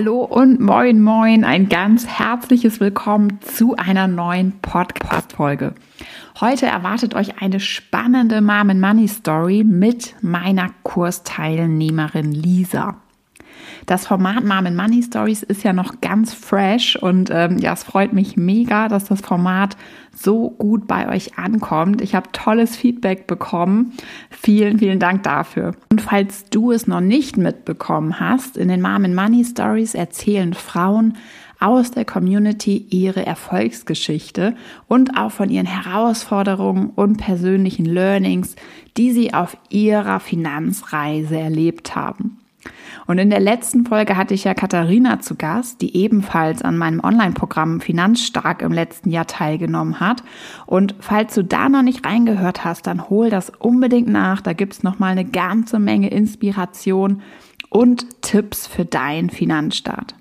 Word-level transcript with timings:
Hallo 0.00 0.22
und 0.24 0.60
moin 0.60 1.02
moin, 1.02 1.44
ein 1.44 1.68
ganz 1.68 2.06
herzliches 2.06 2.80
Willkommen 2.80 3.38
zu 3.42 3.76
einer 3.76 4.08
neuen 4.08 4.58
Podcast-Folge. 4.62 5.74
Heute 6.40 6.64
erwartet 6.64 7.14
euch 7.14 7.42
eine 7.42 7.60
spannende 7.60 8.40
Mom 8.40 8.70
and 8.70 8.80
Money 8.80 9.08
Story 9.08 9.62
mit 9.62 10.14
meiner 10.22 10.70
Kursteilnehmerin 10.84 12.32
Lisa. 12.32 12.99
Das 13.90 14.06
Format 14.06 14.44
Mom 14.44 14.66
and 14.66 14.76
Money 14.76 15.02
Stories 15.02 15.42
ist 15.42 15.64
ja 15.64 15.72
noch 15.72 16.00
ganz 16.00 16.32
fresh 16.32 16.94
und 16.94 17.28
ähm, 17.32 17.58
ja, 17.58 17.72
es 17.72 17.82
freut 17.82 18.12
mich 18.12 18.36
mega, 18.36 18.86
dass 18.86 19.06
das 19.06 19.20
Format 19.20 19.76
so 20.14 20.48
gut 20.48 20.86
bei 20.86 21.08
euch 21.08 21.36
ankommt. 21.38 22.00
Ich 22.00 22.14
habe 22.14 22.30
tolles 22.30 22.76
Feedback 22.76 23.26
bekommen. 23.26 23.94
Vielen, 24.30 24.78
vielen 24.78 25.00
Dank 25.00 25.24
dafür. 25.24 25.74
Und 25.90 26.00
falls 26.00 26.44
du 26.50 26.70
es 26.70 26.86
noch 26.86 27.00
nicht 27.00 27.36
mitbekommen 27.36 28.20
hast, 28.20 28.56
in 28.56 28.68
den 28.68 28.80
Mom 28.80 29.06
and 29.06 29.16
Money 29.16 29.44
Stories 29.44 29.96
erzählen 29.96 30.54
Frauen 30.54 31.14
aus 31.58 31.90
der 31.90 32.04
Community 32.04 32.86
ihre 32.90 33.26
Erfolgsgeschichte 33.26 34.54
und 34.86 35.16
auch 35.16 35.32
von 35.32 35.50
ihren 35.50 35.66
Herausforderungen 35.66 36.90
und 36.90 37.16
persönlichen 37.16 37.86
Learnings, 37.86 38.54
die 38.96 39.10
sie 39.10 39.34
auf 39.34 39.56
ihrer 39.68 40.20
Finanzreise 40.20 41.36
erlebt 41.36 41.96
haben. 41.96 42.39
Und 43.10 43.18
in 43.18 43.28
der 43.28 43.40
letzten 43.40 43.86
Folge 43.86 44.16
hatte 44.16 44.34
ich 44.34 44.44
ja 44.44 44.54
Katharina 44.54 45.18
zu 45.18 45.34
Gast, 45.34 45.80
die 45.80 45.96
ebenfalls 45.96 46.62
an 46.62 46.78
meinem 46.78 47.00
Online-Programm 47.00 47.80
Finanzstark 47.80 48.62
im 48.62 48.70
letzten 48.70 49.10
Jahr 49.10 49.26
teilgenommen 49.26 49.98
hat. 49.98 50.22
Und 50.64 50.94
falls 51.00 51.34
du 51.34 51.42
da 51.42 51.68
noch 51.68 51.82
nicht 51.82 52.06
reingehört 52.06 52.64
hast, 52.64 52.86
dann 52.86 53.10
hol 53.10 53.28
das 53.28 53.50
unbedingt 53.50 54.06
nach. 54.06 54.40
Da 54.40 54.52
gibt's 54.52 54.84
noch 54.84 55.00
mal 55.00 55.08
eine 55.08 55.24
ganze 55.24 55.80
Menge 55.80 56.08
Inspiration 56.08 57.20
und 57.68 58.22
Tipps 58.22 58.68
für 58.68 58.84
deinen 58.84 59.30
Finanzstart. 59.30 60.14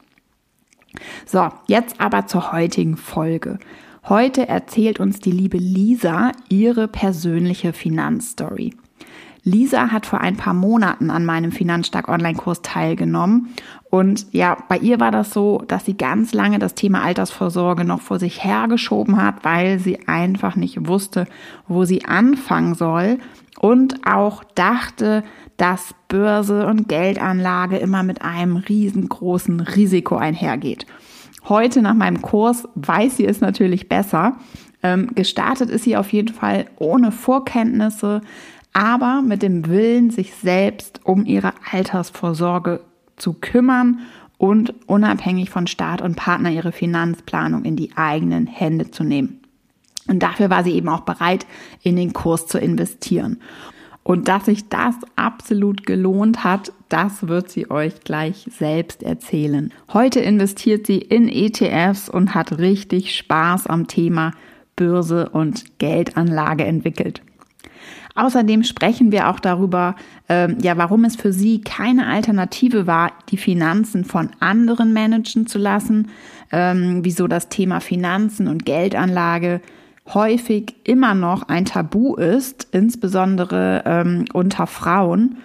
So, 1.27 1.47
jetzt 1.67 2.01
aber 2.01 2.25
zur 2.25 2.53
heutigen 2.53 2.97
Folge. 2.97 3.59
Heute 4.05 4.49
erzählt 4.49 4.99
uns 4.99 5.19
die 5.19 5.29
liebe 5.29 5.59
Lisa 5.59 6.31
ihre 6.49 6.87
persönliche 6.87 7.71
Finanzstory. 7.71 8.73
Lisa 9.43 9.91
hat 9.91 10.05
vor 10.05 10.21
ein 10.21 10.35
paar 10.35 10.53
Monaten 10.53 11.09
an 11.09 11.25
meinem 11.25 11.51
Finanzstark 11.51 12.07
Online-Kurs 12.09 12.61
teilgenommen. 12.61 13.49
Und 13.89 14.27
ja, 14.31 14.57
bei 14.67 14.77
ihr 14.77 14.99
war 14.99 15.11
das 15.11 15.31
so, 15.33 15.63
dass 15.67 15.85
sie 15.85 15.97
ganz 15.97 16.33
lange 16.33 16.59
das 16.59 16.75
Thema 16.75 17.01
Altersvorsorge 17.01 17.85
noch 17.85 18.01
vor 18.01 18.19
sich 18.19 18.43
hergeschoben 18.43 19.21
hat, 19.21 19.43
weil 19.43 19.79
sie 19.79 20.07
einfach 20.07 20.55
nicht 20.55 20.87
wusste, 20.87 21.25
wo 21.67 21.85
sie 21.85 22.05
anfangen 22.05 22.75
soll 22.75 23.19
und 23.59 24.07
auch 24.07 24.43
dachte, 24.55 25.23
dass 25.57 25.93
Börse 26.07 26.65
und 26.65 26.87
Geldanlage 26.87 27.77
immer 27.77 28.03
mit 28.03 28.21
einem 28.21 28.57
riesengroßen 28.57 29.59
Risiko 29.59 30.15
einhergeht. 30.15 30.85
Heute 31.47 31.81
nach 31.81 31.93
meinem 31.93 32.21
Kurs 32.21 32.67
weiß 32.75 33.17
sie 33.17 33.25
es 33.25 33.41
natürlich 33.41 33.89
besser. 33.89 34.37
Ähm, 34.81 35.09
gestartet 35.15 35.69
ist 35.69 35.83
sie 35.83 35.97
auf 35.97 36.13
jeden 36.13 36.33
Fall 36.33 36.67
ohne 36.77 37.11
Vorkenntnisse, 37.11 38.21
aber 38.73 39.21
mit 39.21 39.41
dem 39.41 39.67
Willen, 39.67 40.11
sich 40.11 40.33
selbst 40.35 41.01
um 41.03 41.25
ihre 41.25 41.53
Altersvorsorge 41.71 42.81
zu 43.17 43.33
kümmern 43.33 43.99
und 44.37 44.73
unabhängig 44.87 45.49
von 45.49 45.67
Staat 45.67 46.01
und 46.01 46.15
Partner 46.15 46.49
ihre 46.49 46.71
Finanzplanung 46.71 47.65
in 47.65 47.75
die 47.75 47.95
eigenen 47.97 48.47
Hände 48.47 48.89
zu 48.89 49.03
nehmen. 49.03 49.41
Und 50.07 50.23
dafür 50.23 50.49
war 50.49 50.63
sie 50.63 50.73
eben 50.73 50.89
auch 50.89 51.01
bereit, 51.01 51.45
in 51.83 51.95
den 51.95 52.13
Kurs 52.13 52.47
zu 52.47 52.57
investieren. 52.57 53.39
Und 54.01 54.27
dass 54.27 54.45
sich 54.45 54.69
das 54.69 54.95
absolut 55.15 55.85
gelohnt 55.85 56.43
hat, 56.43 56.71
das 56.87 57.27
wird 57.27 57.51
sie 57.51 57.69
euch 57.69 57.99
gleich 58.01 58.47
selbst 58.49 59.03
erzählen. 59.03 59.71
Heute 59.93 60.19
investiert 60.19 60.87
sie 60.87 60.97
in 60.97 61.29
ETFs 61.29 62.09
und 62.09 62.33
hat 62.33 62.57
richtig 62.57 63.15
Spaß 63.15 63.67
am 63.67 63.87
Thema 63.87 64.31
Börse 64.75 65.29
und 65.29 65.77
Geldanlage 65.77 66.63
entwickelt. 66.63 67.21
Außerdem 68.15 68.63
sprechen 68.63 69.11
wir 69.11 69.29
auch 69.29 69.39
darüber, 69.39 69.95
ähm, 70.27 70.57
ja, 70.61 70.77
warum 70.77 71.05
es 71.05 71.15
für 71.15 71.31
sie 71.31 71.61
keine 71.61 72.07
Alternative 72.07 72.87
war, 72.87 73.11
die 73.29 73.37
Finanzen 73.37 74.03
von 74.03 74.29
anderen 74.39 74.93
managen 74.93 75.47
zu 75.47 75.57
lassen, 75.57 76.09
ähm, 76.51 76.99
wieso 77.03 77.27
das 77.27 77.49
Thema 77.49 77.79
Finanzen 77.79 78.47
und 78.47 78.65
Geldanlage 78.65 79.61
häufig 80.13 80.75
immer 80.83 81.13
noch 81.13 81.43
ein 81.49 81.65
Tabu 81.65 82.15
ist, 82.15 82.67
insbesondere 82.71 83.83
ähm, 83.85 84.25
unter 84.33 84.67
Frauen, 84.67 85.37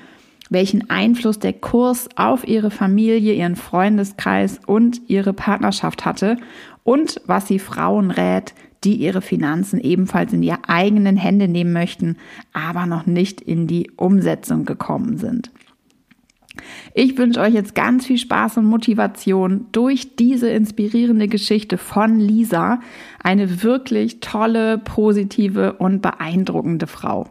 welchen 0.51 0.89
Einfluss 0.91 1.39
der 1.39 1.53
Kurs 1.53 2.09
auf 2.17 2.47
ihre 2.47 2.71
Familie, 2.71 3.35
ihren 3.35 3.57
Freundeskreis 3.57 4.61
und 4.67 5.03
ihre 5.09 5.33
Partnerschaft 5.33 6.05
hatte 6.05 6.37
und 6.83 7.21
was 7.27 7.49
sie 7.49 7.59
Frauen 7.59 8.11
rät, 8.11 8.55
die 8.84 8.95
ihre 8.97 9.22
Finanzen 9.22 9.81
ebenfalls 9.81 10.33
in 10.33 10.43
ihre 10.43 10.69
eigenen 10.69 11.17
Hände 11.17 11.49
nehmen 11.49 11.72
möchten, 11.72 12.17
aber 12.53 12.87
noch 12.87 13.06
nicht 13.06 13.41
in 13.41 13.67
die 13.67 13.91
Umsetzung 13.97 14.65
gekommen 14.65 15.17
sind. 15.19 15.50
Ich 16.94 17.19
wünsche 17.19 17.41
euch 17.41 17.55
jetzt 17.55 17.75
ganz 17.75 18.06
viel 18.06 18.19
Spaß 18.19 18.59
und 18.59 18.67
Motivation 18.67 19.67
durch 19.73 20.15
diese 20.17 20.49
inspirierende 20.49 21.27
Geschichte 21.27 21.78
von 21.78 22.21
Lisa, 22.21 22.81
eine 23.23 23.62
wirklich 23.65 24.21
tolle, 24.21 24.78
positive 24.78 25.75
und 25.75 26.00
beeindruckende 26.00 26.87
Frau. 26.87 27.28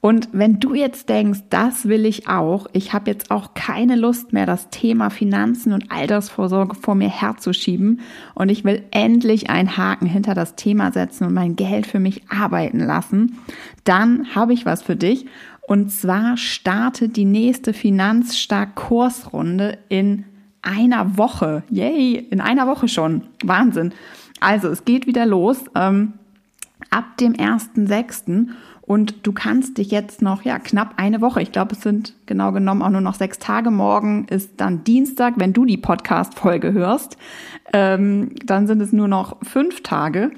Und 0.00 0.28
wenn 0.32 0.60
du 0.60 0.74
jetzt 0.74 1.08
denkst, 1.08 1.40
das 1.50 1.88
will 1.88 2.06
ich 2.06 2.28
auch, 2.28 2.68
ich 2.72 2.92
habe 2.92 3.10
jetzt 3.10 3.32
auch 3.32 3.54
keine 3.54 3.96
Lust 3.96 4.32
mehr, 4.32 4.46
das 4.46 4.70
Thema 4.70 5.10
Finanzen 5.10 5.72
und 5.72 5.90
Altersvorsorge 5.90 6.76
vor 6.76 6.94
mir 6.94 7.08
herzuschieben 7.08 7.98
und 8.34 8.48
ich 8.48 8.62
will 8.64 8.84
endlich 8.92 9.50
einen 9.50 9.76
Haken 9.76 10.06
hinter 10.06 10.34
das 10.34 10.54
Thema 10.54 10.92
setzen 10.92 11.24
und 11.24 11.34
mein 11.34 11.56
Geld 11.56 11.88
für 11.88 11.98
mich 11.98 12.22
arbeiten 12.30 12.78
lassen, 12.78 13.38
dann 13.82 14.36
habe 14.36 14.52
ich 14.52 14.64
was 14.64 14.82
für 14.82 14.94
dich. 14.94 15.26
Und 15.66 15.90
zwar 15.90 16.36
startet 16.36 17.16
die 17.16 17.24
nächste 17.24 17.72
Finanzstark-Kursrunde 17.72 19.78
in 19.88 20.24
einer 20.62 21.18
Woche. 21.18 21.64
Yay, 21.70 22.24
in 22.30 22.40
einer 22.40 22.68
Woche 22.68 22.88
schon. 22.88 23.22
Wahnsinn. 23.44 23.92
Also, 24.40 24.68
es 24.68 24.84
geht 24.84 25.06
wieder 25.06 25.24
los. 25.26 25.64
Ähm, 25.74 26.14
ab 26.90 27.16
dem 27.18 27.34
1.6. 27.34 28.48
Und 28.88 29.26
du 29.26 29.32
kannst 29.32 29.76
dich 29.76 29.90
jetzt 29.90 30.22
noch, 30.22 30.44
ja, 30.44 30.58
knapp 30.58 30.94
eine 30.96 31.20
Woche, 31.20 31.42
ich 31.42 31.52
glaube, 31.52 31.74
es 31.74 31.82
sind 31.82 32.14
genau 32.24 32.52
genommen 32.52 32.80
auch 32.80 32.88
nur 32.88 33.02
noch 33.02 33.16
sechs 33.16 33.38
Tage. 33.38 33.70
Morgen 33.70 34.24
ist 34.30 34.52
dann 34.56 34.82
Dienstag, 34.82 35.34
wenn 35.36 35.52
du 35.52 35.66
die 35.66 35.76
Podcast-Folge 35.76 36.72
hörst. 36.72 37.18
Ähm, 37.74 38.30
dann 38.46 38.66
sind 38.66 38.80
es 38.80 38.94
nur 38.94 39.06
noch 39.06 39.36
fünf 39.42 39.82
Tage. 39.82 40.30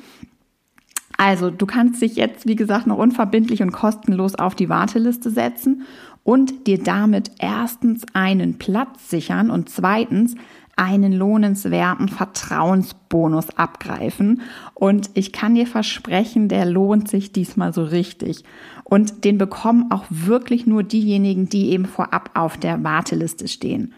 Also, 1.17 1.51
du 1.51 1.65
kannst 1.65 2.03
dich 2.03 2.17
jetzt, 2.17 2.49
wie 2.49 2.57
gesagt, 2.57 2.89
noch 2.89 2.99
unverbindlich 2.99 3.63
und 3.63 3.71
kostenlos 3.71 4.35
auf 4.35 4.57
die 4.57 4.69
Warteliste 4.69 5.31
setzen 5.31 5.83
und 6.25 6.67
dir 6.67 6.83
damit 6.83 7.31
erstens 7.39 8.05
einen 8.15 8.59
Platz 8.59 9.11
sichern 9.11 9.53
und 9.53 9.69
zweitens 9.69 10.35
einen 10.81 11.13
lohnenswerten 11.13 12.09
Vertrauensbonus 12.09 13.51
abgreifen. 13.51 14.41
Und 14.73 15.11
ich 15.13 15.31
kann 15.31 15.55
dir 15.55 15.67
versprechen, 15.67 16.49
der 16.49 16.65
lohnt 16.65 17.07
sich 17.07 17.33
diesmal 17.33 17.75
so 17.75 17.85
richtig. 17.85 18.45
Und 18.83 19.25
den 19.25 19.37
bekommen 19.37 19.91
auch 19.91 20.07
wirklich 20.09 20.67
nur 20.67 20.83
diejenigen, 20.83 21.51
die 21.51 21.69
eben 21.69 21.85
vorab 21.85 22.31
auf 22.33 22.57
der 22.57 22.83
Warteliste 22.83 23.47
stehen. 23.47 23.93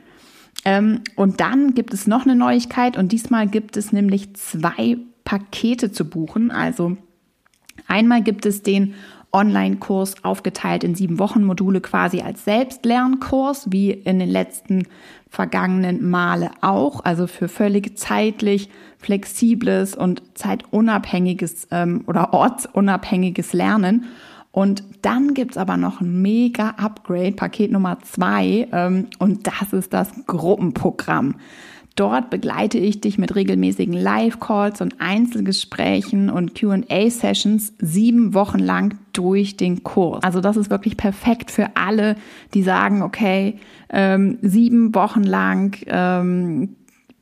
Ähm, 0.64 1.02
und 1.14 1.40
dann 1.40 1.74
gibt 1.74 1.94
es 1.94 2.08
noch 2.08 2.24
eine 2.24 2.34
Neuigkeit 2.34 2.96
und 2.96 3.12
diesmal 3.12 3.46
gibt 3.46 3.76
es 3.76 3.92
nämlich 3.92 4.34
zwei 4.34 4.98
Pakete 5.22 5.92
zu 5.92 6.04
buchen. 6.04 6.50
Also 6.50 6.96
einmal 7.86 8.24
gibt 8.24 8.44
es 8.44 8.62
den 8.62 8.94
Online-Kurs 9.32 10.24
aufgeteilt 10.24 10.84
in 10.84 10.94
sieben 10.94 11.18
Wochen 11.18 11.42
Module 11.42 11.80
quasi 11.80 12.20
als 12.20 12.44
Selbstlernkurs, 12.44 13.72
wie 13.72 13.90
in 13.90 14.18
den 14.18 14.28
letzten 14.28 14.86
vergangenen 15.30 16.08
Male 16.08 16.50
auch, 16.60 17.04
also 17.04 17.26
für 17.26 17.48
völlig 17.48 17.96
zeitlich 17.96 18.68
flexibles 18.98 19.94
und 19.94 20.22
zeitunabhängiges 20.34 21.68
ähm, 21.70 22.04
oder 22.06 22.34
ortsunabhängiges 22.34 23.54
Lernen. 23.54 24.04
Und 24.50 24.84
dann 25.00 25.32
gibt's 25.32 25.56
aber 25.56 25.78
noch 25.78 26.02
ein 26.02 26.20
mega 26.20 26.74
Upgrade, 26.76 27.32
Paket 27.32 27.72
Nummer 27.72 27.98
zwei, 28.00 28.68
ähm, 28.70 29.08
und 29.18 29.46
das 29.46 29.72
ist 29.72 29.94
das 29.94 30.10
Gruppenprogramm. 30.26 31.36
Dort 31.96 32.30
begleite 32.30 32.78
ich 32.78 33.00
dich 33.00 33.18
mit 33.18 33.34
regelmäßigen 33.34 33.92
Live-Calls 33.92 34.80
und 34.80 35.00
Einzelgesprächen 35.00 36.30
und 36.30 36.54
QA-Sessions 36.54 37.74
sieben 37.78 38.32
Wochen 38.32 38.58
lang 38.58 38.98
durch 39.12 39.56
den 39.56 39.82
Kurs. 39.82 40.22
Also 40.22 40.40
das 40.40 40.56
ist 40.56 40.70
wirklich 40.70 40.96
perfekt 40.96 41.50
für 41.50 41.76
alle, 41.76 42.16
die 42.54 42.62
sagen, 42.62 43.02
okay, 43.02 43.58
ähm, 43.90 44.38
sieben 44.40 44.94
Wochen 44.94 45.22
lang 45.22 45.76
ähm, 45.86 46.76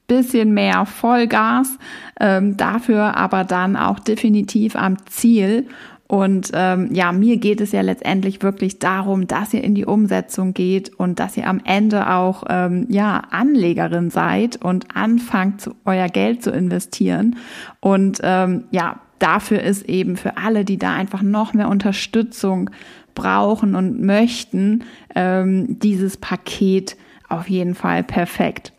bisschen 0.07 0.55
mehr 0.55 0.87
Vollgas, 0.87 1.79
ähm, 2.19 2.57
dafür 2.57 3.17
aber 3.17 3.45
dann 3.45 3.77
auch 3.77 4.01
definitiv 4.01 4.75
am 4.77 4.97
Ziel 5.07 5.69
Und 6.11 6.51
ähm, 6.55 6.89
ja, 6.93 7.13
mir 7.13 7.37
geht 7.37 7.61
es 7.61 7.71
ja 7.71 7.83
letztendlich 7.83 8.43
wirklich 8.43 8.81
darum, 8.81 9.29
dass 9.29 9.55
ihr 9.55 9.63
in 9.63 9.77
die 9.77 9.85
Umsetzung 9.85 10.55
geht 10.55 10.93
und 10.99 11.21
dass 11.21 11.37
ihr 11.37 11.47
am 11.47 11.61
Ende 11.65 12.11
auch 12.11 12.43
ähm, 12.49 12.87
ja 12.89 13.23
Anlegerin 13.31 14.11
seid 14.11 14.57
und 14.57 14.97
anfangt, 14.97 15.71
euer 15.85 16.09
Geld 16.09 16.43
zu 16.43 16.51
investieren. 16.51 17.37
Und 17.79 18.19
ähm, 18.25 18.65
ja, 18.73 18.99
dafür 19.21 19.63
ist 19.63 19.89
eben 19.89 20.17
für 20.17 20.37
alle, 20.37 20.65
die 20.65 20.79
da 20.79 20.95
einfach 20.95 21.23
noch 21.23 21.55
mehr 21.55 21.69
Unterstützung 21.69 22.71
brauchen 23.15 23.77
und 23.77 24.03
möchten, 24.03 24.83
ähm, 25.15 25.79
dieses 25.79 26.17
Paket 26.17 26.97
auf 27.29 27.49
jeden 27.49 27.77
Fall 27.77 28.03
perfekt. 28.03 28.73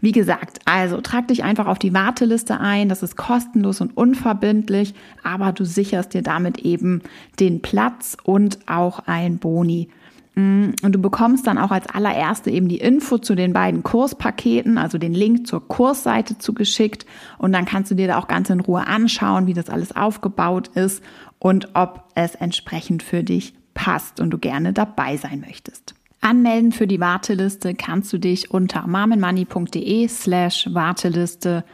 Wie 0.00 0.12
gesagt, 0.12 0.60
also 0.64 1.00
trag 1.00 1.28
dich 1.28 1.44
einfach 1.44 1.66
auf 1.66 1.78
die 1.78 1.94
Warteliste 1.94 2.60
ein. 2.60 2.88
Das 2.88 3.02
ist 3.02 3.16
kostenlos 3.16 3.80
und 3.80 3.96
unverbindlich, 3.96 4.94
aber 5.22 5.52
du 5.52 5.64
sicherst 5.64 6.14
dir 6.14 6.22
damit 6.22 6.58
eben 6.58 7.02
den 7.38 7.62
Platz 7.62 8.16
und 8.22 8.58
auch 8.66 9.00
ein 9.06 9.38
Boni. 9.38 9.88
Mm, 10.34 10.70
und 10.82 10.92
du 10.92 11.00
bekommst 11.00 11.46
dann 11.46 11.58
auch 11.58 11.70
als 11.70 11.86
allererste 11.88 12.50
eben 12.50 12.68
die 12.68 12.78
Info 12.78 13.18
zu 13.18 13.34
den 13.34 13.52
beiden 13.52 13.82
Kurspaketen, 13.82 14.78
also 14.78 14.98
den 14.98 15.14
Link 15.14 15.46
zur 15.46 15.66
Kursseite 15.66 16.38
zugeschickt. 16.38 17.06
Und 17.38 17.52
dann 17.52 17.64
kannst 17.64 17.90
du 17.90 17.94
dir 17.94 18.06
da 18.06 18.18
auch 18.18 18.28
ganz 18.28 18.50
in 18.50 18.60
Ruhe 18.60 18.86
anschauen, 18.86 19.46
wie 19.46 19.54
das 19.54 19.68
alles 19.68 19.94
aufgebaut 19.94 20.68
ist 20.68 21.02
und 21.38 21.70
ob 21.74 22.04
es 22.14 22.34
entsprechend 22.34 23.02
für 23.02 23.24
dich 23.24 23.54
passt 23.74 24.20
und 24.20 24.30
du 24.30 24.38
gerne 24.38 24.72
dabei 24.72 25.16
sein 25.16 25.40
möchtest. 25.40 25.94
Anmelden 26.22 26.70
für 26.70 26.86
die 26.86 27.00
Warteliste 27.00 27.74
kannst 27.74 28.12
du 28.12 28.18
dich 28.18 28.50
unter 28.50 28.86
marmenmoney.de 28.86 30.06
slash 30.06 30.68
Warteliste 30.70 31.64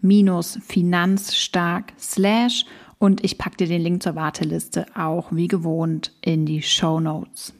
minus 0.00 0.60
finanzstark 0.64 1.92
slash 1.98 2.66
und 2.98 3.24
ich 3.24 3.36
packe 3.36 3.56
dir 3.56 3.66
den 3.66 3.82
Link 3.82 4.04
zur 4.04 4.14
Warteliste 4.14 4.86
auch 4.94 5.32
wie 5.32 5.48
gewohnt 5.48 6.14
in 6.20 6.46
die 6.46 6.62
Show 6.62 7.00
Notes. 7.00 7.52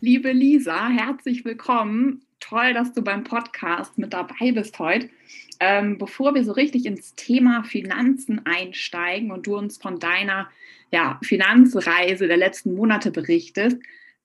Liebe 0.00 0.32
Lisa, 0.32 0.88
herzlich 0.88 1.44
willkommen. 1.44 2.22
Toll, 2.40 2.72
dass 2.72 2.94
du 2.94 3.02
beim 3.02 3.22
Podcast 3.22 3.98
mit 3.98 4.14
dabei 4.14 4.52
bist 4.52 4.78
heute. 4.78 5.10
Ähm, 5.60 5.98
bevor 5.98 6.34
wir 6.34 6.42
so 6.42 6.52
richtig 6.52 6.86
ins 6.86 7.14
Thema 7.16 7.64
Finanzen 7.64 8.40
einsteigen 8.46 9.30
und 9.30 9.46
du 9.46 9.58
uns 9.58 9.76
von 9.76 9.98
deiner 9.98 10.48
ja, 10.90 11.20
Finanzreise 11.22 12.28
der 12.28 12.38
letzten 12.38 12.74
Monate 12.74 13.10
berichtest, 13.10 13.76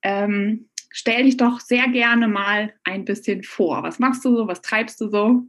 ähm, 0.02 0.66
stell 0.98 1.24
dich 1.24 1.38
doch 1.38 1.60
sehr 1.60 1.88
gerne 1.90 2.28
mal 2.28 2.74
ein 2.84 3.06
bisschen 3.06 3.44
vor. 3.44 3.84
Was 3.84 4.00
machst 4.00 4.26
du 4.26 4.36
so? 4.36 4.48
Was 4.48 4.62
treibst 4.62 5.00
du 5.00 5.10
so? 5.10 5.44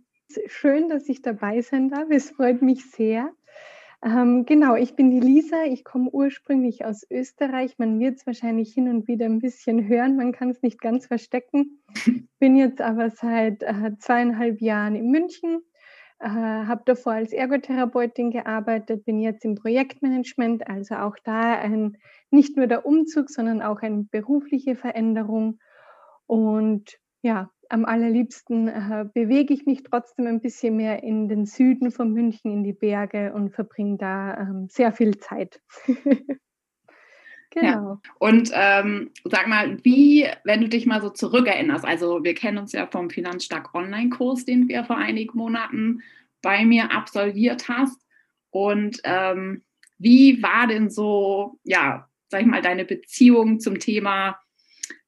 Schön, 0.46 0.90
dass 0.90 1.08
ich 1.08 1.22
dabei 1.22 1.62
sein 1.62 1.88
darf. 1.88 2.04
Es 2.10 2.30
freut 2.30 2.60
mich 2.60 2.84
sehr. 2.90 3.30
Ähm, 4.04 4.44
genau, 4.44 4.76
ich 4.76 4.94
bin 4.94 5.10
die 5.10 5.20
Lisa. 5.20 5.64
Ich 5.64 5.84
komme 5.84 6.10
ursprünglich 6.10 6.84
aus 6.84 7.06
Österreich. 7.10 7.78
Man 7.78 7.98
wird 7.98 8.18
es 8.18 8.26
wahrscheinlich 8.26 8.74
hin 8.74 8.90
und 8.90 9.08
wieder 9.08 9.24
ein 9.24 9.38
bisschen 9.38 9.88
hören. 9.88 10.16
Man 10.16 10.32
kann 10.32 10.50
es 10.50 10.60
nicht 10.60 10.82
ganz 10.82 11.06
verstecken. 11.06 11.82
Bin 12.38 12.54
jetzt 12.54 12.82
aber 12.82 13.10
seit 13.10 13.62
äh, 13.62 13.96
zweieinhalb 13.98 14.60
Jahren 14.60 14.94
in 14.94 15.10
München. 15.10 15.62
Äh, 16.20 16.28
habe 16.28 16.82
davor 16.84 17.12
als 17.12 17.32
Ergotherapeutin 17.32 18.32
gearbeitet, 18.32 19.04
bin 19.04 19.20
jetzt 19.20 19.44
im 19.44 19.54
Projektmanagement, 19.54 20.66
also 20.68 20.96
auch 20.96 21.16
da 21.22 21.54
ein 21.54 21.96
nicht 22.30 22.56
nur 22.56 22.66
der 22.66 22.84
Umzug, 22.86 23.30
sondern 23.30 23.62
auch 23.62 23.82
eine 23.82 24.04
berufliche 24.10 24.74
Veränderung. 24.74 25.60
Und 26.26 26.98
ja, 27.22 27.50
am 27.68 27.84
allerliebsten 27.84 28.68
äh, 28.68 29.06
bewege 29.14 29.54
ich 29.54 29.64
mich 29.64 29.84
trotzdem 29.84 30.26
ein 30.26 30.40
bisschen 30.40 30.76
mehr 30.76 31.04
in 31.04 31.28
den 31.28 31.46
Süden 31.46 31.92
von 31.92 32.12
München, 32.12 32.50
in 32.50 32.64
die 32.64 32.72
Berge 32.72 33.32
und 33.32 33.50
verbringe 33.50 33.98
da 33.98 34.38
ähm, 34.38 34.68
sehr 34.68 34.92
viel 34.92 35.18
Zeit. 35.18 35.60
genau. 37.50 37.66
Ja. 37.68 38.00
Und 38.18 38.50
ähm, 38.52 39.10
sag 39.24 39.46
mal, 39.48 39.78
wie, 39.84 40.26
wenn 40.44 40.60
du 40.60 40.68
dich 40.68 40.86
mal 40.86 41.00
so 41.00 41.10
zurückerinnerst, 41.10 41.84
also 41.84 42.22
wir 42.24 42.34
kennen 42.34 42.58
uns 42.58 42.72
ja 42.72 42.86
vom 42.86 43.10
Finanzstark 43.10 43.74
Online-Kurs, 43.74 44.44
den 44.44 44.68
wir 44.68 44.84
vor 44.84 44.96
einigen 44.96 45.36
Monaten 45.36 46.02
bei 46.42 46.64
mir 46.64 46.92
absolviert 46.92 47.68
hast. 47.68 48.00
Und 48.50 49.00
ähm, 49.04 49.62
wie 49.98 50.42
war 50.42 50.66
denn 50.66 50.90
so, 50.90 51.58
ja, 51.64 52.08
sag 52.28 52.42
ich 52.42 52.46
mal, 52.46 52.62
deine 52.62 52.84
Beziehung 52.84 53.60
zum 53.60 53.78
Thema 53.78 54.38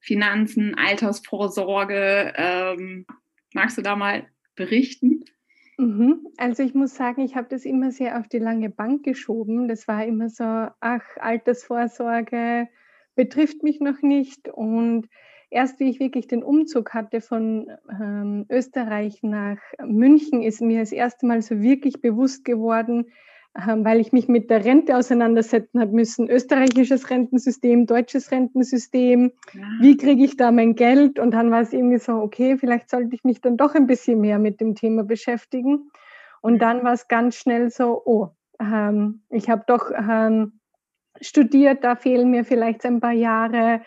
Finanzen, 0.00 0.74
Altersvorsorge? 0.76 2.32
Ähm, 2.36 3.06
magst 3.54 3.78
du 3.78 3.82
da 3.82 3.96
mal 3.96 4.26
berichten? 4.56 5.24
Mhm. 5.80 6.28
Also 6.36 6.62
ich 6.62 6.74
muss 6.74 6.94
sagen, 6.94 7.22
ich 7.22 7.36
habe 7.36 7.48
das 7.48 7.64
immer 7.64 7.90
sehr 7.90 8.18
auf 8.18 8.28
die 8.28 8.38
lange 8.38 8.68
Bank 8.68 9.02
geschoben. 9.02 9.66
Das 9.66 9.88
war 9.88 10.04
immer 10.04 10.28
so, 10.28 10.44
ach, 10.44 11.04
Altersvorsorge 11.18 12.68
betrifft 13.14 13.62
mich 13.62 13.80
noch 13.80 14.02
nicht. 14.02 14.50
Und 14.50 15.08
erst 15.48 15.80
wie 15.80 15.88
ich 15.88 15.98
wirklich 15.98 16.26
den 16.26 16.42
Umzug 16.42 16.92
hatte 16.92 17.22
von 17.22 17.70
ähm, 17.90 18.44
Österreich 18.50 19.22
nach 19.22 19.56
München, 19.82 20.42
ist 20.42 20.60
mir 20.60 20.80
das 20.80 20.92
erste 20.92 21.24
Mal 21.24 21.40
so 21.40 21.62
wirklich 21.62 22.02
bewusst 22.02 22.44
geworden, 22.44 23.06
weil 23.54 24.00
ich 24.00 24.12
mich 24.12 24.28
mit 24.28 24.48
der 24.48 24.64
Rente 24.64 24.96
auseinandersetzen 24.96 25.80
habe 25.80 25.92
müssen. 25.92 26.30
Österreichisches 26.30 27.10
Rentensystem, 27.10 27.86
deutsches 27.86 28.30
Rentensystem. 28.30 29.32
Ja. 29.52 29.62
Wie 29.80 29.96
kriege 29.96 30.24
ich 30.24 30.36
da 30.36 30.52
mein 30.52 30.74
Geld? 30.76 31.18
Und 31.18 31.32
dann 31.32 31.50
war 31.50 31.60
es 31.60 31.72
irgendwie 31.72 31.98
so, 31.98 32.14
okay, 32.14 32.56
vielleicht 32.56 32.90
sollte 32.90 33.14
ich 33.14 33.24
mich 33.24 33.40
dann 33.40 33.56
doch 33.56 33.74
ein 33.74 33.86
bisschen 33.86 34.20
mehr 34.20 34.38
mit 34.38 34.60
dem 34.60 34.74
Thema 34.74 35.02
beschäftigen. 35.02 35.90
Und 36.40 36.60
dann 36.60 36.84
war 36.84 36.92
es 36.92 37.08
ganz 37.08 37.36
schnell 37.36 37.70
so, 37.70 38.00
oh, 38.04 38.28
ähm, 38.60 39.22
ich 39.30 39.50
habe 39.50 39.64
doch 39.66 39.90
ähm, 39.90 40.60
studiert, 41.20 41.82
da 41.82 41.96
fehlen 41.96 42.30
mir 42.30 42.44
vielleicht 42.44 42.86
ein 42.86 43.00
paar 43.00 43.12
Jahre. 43.12 43.82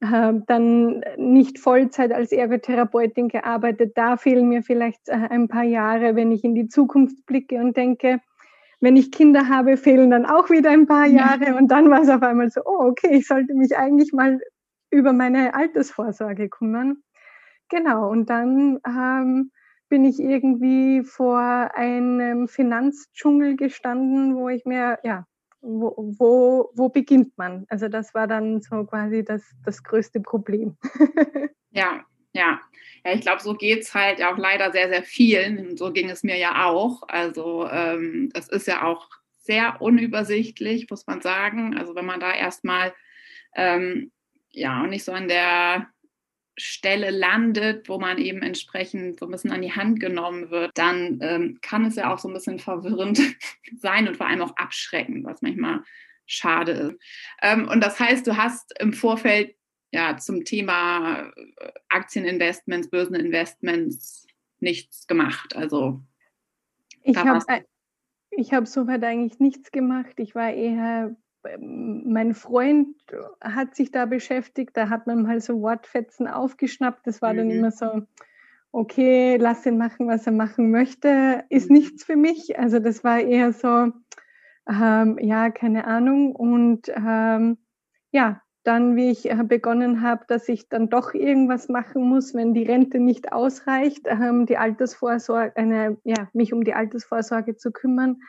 Äh, 0.00 0.34
dann 0.46 1.02
nicht 1.16 1.58
Vollzeit 1.58 2.12
als 2.12 2.30
Ergotherapeutin 2.30 3.28
gearbeitet, 3.28 3.92
da 3.96 4.16
fehlen 4.16 4.48
mir 4.48 4.62
vielleicht 4.62 5.08
äh, 5.08 5.14
ein 5.28 5.48
paar 5.48 5.64
Jahre, 5.64 6.14
wenn 6.14 6.30
ich 6.30 6.44
in 6.44 6.54
die 6.54 6.68
Zukunft 6.68 7.26
blicke 7.26 7.56
und 7.56 7.76
denke, 7.76 8.20
wenn 8.80 8.96
ich 8.96 9.10
Kinder 9.10 9.48
habe, 9.48 9.76
fehlen 9.76 10.10
dann 10.10 10.26
auch 10.26 10.50
wieder 10.50 10.70
ein 10.70 10.86
paar 10.86 11.06
Jahre. 11.06 11.46
Ja. 11.46 11.56
Und 11.56 11.68
dann 11.68 11.90
war 11.90 12.02
es 12.02 12.08
auf 12.08 12.22
einmal 12.22 12.50
so, 12.50 12.60
oh, 12.64 12.88
okay, 12.88 13.16
ich 13.16 13.26
sollte 13.26 13.54
mich 13.54 13.76
eigentlich 13.76 14.12
mal 14.12 14.40
über 14.90 15.12
meine 15.12 15.54
Altersvorsorge 15.54 16.48
kümmern. 16.48 16.98
Genau, 17.68 18.08
und 18.10 18.30
dann 18.30 18.78
ähm, 18.86 19.50
bin 19.88 20.04
ich 20.04 20.18
irgendwie 20.18 21.02
vor 21.02 21.40
einem 21.40 22.48
Finanzdschungel 22.48 23.56
gestanden, 23.56 24.36
wo 24.36 24.48
ich 24.48 24.64
mir, 24.64 24.98
ja, 25.02 25.26
wo, 25.60 25.94
wo, 26.18 26.70
wo 26.74 26.88
beginnt 26.88 27.36
man? 27.36 27.64
Also 27.68 27.88
das 27.88 28.14
war 28.14 28.26
dann 28.26 28.60
so 28.62 28.84
quasi 28.84 29.24
das, 29.24 29.42
das 29.64 29.82
größte 29.82 30.20
Problem. 30.20 30.76
ja, 31.70 32.04
ja. 32.38 32.60
Ja, 33.04 33.12
ich 33.12 33.20
glaube, 33.20 33.42
so 33.42 33.54
geht 33.54 33.82
es 33.82 33.94
halt 33.94 34.22
auch 34.22 34.36
leider 34.38 34.72
sehr, 34.72 34.88
sehr 34.88 35.02
vielen. 35.02 35.58
Und 35.58 35.78
so 35.78 35.92
ging 35.92 36.10
es 36.10 36.22
mir 36.22 36.36
ja 36.36 36.64
auch. 36.66 37.02
Also 37.08 37.68
ähm, 37.70 38.30
es 38.34 38.48
ist 38.48 38.66
ja 38.66 38.82
auch 38.82 39.08
sehr 39.38 39.80
unübersichtlich, 39.80 40.90
muss 40.90 41.06
man 41.06 41.20
sagen. 41.20 41.76
Also 41.76 41.94
wenn 41.94 42.06
man 42.06 42.20
da 42.20 42.32
erstmal 42.34 42.92
ähm, 43.54 44.10
ja 44.50 44.86
nicht 44.86 45.04
so 45.04 45.12
an 45.12 45.28
der 45.28 45.88
Stelle 46.56 47.10
landet, 47.10 47.88
wo 47.88 47.98
man 47.98 48.18
eben 48.18 48.42
entsprechend 48.42 49.20
so 49.20 49.26
ein 49.26 49.30
bisschen 49.30 49.52
an 49.52 49.62
die 49.62 49.72
Hand 49.72 50.00
genommen 50.00 50.50
wird, 50.50 50.72
dann 50.76 51.20
ähm, 51.22 51.58
kann 51.62 51.84
es 51.84 51.96
ja 51.96 52.12
auch 52.12 52.18
so 52.18 52.28
ein 52.28 52.34
bisschen 52.34 52.58
verwirrend 52.58 53.20
sein 53.76 54.08
und 54.08 54.16
vor 54.16 54.26
allem 54.26 54.42
auch 54.42 54.56
abschreckend, 54.56 55.24
was 55.24 55.40
manchmal 55.40 55.82
schade 56.26 56.72
ist. 56.72 57.02
Ähm, 57.42 57.68
und 57.68 57.82
das 57.82 57.98
heißt, 58.00 58.26
du 58.26 58.36
hast 58.36 58.78
im 58.80 58.92
Vorfeld 58.92 59.54
ja, 59.92 60.16
zum 60.16 60.44
Thema 60.44 61.30
äh, 61.36 61.72
Aktieninvestments, 61.88 62.90
Börseninvestments 62.90 64.26
nichts 64.60 65.06
gemacht. 65.06 65.56
Also 65.56 66.00
ich 67.02 67.16
habe 67.16 67.64
ich 68.30 68.52
habe 68.52 68.66
soweit 68.66 69.02
eigentlich 69.04 69.40
nichts 69.40 69.72
gemacht. 69.72 70.14
Ich 70.16 70.34
war 70.34 70.52
eher, 70.52 71.16
ähm, 71.44 72.04
mein 72.06 72.34
Freund 72.34 72.96
hat 73.40 73.74
sich 73.74 73.90
da 73.90 74.06
beschäftigt, 74.06 74.76
da 74.76 74.88
hat 74.88 75.06
man 75.06 75.22
mal 75.22 75.40
so 75.40 75.60
Wortfetzen 75.60 76.28
aufgeschnappt. 76.28 77.06
Das 77.06 77.22
war 77.22 77.32
mhm. 77.32 77.36
dann 77.38 77.50
immer 77.50 77.70
so, 77.70 78.02
okay, 78.72 79.36
lass 79.36 79.66
ihn 79.66 79.78
machen, 79.78 80.06
was 80.08 80.26
er 80.26 80.32
machen 80.32 80.70
möchte, 80.70 81.44
ist 81.48 81.70
mhm. 81.70 81.76
nichts 81.78 82.04
für 82.04 82.16
mich. 82.16 82.58
Also 82.58 82.78
das 82.78 83.02
war 83.02 83.20
eher 83.20 83.52
so, 83.52 83.92
ähm, 84.68 85.18
ja, 85.20 85.50
keine 85.50 85.86
Ahnung. 85.86 86.36
Und 86.36 86.88
ähm, 86.94 87.58
ja, 88.10 88.42
dann, 88.68 88.96
wie 88.96 89.10
ich 89.10 89.30
äh, 89.30 89.44
begonnen 89.44 90.02
habe, 90.02 90.26
dass 90.28 90.46
ich 90.46 90.68
dann 90.68 90.90
doch 90.90 91.14
irgendwas 91.14 91.70
machen 91.70 92.02
muss, 92.02 92.34
wenn 92.34 92.52
die 92.52 92.64
Rente 92.64 93.00
nicht 93.00 93.32
ausreicht, 93.32 94.02
ähm, 94.04 94.44
die 94.44 94.58
Altersvorsorge, 94.58 95.56
eine, 95.56 95.96
ja, 96.04 96.28
mich 96.34 96.52
um 96.52 96.64
die 96.64 96.74
Altersvorsorge 96.74 97.56
zu 97.56 97.72
kümmern. 97.72 98.20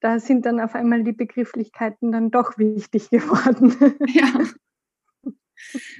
Da 0.00 0.18
sind 0.18 0.44
dann 0.44 0.58
auf 0.58 0.74
einmal 0.74 1.04
die 1.04 1.12
Begrifflichkeiten 1.12 2.10
dann 2.10 2.32
doch 2.32 2.58
wichtig 2.58 3.10
geworden. 3.10 3.76
Ja, 4.08 4.40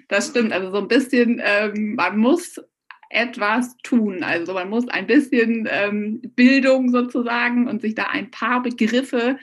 das 0.08 0.30
stimmt. 0.30 0.52
Also 0.52 0.72
so 0.72 0.78
ein 0.78 0.88
bisschen, 0.88 1.40
ähm, 1.44 1.94
man 1.94 2.18
muss 2.18 2.60
etwas 3.08 3.76
tun. 3.84 4.24
Also 4.24 4.52
man 4.52 4.68
muss 4.68 4.88
ein 4.88 5.06
bisschen 5.06 5.68
ähm, 5.70 6.22
Bildung 6.34 6.90
sozusagen 6.90 7.68
und 7.68 7.82
sich 7.82 7.94
da 7.94 8.08
ein 8.08 8.32
paar 8.32 8.64
Begriffe 8.64 9.38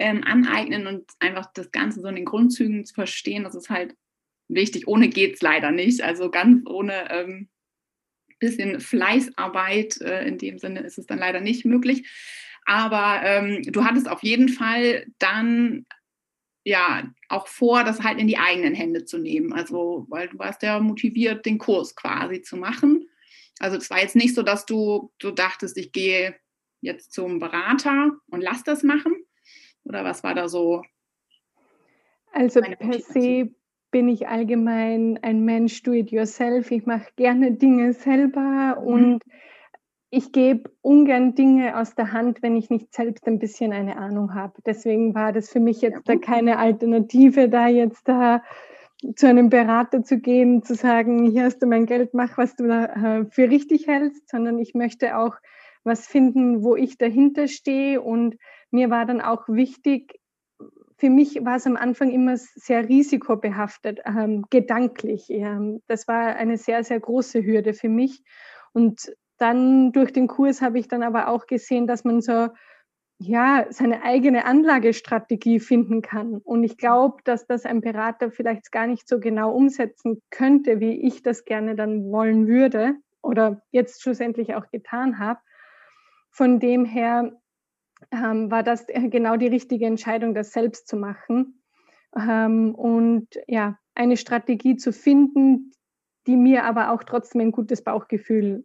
ähm, 0.00 0.24
aneignen 0.24 0.86
und 0.86 1.04
einfach 1.20 1.52
das 1.52 1.70
Ganze 1.70 2.00
so 2.00 2.08
in 2.08 2.16
den 2.16 2.24
Grundzügen 2.24 2.84
zu 2.84 2.94
verstehen. 2.94 3.44
Das 3.44 3.54
ist 3.54 3.70
halt 3.70 3.94
wichtig. 4.48 4.88
Ohne 4.88 5.08
geht 5.08 5.34
es 5.34 5.42
leider 5.42 5.70
nicht. 5.70 6.02
Also 6.02 6.30
ganz 6.30 6.66
ohne 6.66 7.10
ähm, 7.10 7.48
bisschen 8.38 8.80
Fleißarbeit 8.80 10.00
äh, 10.00 10.26
in 10.26 10.38
dem 10.38 10.58
Sinne 10.58 10.80
ist 10.80 10.98
es 10.98 11.06
dann 11.06 11.18
leider 11.18 11.40
nicht 11.40 11.64
möglich. 11.64 12.08
Aber 12.64 13.20
ähm, 13.22 13.62
du 13.62 13.84
hattest 13.84 14.08
auf 14.08 14.22
jeden 14.22 14.48
Fall 14.48 15.06
dann 15.18 15.86
ja 16.64 17.10
auch 17.28 17.46
vor, 17.46 17.84
das 17.84 18.02
halt 18.02 18.18
in 18.18 18.26
die 18.26 18.38
eigenen 18.38 18.74
Hände 18.74 19.04
zu 19.04 19.18
nehmen. 19.18 19.52
Also, 19.52 20.06
weil 20.08 20.28
du 20.28 20.38
warst 20.38 20.62
ja 20.62 20.80
motiviert, 20.80 21.44
den 21.44 21.58
Kurs 21.58 21.94
quasi 21.94 22.42
zu 22.42 22.56
machen. 22.56 23.06
Also 23.58 23.76
es 23.76 23.90
war 23.90 24.00
jetzt 24.00 24.16
nicht 24.16 24.34
so, 24.34 24.42
dass 24.42 24.64
du, 24.64 25.12
du 25.18 25.30
dachtest, 25.30 25.76
ich 25.76 25.92
gehe 25.92 26.34
jetzt 26.80 27.12
zum 27.12 27.38
Berater 27.38 28.12
und 28.30 28.40
lass 28.40 28.64
das 28.64 28.82
machen? 28.82 29.12
Oder 29.90 30.04
was 30.04 30.22
war 30.22 30.34
da 30.34 30.48
so? 30.48 30.84
Also 32.32 32.60
per 32.60 33.00
se 33.00 33.50
bin 33.90 34.08
ich 34.08 34.28
allgemein 34.28 35.18
ein 35.22 35.44
Mensch, 35.44 35.82
do 35.82 35.92
it 35.92 36.12
yourself. 36.12 36.70
Ich 36.70 36.86
mache 36.86 37.10
gerne 37.16 37.50
Dinge 37.50 37.92
selber 37.92 38.78
mhm. 38.80 38.86
und 38.86 39.24
ich 40.10 40.30
gebe 40.30 40.70
ungern 40.80 41.34
Dinge 41.34 41.76
aus 41.76 41.96
der 41.96 42.12
Hand, 42.12 42.40
wenn 42.40 42.54
ich 42.54 42.70
nicht 42.70 42.94
selbst 42.94 43.26
ein 43.26 43.40
bisschen 43.40 43.72
eine 43.72 43.96
Ahnung 43.96 44.32
habe. 44.32 44.62
Deswegen 44.64 45.16
war 45.16 45.32
das 45.32 45.50
für 45.50 45.58
mich 45.58 45.80
jetzt 45.80 46.08
da 46.08 46.14
keine 46.14 46.58
Alternative, 46.58 47.48
da 47.48 47.66
jetzt 47.66 48.06
da 48.06 48.44
zu 49.16 49.26
einem 49.26 49.50
Berater 49.50 50.04
zu 50.04 50.20
gehen, 50.20 50.62
zu 50.62 50.76
sagen, 50.76 51.28
hier 51.28 51.42
hast 51.42 51.58
du 51.58 51.66
mein 51.66 51.86
Geld, 51.86 52.14
mach, 52.14 52.38
was 52.38 52.54
du 52.54 52.68
da 52.68 52.84
äh, 52.84 53.24
für 53.24 53.50
richtig 53.50 53.88
hältst, 53.88 54.28
sondern 54.28 54.60
ich 54.60 54.72
möchte 54.74 55.16
auch 55.16 55.34
was 55.82 56.06
finden, 56.06 56.62
wo 56.62 56.76
ich 56.76 56.96
dahinter 56.96 57.48
stehe. 57.48 58.00
Und 58.00 58.36
mir 58.70 58.90
war 58.90 59.06
dann 59.06 59.20
auch 59.20 59.48
wichtig, 59.48 60.20
für 60.96 61.08
mich 61.08 61.44
war 61.44 61.56
es 61.56 61.66
am 61.66 61.76
Anfang 61.76 62.10
immer 62.10 62.36
sehr 62.36 62.88
risikobehaftet, 62.88 64.00
ähm, 64.04 64.44
gedanklich. 64.50 65.30
Ähm, 65.30 65.80
das 65.86 66.06
war 66.06 66.36
eine 66.36 66.58
sehr, 66.58 66.84
sehr 66.84 67.00
große 67.00 67.42
Hürde 67.42 67.72
für 67.72 67.88
mich. 67.88 68.22
Und 68.72 69.10
dann 69.38 69.92
durch 69.92 70.12
den 70.12 70.28
Kurs 70.28 70.60
habe 70.60 70.78
ich 70.78 70.88
dann 70.88 71.02
aber 71.02 71.28
auch 71.28 71.46
gesehen, 71.46 71.86
dass 71.86 72.04
man 72.04 72.20
so 72.20 72.48
ja, 73.22 73.66
seine 73.68 74.02
eigene 74.02 74.46
Anlagestrategie 74.46 75.60
finden 75.60 76.00
kann. 76.00 76.38
Und 76.38 76.64
ich 76.64 76.78
glaube, 76.78 77.18
dass 77.24 77.46
das 77.46 77.66
ein 77.66 77.82
Berater 77.82 78.30
vielleicht 78.30 78.72
gar 78.72 78.86
nicht 78.86 79.06
so 79.06 79.20
genau 79.20 79.52
umsetzen 79.52 80.22
könnte, 80.30 80.80
wie 80.80 81.06
ich 81.06 81.22
das 81.22 81.44
gerne 81.44 81.76
dann 81.76 82.10
wollen 82.10 82.46
würde 82.46 82.94
oder 83.22 83.60
jetzt 83.72 84.02
schlussendlich 84.02 84.54
auch 84.54 84.70
getan 84.70 85.18
habe. 85.18 85.40
Von 86.30 86.60
dem 86.60 86.86
her 86.86 87.39
ähm, 88.10 88.50
war 88.50 88.62
das 88.62 88.86
genau 88.86 89.36
die 89.36 89.46
richtige 89.46 89.86
Entscheidung, 89.86 90.34
das 90.34 90.52
selbst 90.52 90.88
zu 90.88 90.96
machen. 90.96 91.62
Ähm, 92.16 92.74
und 92.74 93.28
ja, 93.46 93.78
eine 93.94 94.16
Strategie 94.16 94.76
zu 94.76 94.92
finden, 94.92 95.72
die 96.26 96.36
mir 96.36 96.64
aber 96.64 96.90
auch 96.90 97.04
trotzdem 97.04 97.40
ein 97.40 97.52
gutes 97.52 97.82
Bauchgefühl 97.82 98.64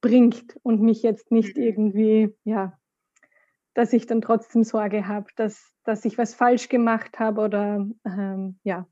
bringt 0.00 0.56
und 0.62 0.80
mich 0.80 1.02
jetzt 1.02 1.30
nicht 1.30 1.56
mhm. 1.56 1.62
irgendwie, 1.62 2.34
ja, 2.44 2.78
dass 3.74 3.92
ich 3.92 4.06
dann 4.06 4.20
trotzdem 4.20 4.64
Sorge 4.64 5.06
habe, 5.06 5.26
dass, 5.36 5.72
dass 5.84 6.04
ich 6.04 6.18
was 6.18 6.34
falsch 6.34 6.68
gemacht 6.68 7.18
habe 7.18 7.40
oder 7.42 7.86
ähm, 8.04 8.58
ja. 8.64 8.86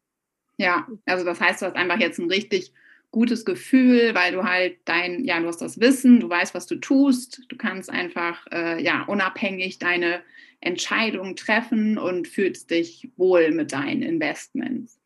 Ja, 0.57 0.89
also 1.07 1.25
das 1.25 1.41
heißt, 1.41 1.63
du 1.63 1.67
hast 1.67 1.77
einfach 1.77 1.99
jetzt 1.99 2.19
ein 2.19 2.29
richtig 2.29 2.73
gutes 3.11 3.45
Gefühl, 3.45 4.15
weil 4.15 4.33
du 4.33 4.45
halt 4.45 4.79
dein, 4.85 5.25
ja, 5.25 5.41
du 5.41 5.47
hast 5.47 5.63
das 5.63 5.81
Wissen, 5.81 6.21
du 6.21 6.29
weißt, 6.29 6.55
was 6.55 6.67
du 6.67 6.77
tust, 6.77 7.43
du 7.49 7.57
kannst 7.57 7.91
einfach 7.91 8.47
äh, 8.53 8.83
ja 8.83 9.05
unabhängig 9.05 9.79
deine 9.79 10.21
Entscheidungen 10.61 11.37
treffen 11.37 11.99
und 11.99 12.29
fühlst 12.29 12.71
dich 12.71 13.11
wohl 13.17 13.53
mit 13.53 13.73
deinen 13.73 14.03
Investments. 14.03 15.01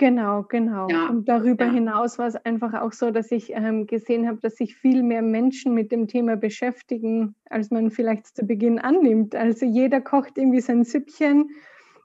Genau, 0.00 0.44
genau. 0.44 0.88
Ja. 0.88 1.08
Und 1.08 1.28
darüber 1.28 1.66
ja. 1.66 1.72
hinaus 1.72 2.18
war 2.18 2.26
es 2.26 2.36
einfach 2.36 2.72
auch 2.72 2.92
so, 2.92 3.10
dass 3.10 3.30
ich 3.30 3.50
ähm, 3.50 3.86
gesehen 3.86 4.26
habe, 4.26 4.38
dass 4.40 4.56
sich 4.56 4.74
viel 4.74 5.02
mehr 5.02 5.20
Menschen 5.20 5.74
mit 5.74 5.92
dem 5.92 6.08
Thema 6.08 6.36
beschäftigen, 6.36 7.34
als 7.50 7.70
man 7.70 7.90
vielleicht 7.90 8.34
zu 8.34 8.46
Beginn 8.46 8.78
annimmt. 8.78 9.34
Also 9.34 9.66
jeder 9.66 10.00
kocht 10.00 10.38
irgendwie 10.38 10.62
sein 10.62 10.84
Süppchen 10.84 11.50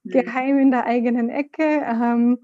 mhm. 0.04 0.10
geheim 0.10 0.60
in 0.60 0.72
der 0.72 0.86
eigenen 0.86 1.30
Ecke. 1.30 1.64
Ähm, 1.64 2.40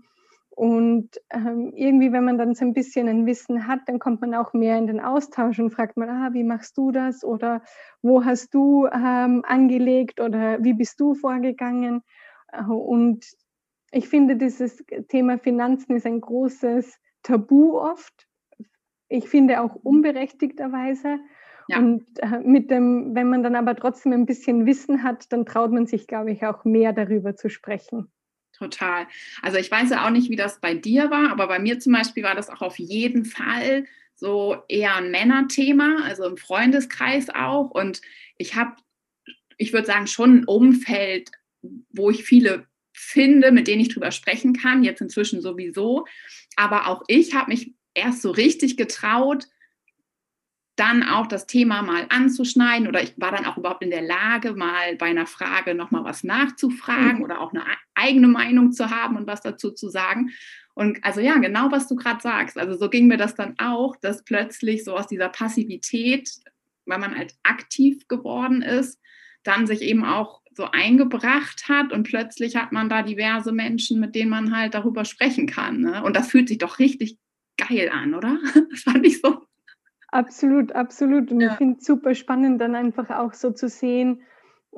und 0.54 1.10
ähm, 1.30 1.72
irgendwie, 1.76 2.12
wenn 2.12 2.26
man 2.26 2.38
dann 2.38 2.56
so 2.56 2.66
ein 2.66 2.74
bisschen 2.74 3.08
ein 3.08 3.26
Wissen 3.26 3.68
hat, 3.68 3.80
dann 3.88 4.00
kommt 4.00 4.22
man 4.22 4.36
auch 4.36 4.54
mehr 4.54 4.78
in 4.78 4.86
den 4.86 5.00
Austausch 5.00 5.60
und 5.60 5.72
fragt 5.72 5.96
mal, 5.96 6.10
ah, 6.10 6.34
wie 6.34 6.44
machst 6.44 6.78
du 6.78 6.92
das? 6.92 7.24
Oder 7.24 7.64
wo 8.02 8.26
hast 8.26 8.54
du 8.54 8.86
ähm, 8.88 9.44
angelegt? 9.48 10.20
Oder 10.20 10.62
wie 10.62 10.74
bist 10.74 11.00
du 11.00 11.16
vorgegangen? 11.16 12.04
Äh, 12.52 12.64
und 12.66 13.26
ich 13.92 14.10
finde, 14.10 14.36
dieses 14.36 14.84
Thema 15.08 15.38
Finanzen 15.38 15.96
ist 15.96 16.06
ein 16.06 16.20
großes 16.20 17.00
Tabu 17.24 17.78
oft. 17.78 18.28
Ich 19.08 19.30
finde 19.30 19.62
auch 19.62 19.76
unberechtigterweise. 19.76 21.20
Ja. 21.70 21.80
Und 21.80 22.06
äh, 22.18 22.40
mit 22.40 22.70
dem, 22.70 23.16
wenn 23.16 23.30
man 23.30 23.42
dann 23.42 23.56
aber 23.56 23.76
trotzdem 23.76 24.12
ein 24.12 24.26
bisschen 24.26 24.66
Wissen 24.66 25.04
hat, 25.04 25.32
dann 25.32 25.46
traut 25.46 25.72
man 25.72 25.86
sich, 25.86 26.08
glaube 26.08 26.32
ich, 26.32 26.46
auch 26.46 26.66
mehr 26.66 26.92
darüber 26.92 27.36
zu 27.36 27.50
sprechen. 27.50 28.12
Total. 28.62 29.08
Also 29.42 29.58
ich 29.58 29.72
weiß 29.72 29.90
ja 29.90 30.06
auch 30.06 30.12
nicht, 30.12 30.30
wie 30.30 30.36
das 30.36 30.62
bei 30.62 30.76
dir 30.76 31.10
war, 31.10 31.32
aber 31.32 31.48
bei 31.48 31.58
mir 31.58 31.80
zum 31.80 31.94
Beispiel 31.94 32.22
war 32.22 32.36
das 32.36 32.48
auch 32.52 32.62
auf 32.62 32.78
jeden 32.78 33.26
Fall 33.26 33.86
so 34.14 34.62
eher 34.68 34.98
ein 34.98 35.10
Männerthema, 35.10 36.04
also 36.04 36.26
im 36.26 36.38
Freundeskreis 36.38 37.32
auch. 37.32 37.72
Und 37.72 38.04
ich 38.38 38.54
habe, 38.54 38.76
ich 39.58 39.74
würde 39.74 39.88
sagen, 39.88 40.06
schon 40.06 40.42
ein 40.42 40.46
Umfeld, 40.46 41.32
wo 41.90 42.12
ich 42.12 42.24
viele 42.24 42.68
finde, 42.94 43.52
mit 43.52 43.68
denen 43.68 43.82
ich 43.82 43.90
drüber 43.90 44.12
sprechen 44.12 44.54
kann, 44.54 44.84
jetzt 44.84 45.02
inzwischen 45.02 45.42
sowieso. 45.42 46.06
Aber 46.56 46.86
auch 46.86 47.02
ich 47.08 47.34
habe 47.34 47.50
mich 47.50 47.74
erst 47.96 48.22
so 48.22 48.30
richtig 48.30 48.78
getraut, 48.78 49.48
dann 50.82 51.04
auch 51.04 51.28
das 51.28 51.46
Thema 51.46 51.84
mal 51.84 52.08
anzuschneiden 52.10 52.88
oder 52.88 53.04
ich 53.04 53.14
war 53.18 53.32
dann 53.32 53.46
auch 53.46 53.58
überhaupt 53.58 53.84
in 53.84 53.92
der 53.92 54.02
Lage, 54.02 54.54
mal 54.54 54.96
bei 54.96 55.08
einer 55.08 55.28
Frage 55.28 55.76
nochmal 55.76 56.04
was 56.04 56.24
nachzufragen 56.24 57.18
mhm. 57.18 57.24
oder 57.24 57.42
auch 57.42 57.52
eine 57.52 57.64
eigene 58.02 58.28
Meinung 58.28 58.72
zu 58.72 58.90
haben 58.90 59.16
und 59.16 59.28
was 59.28 59.42
dazu 59.42 59.72
zu 59.72 59.90
sagen. 59.90 60.32
Und 60.74 61.04
also 61.04 61.20
ja, 61.22 61.38
genau 61.38 61.72
was 61.72 61.88
du 61.88 61.96
gerade 61.96 62.22
sagst. 62.22 62.58
Also 62.58 62.78
so 62.78 62.90
ging 62.90 63.08
mir 63.08 63.18
das 63.18 63.36
dann 63.36 63.56
auch, 63.60 63.96
dass 63.98 64.24
plötzlich 64.24 64.84
so 64.84 64.96
aus 64.96 65.08
dieser 65.08 65.30
Passivität, 65.30 66.30
weil 66.86 67.00
man 67.00 67.16
halt 67.18 67.36
aktiv 67.44 68.08
geworden 68.08 68.62
ist, 68.62 69.00
dann 69.44 69.68
sich 69.68 69.82
eben 69.82 70.06
auch 70.06 70.42
so 70.54 70.66
eingebracht 70.72 71.70
hat 71.70 71.94
und 71.94 72.04
plötzlich 72.04 72.56
hat 72.56 72.72
man 72.72 72.90
da 72.90 73.04
diverse 73.04 73.52
Menschen, 73.52 74.00
mit 74.00 74.16
denen 74.16 74.30
man 74.30 74.56
halt 74.56 74.74
darüber 74.74 75.06
sprechen 75.06 75.48
kann. 75.48 75.80
Ne? 75.80 76.04
Und 76.04 76.16
das 76.16 76.30
fühlt 76.30 76.50
sich 76.50 76.58
doch 76.58 76.80
richtig 76.80 77.18
geil 77.58 77.90
an, 77.92 78.14
oder? 78.14 78.38
Das 78.72 78.82
fand 78.82 79.06
ich 79.06 79.22
so. 79.22 79.42
Absolut, 80.10 80.74
absolut. 80.74 81.32
Und 81.32 81.40
ja. 81.40 81.52
ich 81.52 81.58
finde 81.58 81.78
es 81.80 81.86
super 81.86 82.16
spannend, 82.16 82.60
dann 82.60 82.76
einfach 82.76 83.10
auch 83.10 83.34
so 83.34 83.52
zu 83.52 83.70
sehen, 83.70 84.22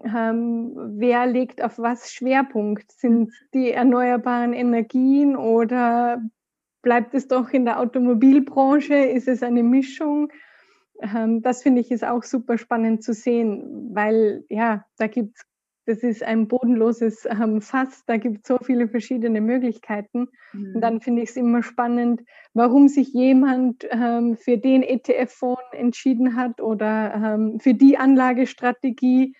ähm, 0.03 0.73
wer 0.97 1.25
legt 1.27 1.63
auf 1.63 1.77
was 1.77 2.11
Schwerpunkt? 2.11 2.91
Sind 2.91 3.31
die 3.53 3.71
erneuerbaren 3.71 4.53
Energien 4.53 5.35
oder 5.35 6.21
bleibt 6.81 7.13
es 7.13 7.27
doch 7.27 7.49
in 7.51 7.65
der 7.65 7.79
Automobilbranche? 7.79 8.95
Ist 8.95 9.27
es 9.27 9.43
eine 9.43 9.63
Mischung? 9.63 10.31
Ähm, 11.01 11.41
das 11.41 11.63
finde 11.63 11.81
ich 11.81 11.91
ist 11.91 12.03
auch 12.03 12.23
super 12.23 12.57
spannend 12.57 13.03
zu 13.03 13.13
sehen, 13.13 13.91
weil 13.93 14.45
ja, 14.49 14.85
da 14.97 15.07
gibt 15.07 15.37
es 15.37 15.45
das 15.85 15.97
ist 15.99 16.23
ein 16.23 16.47
bodenloses 16.47 17.25
ähm, 17.25 17.61
Fass, 17.61 18.03
da 18.05 18.17
gibt 18.17 18.39
es 18.43 18.47
so 18.47 18.57
viele 18.57 18.87
verschiedene 18.87 19.41
Möglichkeiten. 19.41 20.29
Mhm. 20.53 20.75
Und 20.75 20.81
dann 20.81 21.01
finde 21.01 21.23
ich 21.23 21.31
es 21.31 21.35
immer 21.35 21.61
spannend, 21.61 22.21
warum 22.53 22.87
sich 22.87 23.13
jemand 23.13 23.85
ähm, 23.89 24.37
für 24.37 24.57
den 24.57 24.81
ETF-Fonds 24.81 25.61
entschieden 25.73 26.35
hat 26.35 26.61
oder 26.61 27.13
ähm, 27.15 27.59
für 27.59 27.73
die 27.73 27.97
Anlagestrategie. 27.97 29.35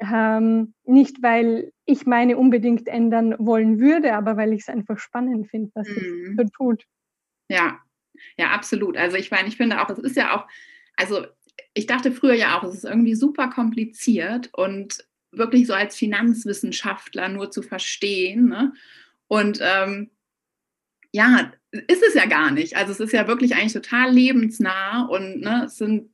Ähm, 0.00 0.74
nicht, 0.84 1.22
weil 1.22 1.72
ich 1.84 2.06
meine 2.06 2.36
unbedingt 2.36 2.88
ändern 2.88 3.34
wollen 3.38 3.78
würde, 3.78 4.14
aber 4.14 4.36
weil 4.36 4.52
ich 4.52 4.62
es 4.62 4.68
einfach 4.68 4.98
spannend 4.98 5.48
finde, 5.48 5.70
was 5.74 5.88
mhm. 5.88 6.30
es 6.30 6.36
so 6.36 6.44
tut. 6.56 6.84
Ja, 7.48 7.80
ja, 8.36 8.50
absolut. 8.50 8.96
Also 8.96 9.16
ich 9.16 9.30
meine, 9.30 9.48
ich 9.48 9.56
finde 9.56 9.80
auch, 9.80 9.88
es 9.90 9.98
ist 9.98 10.16
ja 10.16 10.36
auch, 10.36 10.46
also 10.96 11.26
ich 11.74 11.86
dachte 11.86 12.12
früher 12.12 12.34
ja 12.34 12.58
auch, 12.58 12.64
es 12.64 12.74
ist 12.74 12.84
irgendwie 12.84 13.14
super 13.14 13.48
kompliziert 13.48 14.50
und 14.52 15.04
wirklich 15.32 15.66
so 15.66 15.74
als 15.74 15.96
Finanzwissenschaftler 15.96 17.28
nur 17.28 17.50
zu 17.50 17.62
verstehen. 17.62 18.48
Ne? 18.48 18.72
Und 19.28 19.60
ähm, 19.62 20.10
ja, 21.12 21.52
ist 21.70 22.02
es 22.06 22.14
ja 22.14 22.26
gar 22.26 22.50
nicht. 22.50 22.76
Also 22.76 22.92
es 22.92 23.00
ist 23.00 23.12
ja 23.12 23.26
wirklich 23.28 23.54
eigentlich 23.54 23.72
total 23.72 24.12
lebensnah 24.12 25.06
und 25.06 25.40
ne, 25.40 25.64
es 25.66 25.76
sind 25.76 26.10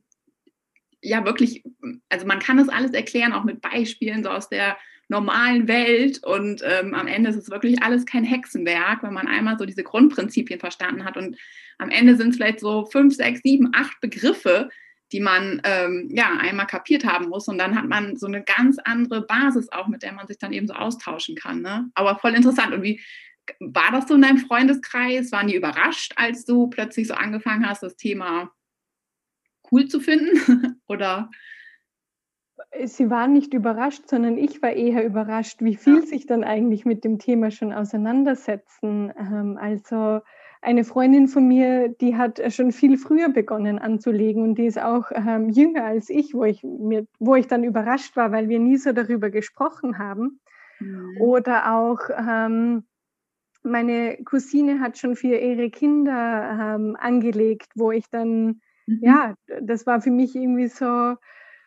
ja 1.03 1.25
wirklich, 1.25 1.65
also 2.09 2.27
man 2.27 2.39
kann 2.39 2.57
das 2.57 2.69
alles 2.69 2.93
erklären, 2.93 3.33
auch 3.33 3.45
mit 3.45 3.61
Beispielen 3.61 4.23
so 4.23 4.31
aus 4.31 4.49
der 4.49 4.77
normalen 5.09 5.69
Welt 5.69 6.25
und 6.25 6.63
ähm, 6.65 6.95
am 6.95 7.07
Ende 7.07 7.29
ist 7.29 7.37
es 7.37 7.51
wirklich 7.51 7.83
alles 7.83 8.07
kein 8.07 8.25
Hexenwerk, 8.25 9.03
wenn 9.03 9.13
man 9.13 9.29
einmal 9.29 9.59
so 9.59 9.67
diese 9.67 9.83
Grundprinzipien 9.83 10.61
verstanden 10.61 11.05
hat 11.05 11.17
und 11.17 11.37
am 11.79 11.91
Ende 11.91 12.17
sind 12.17 12.31
es 12.31 12.37
vielleicht 12.37 12.61
so 12.61 12.87
fünf, 12.87 13.15
sechs, 13.15 13.41
sieben, 13.43 13.71
acht 13.75 14.01
Begriffe, 14.01 14.71
die 15.11 15.21
man 15.21 15.61
ähm, 15.65 16.09
ja 16.11 16.37
einmal 16.39 16.67
kapiert 16.67 17.05
haben 17.05 17.29
muss. 17.29 17.49
Und 17.49 17.59
dann 17.59 17.77
hat 17.77 17.87
man 17.87 18.17
so 18.17 18.27
eine 18.27 18.43
ganz 18.43 18.79
andere 18.79 19.23
Basis 19.23 19.71
auch, 19.71 19.89
mit 19.89 20.03
der 20.03 20.13
man 20.13 20.27
sich 20.27 20.39
dann 20.39 20.53
eben 20.53 20.67
so 20.67 20.75
austauschen 20.75 21.35
kann. 21.35 21.61
Ne? 21.61 21.91
Aber 21.95 22.19
voll 22.19 22.35
interessant. 22.35 22.73
Und 22.73 22.83
wie 22.83 23.01
war 23.61 23.91
das 23.93 24.09
so 24.09 24.15
in 24.15 24.23
deinem 24.23 24.39
Freundeskreis? 24.39 25.33
Waren 25.33 25.49
die 25.49 25.57
überrascht, 25.57 26.13
als 26.17 26.45
du 26.45 26.69
plötzlich 26.69 27.09
so 27.09 27.15
angefangen 27.15 27.69
hast, 27.69 27.83
das 27.83 27.97
Thema 27.97 28.51
cool 29.73 29.87
zu 29.87 30.01
finden? 30.01 30.81
Oder? 30.89 31.31
Sie 32.85 33.11
waren 33.11 33.33
nicht 33.33 33.55
überrascht, 33.55 34.09
sondern 34.09 34.39
ich 34.39 34.63
war 34.63 34.73
eher 34.73 35.05
überrascht, 35.05 35.63
wie 35.63 35.77
viel 35.77 35.97
ja. 35.97 36.03
sich 36.03 36.27
dann 36.27 36.45
eigentlich 36.45 36.85
mit 36.85 37.05
dem 37.05 37.19
Thema 37.19 37.51
schon 37.51 37.73
auseinandersetzen. 37.73 39.13
Ähm, 39.19 39.59
also 39.61 40.21
eine 40.63 40.85
Freundin 40.85 41.27
von 41.27 41.47
mir, 41.49 41.89
die 41.89 42.17
hat 42.17 42.41
schon 42.53 42.71
viel 42.71 42.97
früher 42.97 43.29
begonnen 43.29 43.81
anzulegen 43.81 44.43
und 44.43 44.55
die 44.55 44.67
ist 44.67 44.81
auch 44.81 45.11
ähm, 45.13 45.49
jünger 45.51 45.85
als 45.85 46.09
ich, 46.09 46.35
wo 46.35 46.45
ich 46.45 46.63
mir, 46.63 47.07
wo 47.19 47.35
ich 47.35 47.49
dann 47.49 47.65
überrascht 47.65 48.17
war, 48.17 48.31
weil 48.31 48.49
wir 48.49 48.61
nie 48.61 48.77
so 48.77 48.93
darüber 48.93 49.31
gesprochen 49.31 49.99
haben. 49.99 50.41
Mhm. 50.79 51.17
Oder 51.21 51.75
auch 51.75 51.99
ähm, 52.17 52.85
meine 53.65 54.19
Cousine 54.25 54.81
hat 54.81 54.99
schon 54.99 55.17
für 55.17 55.37
ihre 55.37 55.71
Kinder 55.71 56.77
ähm, 56.77 56.97
angelegt, 56.99 57.73
wo 57.75 57.91
ich 57.91 58.09
dann, 58.09 58.61
mhm. 58.87 58.99
ja, 59.03 59.35
das 59.61 59.87
war 59.87 60.01
für 60.01 60.11
mich 60.11 60.35
irgendwie 60.35 60.69
so, 60.69 61.17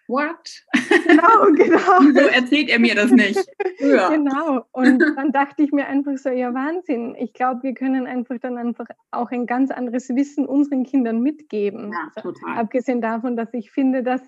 what? 0.07 0.63
Genau, 1.07 1.51
genau. 1.55 1.99
Wieso 2.01 2.27
erzählt 2.27 2.69
er 2.69 2.79
mir 2.79 2.95
das 2.95 3.11
nicht? 3.11 3.43
Ja. 3.79 4.09
Genau. 4.09 4.65
Und 4.71 4.99
dann 4.99 5.31
dachte 5.31 5.63
ich 5.63 5.71
mir 5.71 5.87
einfach 5.87 6.17
so, 6.17 6.29
ja 6.29 6.53
Wahnsinn. 6.53 7.15
Ich 7.17 7.33
glaube, 7.33 7.63
wir 7.63 7.73
können 7.73 8.07
einfach 8.07 8.37
dann 8.39 8.57
einfach 8.57 8.85
auch 9.11 9.31
ein 9.31 9.45
ganz 9.45 9.71
anderes 9.71 10.09
Wissen 10.09 10.45
unseren 10.45 10.83
Kindern 10.83 11.21
mitgeben. 11.21 11.91
Ja, 11.91 12.21
total. 12.21 12.49
Also, 12.49 12.61
abgesehen 12.61 13.01
davon, 13.01 13.35
dass 13.35 13.53
ich 13.53 13.71
finde, 13.71 14.03
dass 14.03 14.21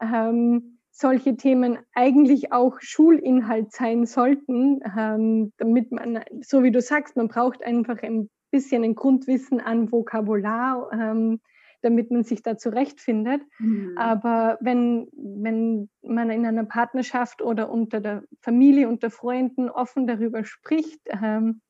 ähm, 0.00 0.78
solche 0.90 1.36
Themen 1.36 1.78
eigentlich 1.94 2.52
auch 2.52 2.80
Schulinhalt 2.80 3.72
sein 3.72 4.04
sollten, 4.04 4.80
ähm, 4.96 5.52
damit 5.58 5.92
man, 5.92 6.20
so 6.40 6.62
wie 6.62 6.72
du 6.72 6.80
sagst, 6.80 7.16
man 7.16 7.28
braucht 7.28 7.62
einfach 7.62 8.02
ein 8.02 8.28
bisschen 8.50 8.82
ein 8.82 8.94
Grundwissen 8.94 9.60
an 9.60 9.92
Vokabular, 9.92 10.90
ähm, 10.92 11.40
damit 11.82 12.10
man 12.10 12.24
sich 12.24 12.42
da 12.42 12.56
zurechtfindet. 12.56 13.42
Mhm. 13.58 13.96
Aber 13.96 14.58
wenn, 14.60 15.08
wenn 15.12 15.88
man 16.02 16.30
in 16.30 16.46
einer 16.46 16.64
Partnerschaft 16.64 17.42
oder 17.42 17.70
unter 17.70 18.00
der 18.00 18.24
Familie, 18.40 18.88
unter 18.88 19.10
Freunden 19.10 19.70
offen 19.70 20.06
darüber 20.06 20.44
spricht, 20.44 21.00
ähm, 21.06 21.60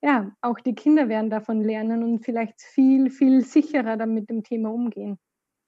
ja, 0.00 0.32
auch 0.40 0.60
die 0.60 0.74
Kinder 0.74 1.08
werden 1.08 1.30
davon 1.30 1.62
lernen 1.62 2.02
und 2.04 2.24
vielleicht 2.24 2.60
viel, 2.62 3.10
viel 3.10 3.44
sicherer 3.44 3.96
dann 3.96 4.14
mit 4.14 4.30
dem 4.30 4.44
Thema 4.44 4.70
umgehen. 4.70 5.18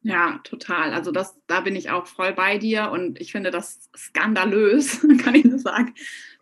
Ja, 0.03 0.41
total. 0.45 0.95
Also 0.95 1.11
das, 1.11 1.39
da 1.47 1.61
bin 1.61 1.77
ich 1.77 1.91
auch 1.91 2.07
voll 2.07 2.33
bei 2.33 2.57
dir 2.57 2.91
und 2.91 3.21
ich 3.21 3.33
finde 3.33 3.51
das 3.51 3.91
skandalös, 3.95 5.01
kann 5.23 5.35
ich 5.35 5.45
nur 5.45 5.59
sagen, 5.59 5.95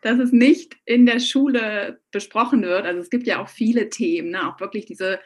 dass 0.03 0.19
es 0.19 0.31
nicht 0.31 0.77
in 0.85 1.07
der 1.07 1.19
Schule 1.19 2.01
besprochen 2.13 2.63
wird. 2.63 2.85
Also 2.85 3.01
es 3.01 3.11
gibt 3.11 3.27
ja 3.27 3.43
auch 3.43 3.49
viele 3.49 3.89
Themen, 3.89 4.31
ne? 4.31 4.49
auch 4.49 4.61
wirklich 4.61 4.87
diese 4.87 5.19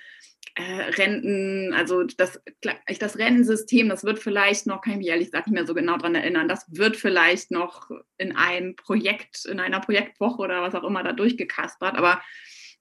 äh, 0.55 0.63
Renten, 0.63 1.73
also 1.73 2.03
das, 2.05 2.41
das 2.61 3.19
Rentensystem, 3.19 3.89
das 3.89 4.05
wird 4.05 4.19
vielleicht 4.19 4.67
noch, 4.67 4.83
kann 4.83 4.95
ich 4.95 4.99
mich 4.99 5.09
ehrlich 5.09 5.29
gesagt 5.29 5.47
nicht 5.47 5.55
mehr 5.55 5.67
so 5.67 5.75
genau 5.75 5.97
daran 5.97 6.15
erinnern, 6.15 6.49
das 6.49 6.67
wird 6.69 6.97
vielleicht 6.97 7.51
noch 7.51 7.91
in 8.19 8.37
einem 8.37 8.77
Projekt, 8.77 9.47
in 9.47 9.61
einer 9.61 9.81
Projektwoche 9.81 10.43
oder 10.43 10.61
was 10.63 10.75
auch 10.75 10.85
immer 10.85 11.03
da 11.03 11.13
durchgekaspert, 11.13 11.97
aber 11.97 12.21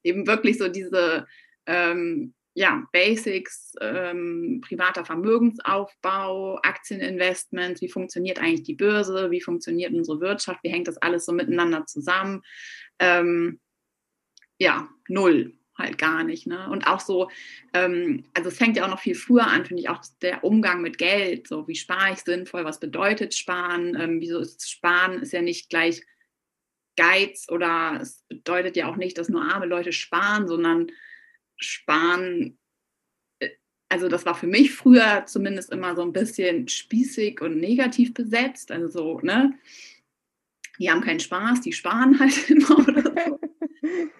eben 0.03 0.27
wirklich 0.27 0.57
so 0.57 0.67
diese 0.67 1.27
ähm, 1.65 2.33
ja, 2.53 2.85
Basics, 2.91 3.73
ähm, 3.79 4.59
privater 4.61 5.05
Vermögensaufbau, 5.05 6.59
Aktieninvestments, 6.63 7.81
wie 7.81 7.87
funktioniert 7.87 8.39
eigentlich 8.39 8.63
die 8.63 8.75
Börse, 8.75 9.31
wie 9.31 9.39
funktioniert 9.39 9.93
unsere 9.93 10.19
Wirtschaft, 10.19 10.59
wie 10.63 10.71
hängt 10.71 10.89
das 10.89 10.97
alles 10.97 11.25
so 11.25 11.31
miteinander 11.31 11.85
zusammen. 11.85 12.41
Ähm, 12.99 13.61
ja, 14.59 14.89
null 15.07 15.53
halt 15.81 15.97
gar 15.97 16.23
nicht. 16.23 16.47
Ne? 16.47 16.69
Und 16.69 16.87
auch 16.87 16.99
so, 16.99 17.29
ähm, 17.73 18.23
also 18.33 18.49
es 18.49 18.57
fängt 18.57 18.77
ja 18.77 18.85
auch 18.85 18.89
noch 18.89 18.99
viel 18.99 19.15
früher 19.15 19.47
an, 19.47 19.65
finde 19.65 19.81
ich, 19.81 19.89
auch 19.89 20.01
der 20.21 20.43
Umgang 20.43 20.81
mit 20.81 20.97
Geld. 20.97 21.47
So, 21.47 21.67
wie 21.67 21.75
spare 21.75 22.13
ich 22.13 22.19
sinnvoll? 22.19 22.65
Was 22.65 22.79
bedeutet 22.79 23.33
Sparen? 23.33 23.95
Ähm, 23.99 24.21
wieso 24.21 24.39
ist 24.39 24.69
Sparen 24.69 25.21
ist 25.21 25.33
ja 25.33 25.41
nicht 25.41 25.69
gleich 25.69 26.01
Geiz 26.97 27.47
oder 27.49 27.99
es 28.01 28.23
bedeutet 28.27 28.75
ja 28.75 28.87
auch 28.87 28.97
nicht, 28.97 29.17
dass 29.17 29.29
nur 29.29 29.43
arme 29.43 29.65
Leute 29.65 29.93
sparen, 29.93 30.47
sondern 30.47 30.91
Sparen, 31.57 32.57
äh, 33.39 33.49
also 33.89 34.07
das 34.07 34.25
war 34.25 34.35
für 34.35 34.47
mich 34.47 34.73
früher 34.73 35.25
zumindest 35.25 35.71
immer 35.71 35.95
so 35.95 36.01
ein 36.01 36.13
bisschen 36.13 36.67
spießig 36.67 37.41
und 37.41 37.57
negativ 37.57 38.13
besetzt. 38.13 38.71
Also 38.71 38.87
so, 38.87 39.19
ne? 39.21 39.57
Die 40.79 40.89
haben 40.89 41.01
keinen 41.01 41.19
Spaß, 41.19 41.61
die 41.61 41.73
sparen 41.73 42.19
halt 42.19 42.49
immer 42.49 42.79
oder 42.79 43.03
so 43.03 43.50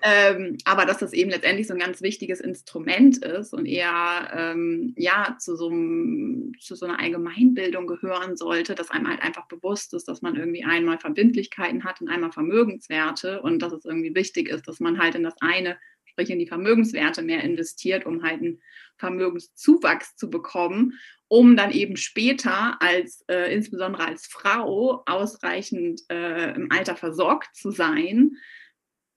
ähm, 0.02 0.58
aber 0.66 0.86
dass 0.86 1.00
das 1.00 1.14
eben 1.14 1.30
letztendlich 1.30 1.68
so 1.68 1.74
ein 1.74 1.80
ganz 1.80 2.02
wichtiges 2.02 2.40
Instrument 2.40 3.18
ist 3.24 3.54
und 3.54 3.66
eher 3.66 4.32
ähm, 4.34 4.94
ja 4.98 5.38
zu 5.40 5.56
so, 5.56 5.70
einem, 5.70 6.54
zu 6.60 6.76
so 6.76 6.86
einer 6.86 7.00
Allgemeinbildung 7.00 7.88
gehören 7.88 8.38
sollte, 8.38 8.76
dass 8.76 8.92
einem 8.92 9.08
halt 9.08 9.22
einfach 9.22 9.48
bewusst 9.48 9.94
ist, 9.94 10.08
dass 10.08 10.22
man 10.22 10.36
irgendwie 10.36 10.64
einmal 10.64 10.98
Verbindlichkeiten 10.98 11.84
hat 11.84 12.02
und 12.02 12.10
einmal 12.10 12.32
Vermögenswerte 12.32 13.42
und 13.42 13.60
dass 13.60 13.74
es 13.74 13.86
irgendwie 13.86 14.16
wichtig 14.16 14.50
ist, 14.50 14.68
dass 14.68 14.80
man 14.80 15.00
halt 15.00 15.16
in 15.16 15.24
das 15.24 15.36
eine, 15.42 15.78
sprich 16.06 16.30
in 16.30 16.40
die 16.40 16.48
Vermögenswerte 16.48 17.22
mehr 17.22 17.44
investiert, 17.44 18.06
um 18.06 18.24
halt 18.24 18.42
einen 18.42 18.62
Vermögenszuwachs 18.98 20.16
zu 20.16 20.30
bekommen 20.30 21.00
um 21.32 21.56
dann 21.56 21.72
eben 21.72 21.96
später 21.96 22.76
als 22.82 23.24
äh, 23.30 23.56
insbesondere 23.56 24.06
als 24.06 24.28
Frau 24.28 25.02
ausreichend 25.06 26.02
äh, 26.10 26.54
im 26.56 26.70
Alter 26.74 26.98
versorgt 26.98 27.56
zu 27.56 27.72
sein, 27.72 28.36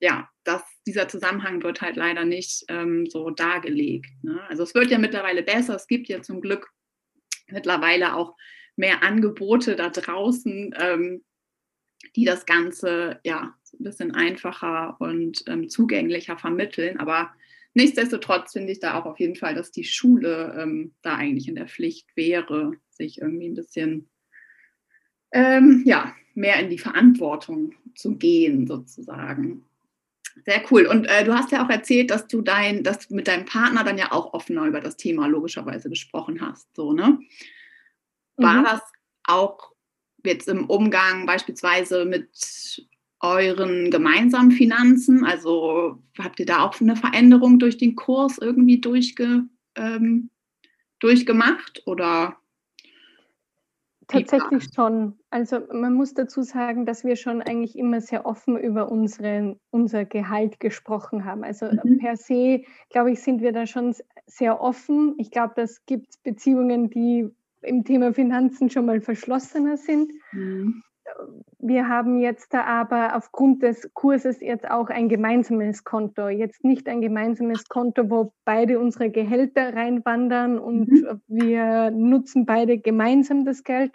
ja, 0.05 0.29
das, 0.45 0.63
dieser 0.87 1.09
Zusammenhang 1.09 1.63
wird 1.63 1.81
halt 1.81 1.97
leider 1.97 2.27
nicht 2.27 2.67
ähm, 2.69 3.07
so 3.07 3.31
dargelegt. 3.31 4.13
Ne? 4.23 4.39
Also 4.51 4.63
es 4.63 4.75
wird 4.75 4.91
ja 4.91 4.99
mittlerweile 4.99 5.43
besser. 5.43 5.75
Es 5.77 5.87
gibt 5.87 6.09
ja 6.09 6.21
zum 6.21 6.43
Glück 6.43 6.69
mittlerweile 7.49 8.15
auch 8.15 8.37
mehr 8.77 9.03
Angebote 9.03 9.77
da 9.77 9.89
draußen, 9.89 10.75
ähm, 10.79 11.25
die 12.17 12.27
das 12.27 12.45
Ganze 12.45 13.19
ja 13.25 13.55
ein 13.73 13.85
bisschen 13.85 14.15
einfacher 14.15 14.97
und 15.01 15.43
ähm, 15.47 15.71
zugänglicher 15.71 16.37
vermitteln. 16.37 17.01
Aber 17.01 17.33
nichtsdestotrotz 17.73 18.53
finde 18.53 18.73
ich 18.73 18.81
da 18.81 19.01
auch 19.01 19.07
auf 19.07 19.19
jeden 19.19 19.37
Fall, 19.37 19.55
dass 19.55 19.71
die 19.71 19.85
Schule 19.85 20.55
ähm, 20.59 20.93
da 21.01 21.17
eigentlich 21.17 21.49
in 21.49 21.55
der 21.55 21.69
Pflicht 21.69 22.15
wäre, 22.15 22.73
sich 22.91 23.23
irgendwie 23.23 23.49
ein 23.49 23.55
bisschen 23.55 24.11
ähm, 25.33 25.83
ja, 25.87 26.15
mehr 26.35 26.61
in 26.61 26.69
die 26.69 26.79
Verantwortung 26.79 27.75
zu 27.95 28.17
gehen, 28.17 28.67
sozusagen. 28.67 29.65
Sehr 30.45 30.63
cool. 30.71 30.87
Und 30.87 31.07
äh, 31.07 31.25
du 31.25 31.35
hast 31.35 31.53
ja 31.53 31.65
auch 31.65 31.71
erzählt, 31.71 32.11
dass 32.11 32.27
du 32.27 32.43
dein, 32.43 32.83
dass 32.83 33.09
du 33.09 33.15
mit 33.15 33.29
deinem 33.29 33.45
Partner 33.45 33.85
dann 33.85 33.99
ja 33.99 34.13
auch 34.13 34.35
offener 34.35 34.67
über 34.67 34.81
das 34.81 34.97
Thema 34.97 35.27
logischerweise 35.27 35.89
gesprochen 35.89 36.41
hast. 36.41 36.75
So, 36.75 36.93
ne? 36.93 37.19
War 38.37 38.61
mhm. 38.61 38.65
das 38.65 38.81
auch 39.25 39.73
jetzt 40.25 40.49
im 40.49 40.69
Umgang 40.69 41.27
beispielsweise 41.27 42.05
mit 42.05 42.87
euren 43.21 43.91
gemeinsamen 43.91 44.51
Finanzen? 44.51 45.25
Also 45.25 46.03
habt 46.19 46.41
ihr 46.41 46.47
da 46.47 46.61
auch 46.61 46.79
eine 46.81 46.97
Veränderung 46.97 47.59
durch 47.59 47.79
den 47.79 47.95
Kurs 47.95 48.39
irgendwie 48.39 48.81
durchge, 48.81 49.45
ähm, 49.77 50.31
durchgemacht? 50.99 51.83
Oder 51.87 52.37
Tatsächlich 54.09 54.69
schon. 54.75 55.19
Also 55.31 55.61
man 55.73 55.95
muss 55.95 56.15
dazu 56.15 56.43
sagen, 56.43 56.87
dass 56.87 57.05
wir 57.05 57.17
schon 57.17 57.43
eigentlich 57.43 57.77
immer 57.77 58.01
sehr 58.01 58.27
offen 58.27 58.57
über 58.57 58.91
unseren, 58.91 59.59
unser 59.71 60.05
Gehalt 60.05 60.61
gesprochen 60.61 61.25
haben. 61.25 61.45
Also 61.45 61.67
mhm. 61.67 61.99
per 61.99 62.17
se, 62.17 62.63
glaube 62.91 63.13
ich, 63.13 63.23
sind 63.23 63.41
wir 63.41 63.53
da 63.53 63.67
schon 63.67 63.95
sehr 64.27 64.61
offen. 64.61 65.15
Ich 65.19 65.31
glaube, 65.31 65.55
das 65.57 65.85
gibt 65.87 66.23
Beziehungen, 66.23 66.91
die 66.91 67.29
im 67.63 67.85
Thema 67.85 68.13
Finanzen 68.13 68.71
schon 68.71 68.87
mal 68.87 69.01
verschlossener 69.01 69.77
sind. 69.77 70.13
Mhm. 70.33 70.83
Wir 71.59 71.89
haben 71.89 72.19
jetzt 72.19 72.55
aber 72.55 73.17
aufgrund 73.17 73.63
des 73.63 73.91
Kurses 73.95 74.41
jetzt 74.41 74.71
auch 74.71 74.89
ein 74.89 75.09
gemeinsames 75.09 75.85
Konto. 75.85 76.29
Jetzt 76.29 76.65
nicht 76.65 76.89
ein 76.89 77.01
gemeinsames 77.01 77.69
Konto, 77.69 78.11
wo 78.11 78.33
beide 78.45 78.79
unsere 78.79 79.11
Gehälter 79.11 79.75
reinwandern 79.75 80.59
und 80.59 80.89
mhm. 80.89 81.23
wir 81.27 81.91
nutzen 81.91 82.47
beide 82.47 82.79
gemeinsam 82.79 83.45
das 83.45 83.65
Geld, 83.65 83.93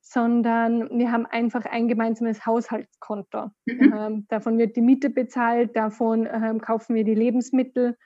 sondern 0.00 0.88
wir 0.98 1.10
haben 1.12 1.26
einfach 1.26 1.66
ein 1.66 1.88
gemeinsames 1.88 2.46
Haushaltskonto. 2.46 3.50
Mhm. 3.66 3.94
Ähm, 3.96 4.26
davon 4.28 4.58
wird 4.58 4.76
die 4.76 4.82
Miete 4.82 5.10
bezahlt, 5.10 5.76
davon 5.76 6.28
ähm, 6.30 6.60
kaufen 6.60 6.94
wir 6.94 7.04
die 7.04 7.14
Lebensmittel 7.14 7.96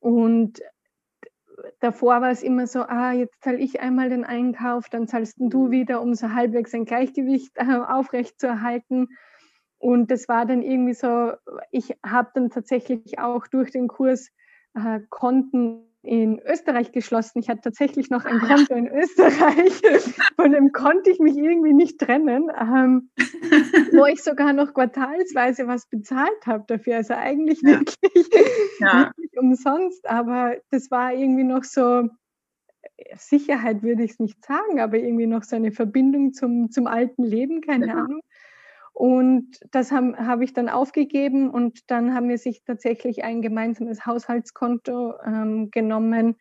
und 0.00 0.60
davor 1.80 2.20
war 2.20 2.30
es 2.30 2.42
immer 2.42 2.66
so, 2.66 2.82
ah, 2.82 3.12
jetzt 3.12 3.42
zahle 3.42 3.58
ich 3.58 3.80
einmal 3.80 4.08
den 4.10 4.24
Einkauf, 4.24 4.88
dann 4.88 5.06
zahlst 5.06 5.36
du 5.38 5.66
mhm. 5.66 5.70
wieder, 5.70 6.00
um 6.00 6.14
so 6.14 6.32
halbwegs 6.32 6.74
ein 6.74 6.84
Gleichgewicht 6.84 7.52
äh, 7.56 7.78
aufrechtzuerhalten. 7.86 9.08
Und 9.78 10.10
das 10.10 10.28
war 10.28 10.46
dann 10.46 10.62
irgendwie 10.62 10.94
so, 10.94 11.32
ich 11.70 11.96
habe 12.04 12.30
dann 12.34 12.50
tatsächlich 12.50 13.18
auch 13.18 13.46
durch 13.46 13.70
den 13.70 13.88
Kurs 13.88 14.30
äh, 14.74 15.00
Konten 15.08 15.89
in 16.02 16.40
Österreich 16.40 16.92
geschlossen. 16.92 17.40
Ich 17.40 17.48
hatte 17.48 17.60
tatsächlich 17.62 18.08
noch 18.08 18.24
ein 18.24 18.40
ah, 18.40 18.46
Konto 18.46 18.74
in 18.74 18.86
Österreich. 18.88 19.82
Von 20.36 20.52
dem 20.52 20.72
konnte 20.72 21.10
ich 21.10 21.18
mich 21.18 21.36
irgendwie 21.36 21.74
nicht 21.74 21.98
trennen, 21.98 22.50
ähm, 22.58 23.10
wo 23.92 24.06
ich 24.06 24.22
sogar 24.22 24.52
noch 24.52 24.72
quartalsweise 24.72 25.66
was 25.66 25.86
bezahlt 25.88 26.46
habe 26.46 26.64
dafür. 26.66 26.96
Also 26.96 27.14
eigentlich 27.14 27.60
ja. 27.62 27.80
wirklich, 27.80 28.28
ja. 28.80 29.12
wirklich 29.16 29.38
umsonst, 29.38 30.08
aber 30.08 30.56
das 30.70 30.90
war 30.90 31.12
irgendwie 31.12 31.44
noch 31.44 31.64
so, 31.64 32.08
Sicherheit 33.16 33.82
würde 33.82 34.04
ich 34.04 34.12
es 34.12 34.18
nicht 34.20 34.44
sagen, 34.44 34.80
aber 34.80 34.96
irgendwie 34.98 35.26
noch 35.26 35.42
so 35.42 35.56
eine 35.56 35.72
Verbindung 35.72 36.32
zum, 36.32 36.70
zum 36.70 36.86
alten 36.86 37.24
Leben, 37.24 37.60
keine 37.60 37.88
ja. 37.88 37.94
Ahnung. 37.94 38.20
Und 39.00 39.58
das 39.70 39.92
habe 39.92 40.14
hab 40.18 40.42
ich 40.42 40.52
dann 40.52 40.68
aufgegeben 40.68 41.48
und 41.48 41.90
dann 41.90 42.14
haben 42.14 42.28
wir 42.28 42.36
sich 42.36 42.64
tatsächlich 42.64 43.24
ein 43.24 43.40
gemeinsames 43.40 44.04
Haushaltskonto 44.04 45.14
ähm, 45.24 45.70
genommen. 45.70 46.36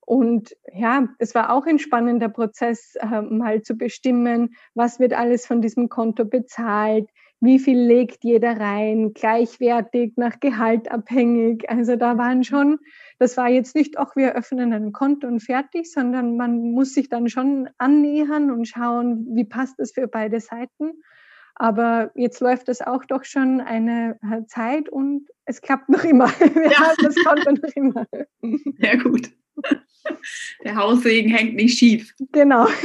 Und 0.00 0.56
ja, 0.72 1.06
es 1.18 1.34
war 1.34 1.52
auch 1.52 1.66
ein 1.66 1.78
spannender 1.78 2.30
Prozess, 2.30 2.94
äh, 2.94 3.20
mal 3.20 3.60
zu 3.60 3.76
bestimmen, 3.76 4.54
was 4.72 5.00
wird 5.00 5.12
alles 5.12 5.44
von 5.44 5.60
diesem 5.60 5.90
Konto 5.90 6.24
bezahlt, 6.24 7.10
wie 7.40 7.58
viel 7.58 7.78
legt 7.78 8.24
jeder 8.24 8.58
rein, 8.58 9.12
gleichwertig, 9.12 10.14
nach 10.16 10.40
Gehalt 10.40 10.90
abhängig. 10.90 11.68
Also 11.68 11.96
da 11.96 12.16
waren 12.16 12.42
schon, 12.42 12.78
das 13.18 13.36
war 13.36 13.50
jetzt 13.50 13.74
nicht, 13.74 13.98
auch 13.98 14.16
wir 14.16 14.34
öffnen 14.34 14.72
ein 14.72 14.92
Konto 14.92 15.26
und 15.26 15.40
fertig, 15.40 15.92
sondern 15.92 16.38
man 16.38 16.72
muss 16.72 16.94
sich 16.94 17.10
dann 17.10 17.28
schon 17.28 17.68
annähern 17.76 18.50
und 18.50 18.66
schauen, 18.66 19.26
wie 19.34 19.44
passt 19.44 19.78
das 19.78 19.92
für 19.92 20.08
beide 20.08 20.40
Seiten. 20.40 20.94
Aber 21.62 22.10
jetzt 22.16 22.40
läuft 22.40 22.66
das 22.66 22.80
auch 22.80 23.04
doch 23.04 23.22
schon 23.22 23.60
eine 23.60 24.18
äh, 24.20 24.44
Zeit 24.46 24.88
und 24.88 25.28
es 25.44 25.60
klappt 25.60 25.88
noch 25.88 26.02
immer. 26.02 26.26
Ja. 26.40 26.92
das 27.00 27.14
Konto 27.24 27.52
noch 27.52 27.76
immer. 27.76 28.04
Sehr 28.80 28.98
gut. 28.98 29.30
Der 30.64 30.74
Haussegen 30.74 31.30
hängt 31.30 31.54
nicht 31.54 31.78
schief. 31.78 32.14
Genau. 32.32 32.66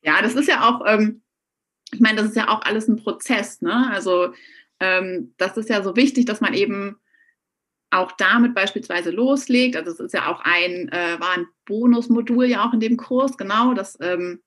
Ja, 0.00 0.22
das 0.22 0.36
ist 0.36 0.48
ja 0.48 0.66
auch, 0.66 0.86
ähm, 0.86 1.22
ich 1.92 2.00
meine, 2.00 2.16
das 2.16 2.28
ist 2.28 2.36
ja 2.36 2.48
auch 2.48 2.62
alles 2.62 2.88
ein 2.88 2.96
Prozess. 2.96 3.60
Ne? 3.60 3.90
Also 3.90 4.32
ähm, 4.80 5.34
das 5.36 5.58
ist 5.58 5.68
ja 5.68 5.82
so 5.82 5.96
wichtig, 5.96 6.24
dass 6.24 6.40
man 6.40 6.54
eben 6.54 6.96
auch 7.90 8.12
damit 8.12 8.54
beispielsweise 8.54 9.10
loslegt. 9.10 9.76
Also 9.76 9.90
es 9.90 10.00
ist 10.00 10.14
ja 10.14 10.28
auch 10.28 10.40
ein, 10.44 10.88
äh, 10.88 11.20
war 11.20 11.36
ein 11.36 11.46
Bonusmodul 11.66 12.46
ja 12.46 12.66
auch 12.66 12.72
in 12.72 12.80
dem 12.80 12.96
Kurs, 12.96 13.36
genau, 13.36 13.74
dass 13.74 13.98
ähm, 14.00 14.40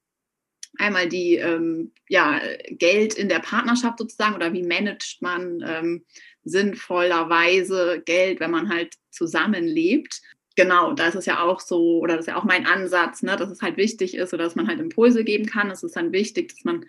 einmal 0.81 1.07
die 1.07 1.35
ähm, 1.35 1.91
ja, 2.09 2.41
Geld 2.69 3.13
in 3.13 3.29
der 3.29 3.39
Partnerschaft 3.39 3.99
sozusagen 3.99 4.35
oder 4.35 4.51
wie 4.53 4.63
managt 4.63 5.21
man 5.21 5.63
ähm, 5.65 6.05
sinnvollerweise 6.43 8.01
Geld, 8.03 8.39
wenn 8.39 8.51
man 8.51 8.69
halt 8.69 8.95
zusammenlebt. 9.11 10.21
Genau, 10.55 10.93
da 10.93 11.07
ist 11.07 11.15
es 11.15 11.25
ja 11.25 11.41
auch 11.41 11.61
so, 11.61 11.99
oder 11.99 12.15
das 12.15 12.25
ist 12.25 12.31
ja 12.31 12.35
auch 12.35 12.43
mein 12.43 12.65
Ansatz, 12.65 13.21
ne, 13.21 13.37
dass 13.37 13.49
es 13.49 13.61
halt 13.61 13.77
wichtig 13.77 14.15
ist 14.15 14.33
oder 14.33 14.43
dass 14.43 14.55
man 14.55 14.67
halt 14.67 14.79
Impulse 14.79 15.23
geben 15.23 15.45
kann. 15.45 15.71
Es 15.71 15.83
ist 15.83 15.95
dann 15.95 16.11
wichtig, 16.11 16.49
dass 16.49 16.63
man 16.63 16.85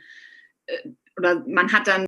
äh, 0.66 0.88
oder 1.16 1.44
man 1.46 1.72
hat 1.72 1.86
dann 1.86 2.06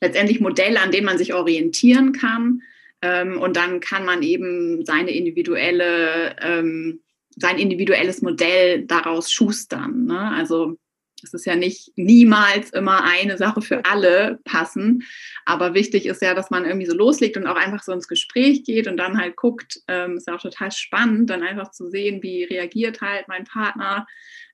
letztendlich 0.00 0.40
Modelle, 0.40 0.80
an 0.80 0.90
denen 0.92 1.06
man 1.06 1.18
sich 1.18 1.34
orientieren 1.34 2.12
kann. 2.12 2.62
Ähm, 3.02 3.40
und 3.40 3.56
dann 3.56 3.80
kann 3.80 4.04
man 4.04 4.22
eben 4.22 4.84
seine 4.86 5.10
individuelle 5.10 6.36
ähm, 6.40 7.00
sein 7.36 7.58
individuelles 7.58 8.22
Modell 8.22 8.86
daraus 8.86 9.30
schustern. 9.30 10.06
Ne? 10.06 10.18
Also 10.18 10.78
es 11.22 11.32
ist 11.32 11.46
ja 11.46 11.56
nicht 11.56 11.92
niemals 11.96 12.70
immer 12.70 13.04
eine 13.04 13.38
Sache 13.38 13.62
für 13.62 13.84
alle 13.84 14.38
passen, 14.44 15.04
aber 15.44 15.74
wichtig 15.74 16.06
ist 16.06 16.22
ja, 16.22 16.34
dass 16.34 16.50
man 16.50 16.64
irgendwie 16.64 16.86
so 16.86 16.96
loslegt 16.96 17.36
und 17.36 17.46
auch 17.46 17.56
einfach 17.56 17.82
so 17.82 17.92
ins 17.92 18.08
Gespräch 18.08 18.64
geht 18.64 18.86
und 18.86 18.96
dann 18.96 19.18
halt 19.18 19.36
guckt, 19.36 19.80
ähm, 19.88 20.16
ist 20.16 20.26
ja 20.28 20.36
auch 20.36 20.42
total 20.42 20.72
spannend, 20.72 21.30
dann 21.30 21.42
einfach 21.42 21.70
zu 21.70 21.88
sehen, 21.88 22.22
wie 22.22 22.44
reagiert 22.44 23.00
halt 23.00 23.28
mein 23.28 23.44
Partner, 23.44 24.06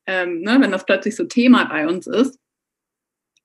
ähm, 0.07 0.41
ne, 0.41 0.59
wenn 0.61 0.73
das 0.73 0.87
plötzlich 0.87 1.17
so 1.17 1.25
Thema 1.25 1.65
bei 1.65 1.87
uns 1.87 2.07
ist. 2.07 2.39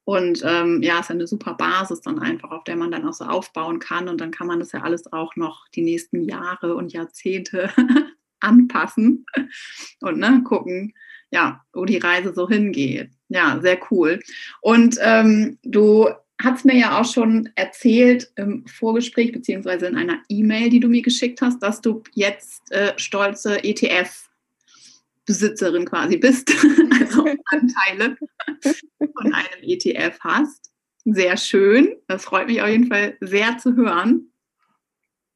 Und 0.05 0.41
ähm, 0.45 0.81
ja, 0.83 1.01
ist 1.01 1.11
eine 1.11 1.27
super 1.27 1.55
Basis 1.55 1.99
dann 1.99 2.19
einfach, 2.19 2.51
auf 2.51 2.63
der 2.63 2.77
man 2.77 2.91
dann 2.91 3.05
auch 3.05 3.13
so 3.13 3.25
aufbauen 3.25 3.79
kann. 3.79 4.07
Und 4.07 4.21
dann 4.21 4.31
kann 4.31 4.47
man 4.47 4.59
das 4.59 4.71
ja 4.71 4.81
alles 4.81 5.11
auch 5.11 5.35
noch 5.35 5.67
die 5.75 5.81
nächsten 5.81 6.23
Jahre 6.23 6.75
und 6.75 6.93
Jahrzehnte 6.93 7.69
anpassen 8.39 9.25
und 10.01 10.19
ne, 10.19 10.41
gucken, 10.43 10.93
ja, 11.29 11.63
wo 11.73 11.85
die 11.85 11.97
Reise 11.97 12.33
so 12.33 12.47
hingeht. 12.47 13.11
Ja, 13.29 13.59
sehr 13.61 13.79
cool. 13.91 14.19
Und 14.61 14.97
ähm, 15.01 15.57
du 15.63 16.07
hast 16.41 16.65
mir 16.65 16.75
ja 16.75 16.99
auch 16.99 17.05
schon 17.05 17.49
erzählt 17.55 18.31
im 18.35 18.65
Vorgespräch 18.67 19.31
beziehungsweise 19.31 19.87
in 19.87 19.95
einer 19.95 20.21
E-Mail, 20.29 20.69
die 20.69 20.79
du 20.79 20.87
mir 20.87 21.01
geschickt 21.01 21.41
hast, 21.41 21.63
dass 21.63 21.81
du 21.81 22.03
jetzt 22.13 22.71
äh, 22.71 22.93
stolze 22.97 23.63
ETF-Besitzerin 23.63 25.85
quasi 25.85 26.17
bist, 26.17 26.53
also 26.99 27.25
Anteile 27.45 28.15
von 28.61 29.33
einem 29.33 29.63
ETF 29.63 30.19
hast. 30.21 30.69
Sehr 31.05 31.37
schön. 31.37 31.95
Das 32.07 32.25
freut 32.25 32.47
mich 32.47 32.61
auf 32.61 32.69
jeden 32.69 32.87
Fall 32.87 33.17
sehr 33.21 33.57
zu 33.57 33.75
hören 33.75 34.31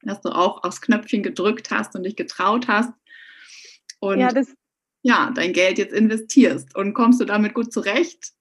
dass 0.03 0.21
du 0.21 0.29
auch 0.29 0.63
aufs 0.63 0.81
Knöpfchen 0.81 1.23
gedrückt 1.23 1.71
hast 1.71 1.95
und 1.95 2.03
dich 2.03 2.15
getraut 2.15 2.67
hast 2.67 2.93
und 4.01 4.19
ja, 4.19 4.31
ja, 5.03 5.31
dein 5.33 5.53
Geld 5.53 5.77
jetzt 5.77 5.93
investierst. 5.93 6.75
Und 6.75 6.93
kommst 6.93 7.21
du 7.21 7.25
damit 7.25 7.53
gut 7.53 7.71
zurecht? 7.71 8.33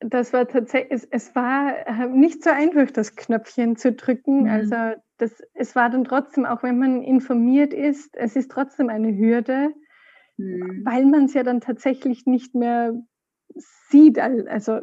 Das 0.00 0.32
war 0.32 0.46
tatsächlich, 0.48 0.92
es, 0.92 1.04
es 1.10 1.34
war 1.34 1.86
äh, 1.86 2.08
nicht 2.08 2.42
so 2.42 2.50
einfach, 2.50 2.90
das 2.90 3.16
Knöpfchen 3.16 3.76
zu 3.76 3.92
drücken. 3.92 4.42
Mhm. 4.42 4.48
Also 4.48 5.00
das, 5.18 5.42
es 5.54 5.74
war 5.74 5.90
dann 5.90 6.04
trotzdem, 6.04 6.44
auch 6.44 6.62
wenn 6.62 6.78
man 6.78 7.02
informiert 7.02 7.72
ist, 7.72 8.16
es 8.16 8.36
ist 8.36 8.50
trotzdem 8.50 8.88
eine 8.88 9.16
Hürde, 9.16 9.70
mhm. 10.36 10.82
weil 10.84 11.06
man 11.06 11.24
es 11.24 11.34
ja 11.34 11.42
dann 11.42 11.60
tatsächlich 11.60 12.26
nicht 12.26 12.54
mehr 12.54 12.94
sieht. 13.88 14.18
Also 14.18 14.80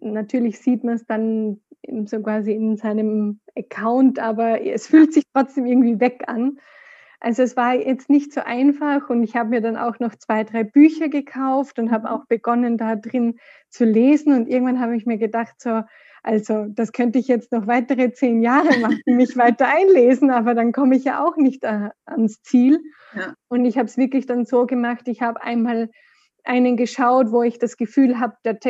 natürlich 0.00 0.60
sieht 0.60 0.84
man 0.84 0.94
es 0.94 1.04
dann 1.04 1.60
so 2.04 2.20
quasi 2.20 2.52
in 2.52 2.76
seinem 2.76 3.40
Account, 3.56 4.18
aber 4.18 4.64
es 4.64 4.86
fühlt 4.86 5.12
sich 5.12 5.24
trotzdem 5.32 5.66
irgendwie 5.66 6.00
weg 6.00 6.24
an. 6.26 6.58
Also 7.20 7.42
es 7.42 7.56
war 7.56 7.74
jetzt 7.74 8.08
nicht 8.08 8.32
so 8.32 8.40
einfach 8.42 9.10
und 9.10 9.24
ich 9.24 9.34
habe 9.34 9.48
mir 9.48 9.60
dann 9.60 9.76
auch 9.76 9.98
noch 9.98 10.14
zwei, 10.14 10.44
drei 10.44 10.62
Bücher 10.62 11.08
gekauft 11.08 11.78
und 11.78 11.90
habe 11.90 12.10
auch 12.10 12.26
begonnen, 12.26 12.78
da 12.78 12.94
drin 12.94 13.38
zu 13.70 13.84
lesen. 13.84 14.32
Und 14.32 14.48
irgendwann 14.48 14.80
habe 14.80 14.96
ich 14.96 15.04
mir 15.04 15.18
gedacht, 15.18 15.54
so, 15.58 15.82
also 16.22 16.66
das 16.68 16.92
könnte 16.92 17.18
ich 17.18 17.26
jetzt 17.26 17.50
noch 17.50 17.66
weitere 17.66 18.12
zehn 18.12 18.40
Jahre 18.40 18.78
machen, 18.78 19.02
mich 19.06 19.36
weiter 19.36 19.66
einlesen, 19.66 20.30
aber 20.30 20.54
dann 20.54 20.72
komme 20.72 20.96
ich 20.96 21.04
ja 21.04 21.24
auch 21.24 21.36
nicht 21.36 21.64
äh, 21.64 21.90
ans 22.06 22.42
Ziel. 22.42 22.80
Ja. 23.16 23.34
Und 23.48 23.64
ich 23.64 23.78
habe 23.78 23.86
es 23.86 23.96
wirklich 23.96 24.26
dann 24.26 24.44
so 24.44 24.66
gemacht, 24.66 25.08
ich 25.08 25.20
habe 25.20 25.42
einmal 25.42 25.90
einen 26.44 26.76
geschaut, 26.76 27.32
wo 27.32 27.42
ich 27.42 27.58
das 27.58 27.76
Gefühl 27.76 28.20
habe, 28.20 28.36
der 28.44 28.60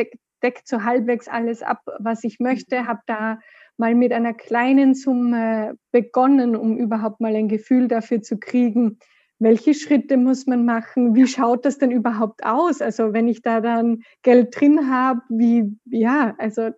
deckt 0.43 0.67
so 0.67 0.83
halbwegs 0.83 1.27
alles 1.27 1.63
ab, 1.63 1.81
was 1.99 2.23
ich 2.23 2.39
möchte, 2.39 2.81
mhm. 2.81 2.87
habe 2.87 3.01
da 3.05 3.39
mal 3.77 3.95
mit 3.95 4.11
einer 4.11 4.33
kleinen 4.33 4.93
Summe 4.93 5.77
begonnen, 5.91 6.55
um 6.55 6.77
überhaupt 6.77 7.21
mal 7.21 7.35
ein 7.35 7.47
Gefühl 7.47 7.87
dafür 7.87 8.21
zu 8.21 8.37
kriegen, 8.37 8.99
welche 9.39 9.73
Schritte 9.73 10.17
muss 10.17 10.47
man 10.47 10.65
machen, 10.65 11.15
wie 11.15 11.25
schaut 11.25 11.65
das 11.65 11.77
denn 11.77 11.91
überhaupt 11.91 12.45
aus? 12.45 12.81
Also 12.81 13.13
wenn 13.13 13.29
ich 13.29 13.41
da 13.41 13.61
dann 13.61 14.03
Geld 14.21 14.59
drin 14.59 14.89
habe, 14.89 15.21
wie, 15.29 15.77
ja, 15.85 16.35
also 16.37 16.71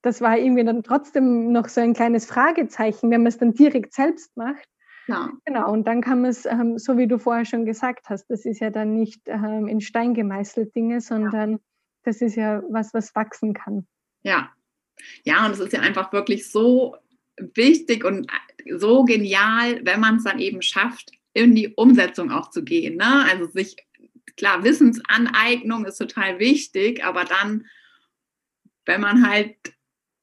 das 0.00 0.20
war 0.20 0.38
irgendwie 0.38 0.64
dann 0.64 0.82
trotzdem 0.82 1.52
noch 1.52 1.68
so 1.68 1.80
ein 1.80 1.94
kleines 1.94 2.26
Fragezeichen, 2.26 3.10
wenn 3.10 3.22
man 3.22 3.28
es 3.28 3.38
dann 3.38 3.52
direkt 3.52 3.92
selbst 3.92 4.36
macht. 4.36 4.66
Ja. 5.06 5.30
Genau, 5.44 5.70
und 5.70 5.86
dann 5.86 6.00
kann 6.00 6.22
man 6.22 6.30
es, 6.30 6.46
ähm, 6.46 6.78
so 6.78 6.96
wie 6.96 7.06
du 7.06 7.18
vorher 7.18 7.44
schon 7.44 7.66
gesagt 7.66 8.08
hast, 8.08 8.26
das 8.30 8.46
ist 8.46 8.60
ja 8.60 8.70
dann 8.70 8.94
nicht 8.94 9.20
ähm, 9.26 9.68
in 9.68 9.82
Stein 9.82 10.14
gemeißelt 10.14 10.74
Dinge, 10.74 11.02
sondern 11.02 11.52
ja. 11.52 11.58
Das 12.04 12.20
ist 12.20 12.36
ja 12.36 12.62
was, 12.70 12.94
was 12.94 13.14
wachsen 13.14 13.54
kann. 13.54 13.86
Ja, 14.22 14.50
ja, 15.24 15.44
und 15.44 15.52
es 15.52 15.60
ist 15.60 15.72
ja 15.72 15.80
einfach 15.80 16.12
wirklich 16.12 16.50
so 16.50 16.96
wichtig 17.36 18.04
und 18.04 18.30
so 18.76 19.04
genial, 19.04 19.84
wenn 19.84 20.00
man 20.00 20.16
es 20.16 20.24
dann 20.24 20.38
eben 20.38 20.62
schafft, 20.62 21.10
in 21.32 21.54
die 21.54 21.68
Umsetzung 21.74 22.30
auch 22.30 22.50
zu 22.50 22.62
gehen. 22.62 22.96
Ne? 22.96 23.24
Also 23.28 23.46
sich, 23.46 23.76
klar, 24.36 24.62
Wissensaneignung 24.62 25.84
ist 25.84 25.98
total 25.98 26.38
wichtig, 26.38 27.04
aber 27.04 27.24
dann, 27.24 27.66
wenn 28.86 29.00
man 29.00 29.28
halt 29.28 29.56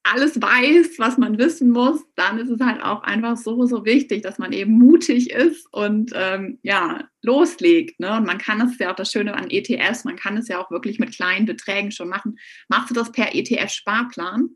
alles 0.03 0.41
weiß, 0.41 0.97
was 0.97 1.17
man 1.17 1.37
wissen 1.37 1.71
muss, 1.71 2.03
dann 2.15 2.39
ist 2.39 2.49
es 2.49 2.59
halt 2.59 2.81
auch 2.83 3.03
einfach 3.03 3.37
so, 3.37 3.65
so 3.65 3.85
wichtig, 3.85 4.23
dass 4.23 4.39
man 4.39 4.51
eben 4.51 4.73
mutig 4.77 5.29
ist 5.31 5.71
und 5.71 6.11
ähm, 6.15 6.59
ja, 6.63 7.07
loslegt. 7.21 7.99
Ne? 7.99 8.17
Und 8.17 8.25
man 8.25 8.37
kann 8.37 8.61
es 8.61 8.77
ja 8.79 8.91
auch 8.91 8.95
das 8.95 9.11
Schöne 9.11 9.35
an 9.35 9.49
ETFs, 9.49 10.03
man 10.03 10.15
kann 10.15 10.37
es 10.37 10.47
ja 10.47 10.59
auch 10.59 10.71
wirklich 10.71 10.99
mit 10.99 11.15
kleinen 11.15 11.45
Beträgen 11.45 11.91
schon 11.91 12.09
machen. 12.09 12.39
Machst 12.67 12.89
du 12.89 12.93
das 12.95 13.11
per 13.11 13.35
ETF-Sparplan? 13.35 14.49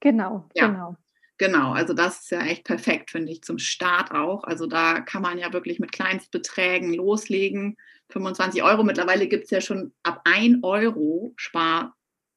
Genau, 0.00 0.48
ja. 0.54 0.68
genau. 0.68 0.96
Genau, 1.36 1.72
also 1.72 1.94
das 1.94 2.20
ist 2.20 2.30
ja 2.30 2.42
echt 2.42 2.64
perfekt, 2.64 3.10
finde 3.10 3.32
ich, 3.32 3.42
zum 3.42 3.58
Start 3.58 4.12
auch. 4.12 4.44
Also 4.44 4.66
da 4.66 5.00
kann 5.00 5.20
man 5.20 5.36
ja 5.36 5.52
wirklich 5.52 5.80
mit 5.80 5.90
Kleinstbeträgen 5.90 6.94
loslegen. 6.94 7.76
25 8.10 8.62
Euro, 8.62 8.84
mittlerweile 8.84 9.26
gibt 9.26 9.44
es 9.44 9.50
ja 9.50 9.60
schon 9.60 9.92
ab 10.04 10.20
1 10.24 10.58
Euro 10.62 11.32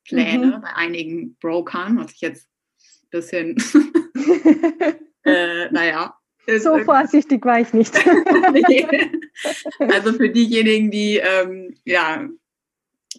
Sparpläne 0.08 0.58
mhm. 0.58 0.62
bei 0.62 0.74
einigen 0.76 1.36
Brokern, 1.36 1.98
was 1.98 2.14
ich 2.14 2.22
jetzt 2.22 2.48
ein 3.04 3.10
bisschen, 3.12 3.58
äh, 5.24 5.70
naja, 5.72 6.14
so 6.60 6.78
vorsichtig 6.80 7.44
war 7.44 7.60
ich 7.60 7.74
nicht. 7.74 7.94
also 9.80 10.14
für 10.14 10.30
diejenigen, 10.30 10.92
die 10.92 11.18
ähm, 11.18 11.76
ja 11.84 12.30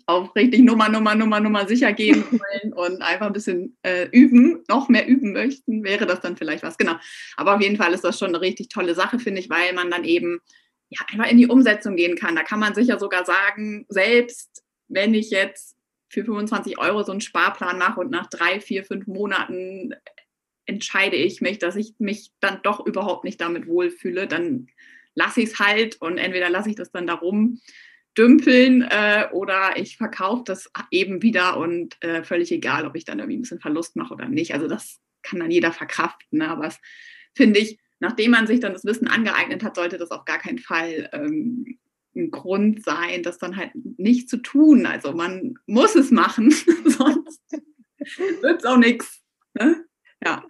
auf 0.07 0.35
richtig 0.35 0.63
Nummer, 0.63 0.89
Nummer, 0.89 1.15
Nummer, 1.15 1.39
Nummer 1.39 1.69
sicher 1.69 1.93
gehen 1.93 2.25
wollen 2.31 2.73
und 2.73 3.03
einfach 3.03 3.27
ein 3.27 3.35
bisschen 3.35 3.77
äh, 3.83 4.09
üben, 4.13 4.65
noch 4.67 4.89
mehr 4.89 5.07
üben 5.07 5.35
möchten, 5.35 5.85
wäre 5.85 6.07
das 6.07 6.21
dann 6.21 6.39
vielleicht 6.39 6.63
was. 6.63 6.79
Genau. 6.79 6.95
Aber 7.37 7.57
auf 7.57 7.61
jeden 7.61 7.77
Fall 7.77 7.93
ist 7.93 8.05
das 8.05 8.19
schon 8.19 8.29
eine 8.29 8.41
richtig 8.41 8.71
tolle 8.71 8.95
Sache, 8.95 9.19
finde 9.19 9.41
ich, 9.41 9.51
weil 9.51 9.75
man 9.75 9.91
dann 9.91 10.05
eben 10.05 10.41
ja, 10.89 11.01
einfach 11.13 11.31
in 11.31 11.37
die 11.37 11.49
Umsetzung 11.49 11.97
gehen 11.97 12.17
kann. 12.17 12.35
Da 12.35 12.45
kann 12.45 12.61
man 12.61 12.75
sicher 12.75 12.99
sogar 12.99 13.27
sagen, 13.27 13.85
selbst 13.91 14.63
wenn 14.89 15.13
ich 15.13 15.31
jetzt 15.31 15.78
für 16.09 16.25
25 16.25 16.79
Euro 16.79 17.03
so 17.03 17.13
einen 17.13 17.21
Sparplan 17.21 17.79
mache 17.79 18.01
und 18.01 18.11
nach 18.11 18.29
drei, 18.29 18.61
vier, 18.61 18.85
fünf 18.85 19.07
Monaten 19.07 19.95
entscheide 20.67 21.17
ich 21.17 21.41
mich, 21.41 21.59
dass 21.59 21.77
ich 21.77 21.95
mich 21.99 22.31
dann 22.41 22.61
doch 22.63 22.85
überhaupt 22.85 23.25
nicht 23.25 23.41
damit 23.41 23.67
wohlfühle, 23.67 24.27
dann 24.27 24.69
lasse 25.15 25.41
ich 25.41 25.51
es 25.51 25.59
halt 25.59 26.01
und 26.01 26.19
entweder 26.19 26.51
lasse 26.51 26.71
ich 26.71 26.77
das 26.77 26.91
dann 26.91 27.07
darum 27.07 27.61
dümpeln 28.17 28.83
äh, 28.83 29.29
oder 29.33 29.77
ich 29.77 29.97
verkaufe 29.97 30.43
das 30.45 30.71
eben 30.91 31.23
wieder 31.23 31.57
und 31.57 31.97
äh, 32.03 32.25
völlig 32.25 32.51
egal, 32.53 32.87
ob 32.87 32.97
ich 32.97 33.05
dann 33.05 33.19
irgendwie 33.19 33.39
ein 33.39 33.43
bisschen 33.43 33.61
Verlust 33.61 33.97
mache 33.97 34.15
oder 34.15 34.29
nicht. 34.29 34.55
Also 34.55 34.67
das 34.67 35.01
kann 35.23 35.41
dann 35.41 35.51
jeder 35.51 35.73
verkraften. 35.73 36.39
Ne? 36.39 36.49
Aber 36.49 36.67
es 36.67 36.79
finde 37.37 37.61
ich, 37.61 37.79
nachdem 38.01 38.33
man 38.33 38.47
sich 38.47 38.61
dann 38.61 38.73
das 38.73 38.85
Wissen 38.85 39.09
angeeignet 39.09 39.63
hat, 39.63 39.77
sollte 39.77 39.99
das 39.99 40.11
auf 40.11 40.25
gar 40.25 40.39
keinen 40.39 40.59
Fall 40.59 41.09
ähm, 41.13 41.79
ein 42.19 42.31
Grund 42.31 42.85
sein, 42.85 43.23
das 43.23 43.39
dann 43.39 43.57
halt 43.57 43.71
nicht 43.75 44.29
zu 44.29 44.39
tun. 44.39 44.87
Also 44.87 45.13
man 45.13 45.55
muss 45.67 45.95
es 45.95 46.11
machen, 46.11 46.51
sonst 46.85 47.43
wird 48.41 48.61
es 48.61 48.65
auch 48.65 48.79
nichts. 48.79 49.23
Ne? 49.55 49.85
Ja 50.25 50.45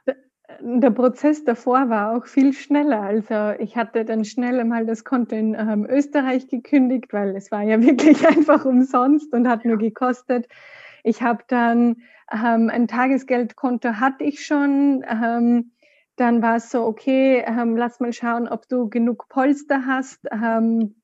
der 0.61 0.91
Prozess 0.91 1.45
davor 1.45 1.89
war 1.89 2.17
auch 2.17 2.27
viel 2.27 2.53
schneller. 2.53 3.01
Also 3.01 3.61
ich 3.63 3.77
hatte 3.77 4.05
dann 4.05 4.25
schnell 4.25 4.59
einmal 4.61 4.87
das 4.87 5.05
Konto 5.05 5.37
in 5.37 5.55
ähm, 5.55 5.87
Österreich 5.89 6.49
gekündigt, 6.49 7.13
weil 7.13 7.37
es 7.37 7.51
war 7.51 7.63
ja 7.63 7.81
wirklich 7.83 8.27
einfach 8.27 8.65
umsonst 8.65 9.33
und 9.33 9.49
hat 9.49 9.65
nur 9.65 9.79
gekostet. 9.79 10.49
Ich 11.05 11.23
habe 11.23 11.45
dann 11.49 12.03
ähm, 12.33 12.71
ein 12.71 12.89
Tagesgeldkonto 12.89 13.95
hatte 13.95 14.25
ich 14.25 14.45
schon. 14.45 15.05
Ähm, 15.09 15.73
dann 16.17 16.43
war 16.43 16.57
es 16.57 16.71
so, 16.71 16.85
okay, 16.85 17.45
ähm, 17.47 17.77
lass 17.77 18.01
mal 18.01 18.13
schauen, 18.13 18.49
ob 18.49 18.69
du 18.69 18.89
genug 18.89 19.29
Polster 19.29 19.87
hast. 19.87 20.27
Ähm, 20.33 20.97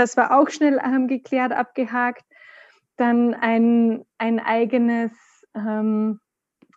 das 0.00 0.16
war 0.16 0.38
auch 0.38 0.48
schnell 0.48 0.80
ähm, 0.84 1.06
geklärt, 1.06 1.52
abgehakt. 1.52 2.24
Dann 2.96 3.34
ein, 3.34 4.04
ein 4.18 4.40
eigenes 4.40 5.12
ähm, 5.54 6.20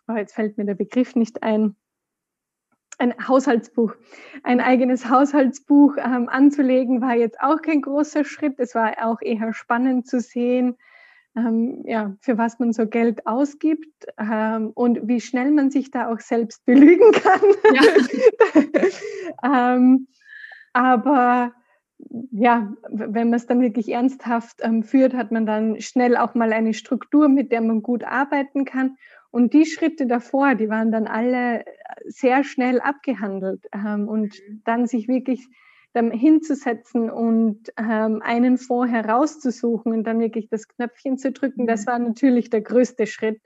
oh, 0.08 0.14
jetzt 0.14 0.34
fällt 0.34 0.58
mir 0.58 0.64
der 0.64 0.74
Begriff 0.74 1.16
nicht 1.16 1.42
ein, 1.42 1.76
ein 2.98 3.14
Haushaltsbuch. 3.26 3.94
Ein 4.42 4.60
eigenes 4.60 5.08
Haushaltsbuch 5.08 5.96
ähm, 5.98 6.28
anzulegen 6.28 7.00
war 7.00 7.14
jetzt 7.14 7.40
auch 7.40 7.60
kein 7.62 7.82
großer 7.82 8.24
Schritt. 8.24 8.58
Es 8.58 8.74
war 8.74 8.94
auch 9.04 9.20
eher 9.20 9.52
spannend 9.52 10.06
zu 10.06 10.20
sehen, 10.20 10.76
ähm, 11.36 11.82
ja, 11.84 12.14
für 12.20 12.38
was 12.38 12.60
man 12.60 12.72
so 12.72 12.86
Geld 12.86 13.26
ausgibt 13.26 14.06
ähm, 14.18 14.70
und 14.74 15.08
wie 15.08 15.20
schnell 15.20 15.50
man 15.50 15.70
sich 15.70 15.90
da 15.90 16.12
auch 16.12 16.20
selbst 16.20 16.64
belügen 16.64 17.10
kann. 17.12 17.40
Ja. 19.42 19.72
ähm, 19.74 20.06
aber 20.72 21.52
ja, 22.30 22.72
wenn 22.88 23.30
man 23.30 23.34
es 23.34 23.46
dann 23.46 23.60
wirklich 23.60 23.90
ernsthaft 23.90 24.60
ähm, 24.62 24.82
führt, 24.82 25.14
hat 25.14 25.32
man 25.32 25.46
dann 25.46 25.80
schnell 25.80 26.16
auch 26.16 26.34
mal 26.34 26.52
eine 26.52 26.74
Struktur, 26.74 27.28
mit 27.28 27.52
der 27.52 27.60
man 27.60 27.82
gut 27.82 28.04
arbeiten 28.04 28.64
kann. 28.64 28.96
Und 29.30 29.52
die 29.52 29.66
Schritte 29.66 30.06
davor, 30.06 30.54
die 30.54 30.68
waren 30.68 30.92
dann 30.92 31.06
alle 31.06 31.64
sehr 32.06 32.44
schnell 32.44 32.80
abgehandelt. 32.80 33.66
Ähm, 33.72 34.08
und 34.08 34.34
mhm. 34.48 34.62
dann 34.64 34.86
sich 34.86 35.08
wirklich 35.08 35.48
dann 35.94 36.10
hinzusetzen 36.10 37.08
und 37.08 37.72
ähm, 37.76 38.20
einen 38.22 38.58
Fonds 38.58 38.92
herauszusuchen 38.92 39.92
und 39.92 40.04
dann 40.04 40.18
wirklich 40.18 40.48
das 40.48 40.66
Knöpfchen 40.68 41.18
zu 41.18 41.32
drücken, 41.32 41.66
das 41.66 41.82
mhm. 41.82 41.90
war 41.90 41.98
natürlich 42.00 42.50
der 42.50 42.62
größte 42.62 43.06
Schritt. 43.06 43.40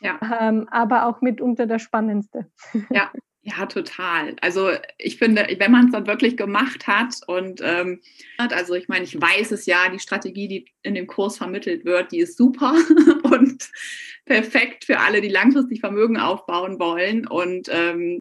Ja. 0.00 0.18
Ähm, 0.40 0.68
aber 0.70 1.06
auch 1.06 1.20
mitunter 1.20 1.66
der 1.66 1.80
spannendste. 1.80 2.46
Ja, 2.90 3.10
ja, 3.48 3.66
total. 3.66 4.36
Also 4.40 4.70
ich 4.98 5.16
finde, 5.16 5.46
wenn 5.58 5.72
man 5.72 5.86
es 5.86 5.92
dann 5.92 6.06
wirklich 6.06 6.36
gemacht 6.36 6.86
hat 6.86 7.14
und 7.26 7.60
ähm, 7.62 8.00
also 8.36 8.74
ich 8.74 8.88
meine, 8.88 9.04
ich 9.04 9.20
weiß 9.20 9.52
es 9.52 9.66
ja, 9.66 9.88
die 9.88 9.98
Strategie, 9.98 10.48
die 10.48 10.66
in 10.82 10.94
dem 10.94 11.06
Kurs 11.06 11.38
vermittelt 11.38 11.84
wird, 11.84 12.12
die 12.12 12.18
ist 12.18 12.36
super 12.36 12.74
und 13.22 13.70
perfekt 14.24 14.84
für 14.84 14.98
alle, 14.98 15.20
die 15.20 15.28
langfristig 15.28 15.80
Vermögen 15.80 16.18
aufbauen 16.18 16.78
wollen 16.78 17.26
und 17.26 17.68
ähm, 17.70 18.18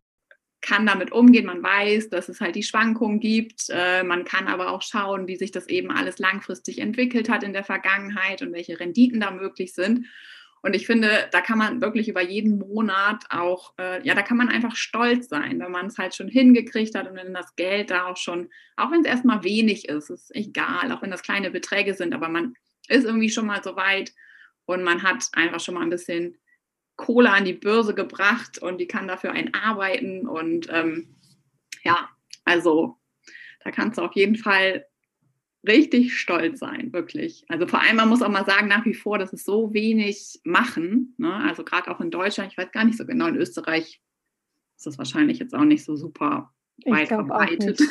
kann 0.62 0.86
damit 0.86 1.12
umgehen. 1.12 1.46
Man 1.46 1.64
weiß, 1.64 2.10
dass 2.10 2.30
es 2.30 2.42
halt 2.42 2.56
die 2.56 2.64
Schwankungen 2.64 3.20
gibt. 3.20 3.70
Äh, 3.70 4.04
man 4.04 4.24
kann 4.24 4.48
aber 4.48 4.72
auch 4.72 4.82
schauen, 4.82 5.28
wie 5.28 5.36
sich 5.36 5.52
das 5.52 5.68
eben 5.68 5.92
alles 5.92 6.20
langfristig 6.20 6.80
entwickelt 6.80 7.30
hat 7.30 7.44
in 7.44 7.54
der 7.54 7.64
Vergangenheit 7.64 8.42
und 8.42 8.54
welche 8.54 8.80
Renditen 8.80 9.20
da 9.20 9.32
möglich 9.32 9.74
sind. 9.74 10.06
Und 10.68 10.74
ich 10.74 10.86
finde, 10.86 11.30
da 11.32 11.40
kann 11.40 11.58
man 11.58 11.80
wirklich 11.80 12.10
über 12.10 12.22
jeden 12.22 12.58
Monat 12.58 13.24
auch, 13.30 13.74
äh, 13.80 14.06
ja, 14.06 14.14
da 14.16 14.22
kann 14.22 14.36
man 14.36 14.50
einfach 14.50 14.76
stolz 14.76 15.30
sein, 15.30 15.62
wenn 15.62 15.72
man 15.72 15.86
es 15.86 15.98
halt 15.98 16.14
schon 16.14 16.28
hingekriegt 16.28 16.94
hat 16.94 17.10
und 17.10 17.16
wenn 17.16 17.34
das 17.34 17.56
Geld 17.56 17.90
da 17.90 18.08
auch 18.08 18.18
schon, 18.18 18.50
auch 18.76 18.92
wenn 18.92 19.00
es 19.00 19.08
erstmal 19.08 19.46
wenig 19.46 19.88
ist, 19.88 20.10
ist 20.10 20.36
egal, 20.36 20.92
auch 20.92 21.02
wenn 21.02 21.10
das 21.10 21.24
kleine 21.24 21.52
Beträge 21.52 21.94
sind, 21.94 22.14
aber 22.14 22.28
man 22.28 22.54
ist 22.90 23.06
irgendwie 23.06 23.30
schon 23.30 23.46
mal 23.46 23.64
so 23.64 23.78
weit 23.78 24.12
und 24.66 24.84
man 24.84 25.04
hat 25.04 25.30
einfach 25.32 25.62
schon 25.62 25.76
mal 25.76 25.84
ein 25.84 25.90
bisschen 25.90 26.38
Kohle 26.98 27.32
an 27.32 27.46
die 27.46 27.54
Börse 27.54 27.96
gebracht 27.96 28.58
und 28.58 28.80
die 28.80 28.88
kann 28.88 29.08
dafür 29.08 29.32
einen 29.32 29.54
arbeiten 29.54 30.28
und 30.28 30.68
ähm, 30.70 31.16
ja, 31.86 32.10
also 32.44 32.98
da 33.64 33.72
kannst 33.72 34.00
du 34.00 34.02
auf 34.02 34.16
jeden 34.16 34.36
Fall 34.36 34.86
richtig 35.66 36.18
stolz 36.18 36.60
sein, 36.60 36.94
wirklich. 36.94 37.46
Also 37.48 37.68
vor 37.68 37.82
allem, 37.82 37.98
man 37.98 38.10
muss 38.10 38.22
auch 38.22 38.30
mal 38.30 38.46
sagen, 38.46 38.68
nach 38.68 38.86
wie 38.86 38.94
vor, 38.94 39.18
dass 39.18 39.34
es 39.34 39.44
so 39.44 39.74
wenig 39.74 40.40
machen. 40.44 41.16
Ne? 41.18 41.34
Also 41.34 41.64
gerade 41.64 41.90
auch 41.92 42.00
in 42.00 42.12
Deutschland, 42.12 42.52
ich 42.52 42.58
weiß 42.58 42.72
gar 42.72 42.86
nicht 42.86 42.98
so 42.98 43.06
genau, 43.06 43.28
in 43.28 43.36
Österreich 43.36 44.02
ist 44.76 44.86
das 44.86 44.98
wahrscheinlich 44.98 45.40
jetzt 45.40 45.56
auch 45.56 45.66
nicht 45.66 45.84
so 45.84 45.96
super 45.96 46.54
weit 46.86 47.08
verbreitet. 47.08 47.82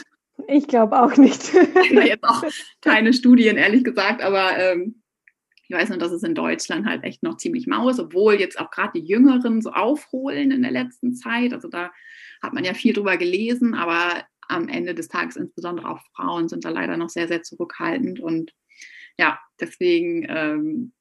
Ich 0.49 0.69
glaube 0.69 1.01
auch 1.01 1.17
nicht. 1.17 1.55
ich 1.55 1.97
habe 1.97 2.07
jetzt 2.07 2.25
auch 2.25 2.45
keine 2.81 3.13
Studien, 3.13 3.57
ehrlich 3.57 3.83
gesagt, 3.83 4.23
aber 4.23 4.57
ähm, 4.59 5.03
ich 5.69 5.75
weiß 5.75 5.89
nur, 5.89 5.99
dass 5.99 6.13
es 6.13 6.23
in 6.23 6.35
Deutschland 6.35 6.87
halt 6.87 7.03
echt 7.03 7.23
noch 7.23 7.39
ziemlich 7.39 7.67
mau 7.67 7.89
ist, 7.89 7.99
obwohl 7.99 8.35
jetzt 8.35 8.61
auch 8.61 8.71
gerade 8.71 9.01
die 9.01 9.07
Jüngeren 9.07 9.61
so 9.61 9.71
aufholen 9.73 10.53
in 10.53 10.63
der 10.63 10.71
letzten 10.71 11.15
Zeit. 11.15 11.53
Also 11.53 11.69
da 11.69 11.91
hat 12.41 12.53
man 12.53 12.65
ja 12.65 12.75
viel 12.75 12.93
drüber 12.93 13.17
gelesen, 13.17 13.75
aber 13.75 14.23
am 14.49 14.69
Ende 14.69 14.95
des 14.95 15.09
Tages, 15.09 15.37
insbesondere 15.37 15.89
auch 15.89 16.01
Frauen, 16.15 16.49
sind 16.49 16.65
da 16.65 16.71
leider 16.71 16.97
noch 16.97 17.09
sehr, 17.09 17.29
sehr 17.29 17.43
zurückhaltend. 17.43 18.21
Und 18.21 18.53
ja, 19.19 19.39
deswegen 19.61 20.27
ähm, 20.29 20.93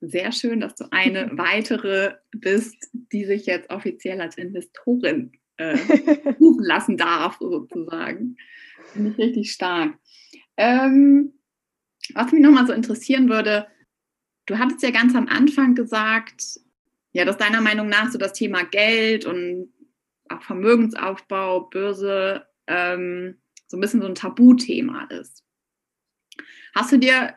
sehr 0.00 0.32
schön, 0.32 0.60
dass 0.60 0.74
du 0.74 0.84
eine 0.90 1.30
weitere 1.38 2.14
bist, 2.32 2.90
die 2.92 3.24
sich 3.24 3.46
jetzt 3.46 3.70
offiziell 3.70 4.20
als 4.20 4.36
Investorin 4.36 5.32
äh, 5.56 5.78
rufen 6.40 6.64
lassen 6.64 6.96
darf, 6.96 7.38
sozusagen. 7.38 8.36
Finde 8.92 9.10
ich 9.10 9.18
richtig 9.18 9.52
stark. 9.52 9.98
Ähm, 10.56 11.32
was 12.14 12.32
mich 12.32 12.42
nochmal 12.42 12.66
so 12.66 12.72
interessieren 12.72 13.28
würde, 13.28 13.66
du 14.46 14.58
hattest 14.58 14.82
ja 14.82 14.90
ganz 14.90 15.14
am 15.14 15.26
Anfang 15.26 15.74
gesagt, 15.74 16.60
ja, 17.12 17.24
dass 17.24 17.38
deiner 17.38 17.60
Meinung 17.60 17.88
nach 17.88 18.10
so 18.10 18.18
das 18.18 18.32
Thema 18.32 18.64
Geld 18.64 19.24
und 19.24 19.72
auch 20.28 20.42
Vermögensaufbau, 20.42 21.60
Börse 21.60 22.46
ähm, 22.66 23.38
so 23.66 23.76
ein 23.76 23.80
bisschen 23.80 24.00
so 24.00 24.06
ein 24.06 24.14
Tabuthema 24.14 25.04
ist. 25.04 25.44
Hast 26.74 26.92
du 26.92 26.98
dir 26.98 27.34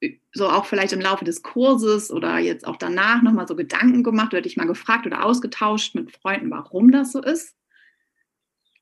äh, 0.00 0.18
so 0.32 0.48
auch 0.48 0.66
vielleicht 0.66 0.92
im 0.92 1.00
Laufe 1.00 1.24
des 1.24 1.42
Kurses 1.42 2.10
oder 2.10 2.38
jetzt 2.38 2.66
auch 2.66 2.76
danach 2.76 3.22
nochmal 3.22 3.48
so 3.48 3.56
Gedanken 3.56 4.02
gemacht 4.02 4.32
oder 4.32 4.42
dich 4.42 4.56
mal 4.56 4.66
gefragt 4.66 5.06
oder 5.06 5.24
ausgetauscht 5.24 5.94
mit 5.94 6.12
Freunden, 6.12 6.50
warum 6.50 6.90
das 6.90 7.12
so 7.12 7.22
ist? 7.22 7.56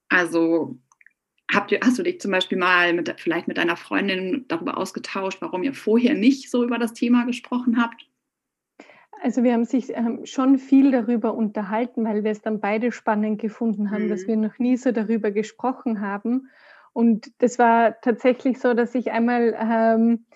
Also 0.08 0.78
habt 1.50 1.72
ihr, 1.72 1.80
hast 1.82 1.98
du 1.98 2.02
dich 2.02 2.20
zum 2.20 2.30
Beispiel 2.30 2.58
mal 2.58 2.92
mit, 2.92 3.12
vielleicht 3.18 3.48
mit 3.48 3.58
deiner 3.58 3.76
Freundin 3.76 4.44
darüber 4.48 4.76
ausgetauscht, 4.76 5.38
warum 5.40 5.62
ihr 5.62 5.74
vorher 5.74 6.14
nicht 6.14 6.50
so 6.50 6.64
über 6.64 6.78
das 6.78 6.92
Thema 6.92 7.24
gesprochen 7.24 7.80
habt? 7.80 8.06
Also 9.22 9.44
wir 9.44 9.52
haben 9.52 9.64
sich 9.64 9.96
ähm, 9.96 10.26
schon 10.26 10.58
viel 10.58 10.90
darüber 10.90 11.34
unterhalten, 11.34 12.04
weil 12.04 12.24
wir 12.24 12.32
es 12.32 12.42
dann 12.42 12.58
beide 12.58 12.90
spannend 12.90 13.40
gefunden 13.40 13.92
haben, 13.92 14.06
mhm. 14.06 14.08
dass 14.08 14.26
wir 14.26 14.36
noch 14.36 14.58
nie 14.58 14.76
so 14.76 14.90
darüber 14.90 15.30
gesprochen 15.30 16.00
haben. 16.00 16.50
Und 16.92 17.30
das 17.38 17.58
war 17.58 18.00
tatsächlich 18.00 18.58
so, 18.58 18.74
dass 18.74 18.96
ich 18.96 19.12
einmal 19.12 19.56
ähm, 19.58 20.26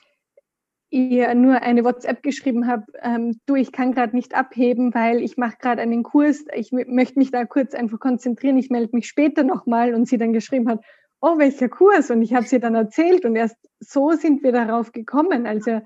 ihr 0.90 1.34
nur 1.34 1.62
eine 1.62 1.84
WhatsApp 1.84 2.22
geschrieben 2.22 2.68
habe, 2.68 2.84
ähm, 3.02 3.40
du, 3.46 3.56
ich 3.56 3.72
kann 3.72 3.92
gerade 3.92 4.14
nicht 4.14 4.34
abheben, 4.34 4.94
weil 4.94 5.20
ich 5.20 5.36
mache 5.36 5.56
gerade 5.60 5.82
einen 5.82 6.04
Kurs, 6.04 6.44
ich 6.54 6.70
möchte 6.70 7.18
mich 7.18 7.32
da 7.32 7.44
kurz 7.44 7.74
einfach 7.74 7.98
konzentrieren, 7.98 8.56
ich 8.56 8.70
melde 8.70 8.94
mich 8.94 9.08
später 9.08 9.42
nochmal 9.42 9.94
und 9.94 10.06
sie 10.06 10.16
dann 10.16 10.32
geschrieben 10.32 10.68
hat, 10.68 10.84
oh, 11.20 11.38
welcher 11.38 11.68
Kurs? 11.68 12.10
Und 12.10 12.22
ich 12.22 12.34
habe 12.34 12.46
sie 12.46 12.60
dann 12.60 12.76
erzählt 12.76 13.24
und 13.24 13.34
erst 13.34 13.56
so 13.80 14.12
sind 14.12 14.44
wir 14.44 14.52
darauf 14.52 14.92
gekommen. 14.92 15.46
Also 15.46 15.80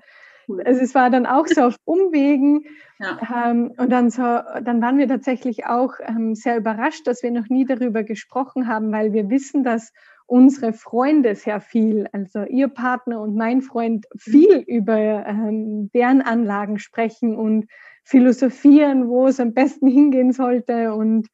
cool. 0.51 0.63
Also 0.63 0.81
es 0.81 0.93
war 0.95 1.09
dann 1.09 1.25
auch 1.25 1.47
so 1.47 1.61
auf 1.61 1.75
Umwegen. 1.85 2.65
Ja. 2.99 3.49
Ähm, 3.49 3.73
und 3.77 3.89
dann 3.91 4.09
so, 4.09 4.21
dann 4.21 4.81
waren 4.81 4.97
wir 4.97 5.07
tatsächlich 5.07 5.65
auch 5.65 5.93
ähm, 6.01 6.35
sehr 6.35 6.57
überrascht, 6.57 7.07
dass 7.07 7.23
wir 7.23 7.31
noch 7.31 7.49
nie 7.49 7.65
darüber 7.65 8.03
gesprochen 8.03 8.67
haben, 8.67 8.91
weil 8.91 9.13
wir 9.13 9.29
wissen, 9.29 9.63
dass 9.63 9.91
unsere 10.27 10.71
Freunde 10.71 11.35
sehr 11.35 11.59
viel, 11.59 12.07
also 12.13 12.43
ihr 12.43 12.69
Partner 12.69 13.19
und 13.19 13.35
mein 13.35 13.61
Freund, 13.61 14.05
viel 14.17 14.63
über 14.67 14.97
ähm, 14.97 15.89
deren 15.93 16.21
Anlagen 16.21 16.79
sprechen 16.79 17.35
und 17.35 17.65
philosophieren, 18.03 19.09
wo 19.09 19.27
es 19.27 19.39
am 19.39 19.53
besten 19.53 19.87
hingehen 19.87 20.31
sollte 20.31 20.93
und 20.93 21.27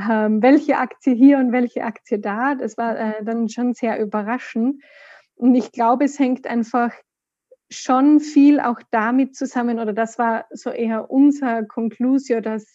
ähm, 0.00 0.42
welche 0.42 0.78
Aktie 0.78 1.14
hier 1.14 1.38
und 1.38 1.52
welche 1.52 1.84
Aktie 1.84 2.18
da. 2.18 2.54
Das 2.54 2.78
war 2.78 2.98
äh, 2.98 3.24
dann 3.24 3.48
schon 3.48 3.74
sehr 3.74 4.00
überraschend. 4.00 4.82
Und 5.34 5.54
ich 5.54 5.72
glaube, 5.72 6.04
es 6.04 6.18
hängt 6.18 6.46
einfach 6.46 6.92
schon 7.70 8.20
viel 8.20 8.60
auch 8.60 8.80
damit 8.90 9.36
zusammen, 9.36 9.78
oder 9.78 9.92
das 9.92 10.18
war 10.18 10.46
so 10.50 10.70
eher 10.70 11.10
unser 11.10 11.64
Conclusio, 11.64 12.40
dass, 12.40 12.66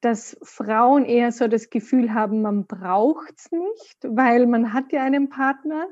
dass 0.00 0.36
Frauen 0.42 1.04
eher 1.04 1.32
so 1.32 1.48
das 1.48 1.70
Gefühl 1.70 2.12
haben, 2.12 2.42
man 2.42 2.66
braucht 2.66 3.34
es 3.36 3.50
nicht, 3.52 3.98
weil 4.02 4.46
man 4.46 4.72
hat 4.72 4.92
ja 4.92 5.02
einen 5.04 5.28
Partner. 5.28 5.86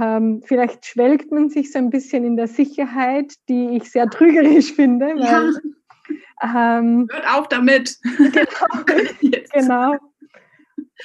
Ähm, 0.00 0.42
vielleicht 0.44 0.84
schwelgt 0.84 1.32
man 1.32 1.48
sich 1.48 1.72
so 1.72 1.78
ein 1.78 1.88
bisschen 1.88 2.24
in 2.24 2.36
der 2.36 2.48
Sicherheit, 2.48 3.32
die 3.48 3.76
ich 3.76 3.90
sehr 3.90 4.08
trügerisch 4.10 4.74
finde. 4.74 5.06
Weil, 5.06 5.54
ja. 6.42 6.78
ähm, 6.78 7.08
Hört 7.10 7.34
auf 7.34 7.48
damit. 7.48 7.96
Genau. 8.18 8.84
genau. 9.52 9.96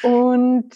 Und 0.02 0.76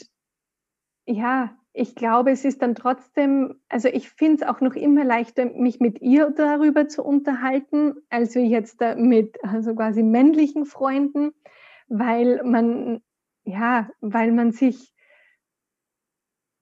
ja, 1.06 1.58
ich 1.78 1.94
glaube, 1.94 2.32
es 2.32 2.44
ist 2.44 2.64
dann 2.64 2.74
trotzdem, 2.74 3.62
also 3.70 3.88
ich 3.88 4.10
finde 4.10 4.38
es 4.38 4.50
auch 4.50 4.62
noch 4.62 4.74
immer 4.74 5.04
leichter, 5.04 5.46
mich 5.46 5.80
mit 5.80 6.02
ihr 6.02 6.32
darüber 6.32 6.88
zu 6.88 7.04
unterhalten, 7.04 7.94
als 8.10 8.34
wie 8.34 8.50
jetzt 8.50 8.82
mit 8.98 9.38
also 9.44 9.76
quasi 9.76 10.02
männlichen 10.02 10.66
Freunden, 10.66 11.34
weil 11.88 12.42
man, 12.44 13.02
ja, 13.44 13.90
weil 14.02 14.32
man 14.32 14.52
sich, 14.54 14.92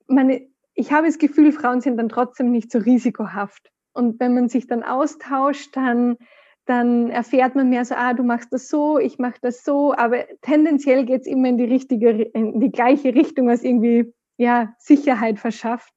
man, 0.07 0.37
ich 0.73 0.91
habe 0.91 1.07
das 1.07 1.17
Gefühl, 1.17 1.53
Frauen 1.53 1.79
sind 1.79 1.95
dann 1.95 2.09
trotzdem 2.09 2.51
nicht 2.51 2.69
so 2.69 2.79
risikohaft. 2.79 3.71
Und 3.93 4.19
wenn 4.19 4.33
man 4.33 4.49
sich 4.49 4.67
dann 4.67 4.83
austauscht, 4.83 5.77
dann, 5.77 6.17
dann 6.65 7.09
erfährt 7.09 7.55
man 7.55 7.69
mehr 7.69 7.85
so, 7.85 7.95
ah, 7.95 8.13
du 8.13 8.23
machst 8.23 8.51
das 8.51 8.67
so, 8.67 8.99
ich 8.99 9.17
mache 9.17 9.39
das 9.41 9.63
so, 9.63 9.95
aber 9.95 10.25
tendenziell 10.41 11.05
geht 11.05 11.21
es 11.21 11.27
immer 11.27 11.47
in 11.47 11.57
die 11.57 11.63
richtige, 11.63 12.09
in 12.09 12.59
die 12.59 12.71
gleiche 12.71 13.15
Richtung, 13.15 13.47
was 13.47 13.63
irgendwie 13.63 14.13
ja, 14.37 14.73
Sicherheit 14.77 15.39
verschafft. 15.39 15.93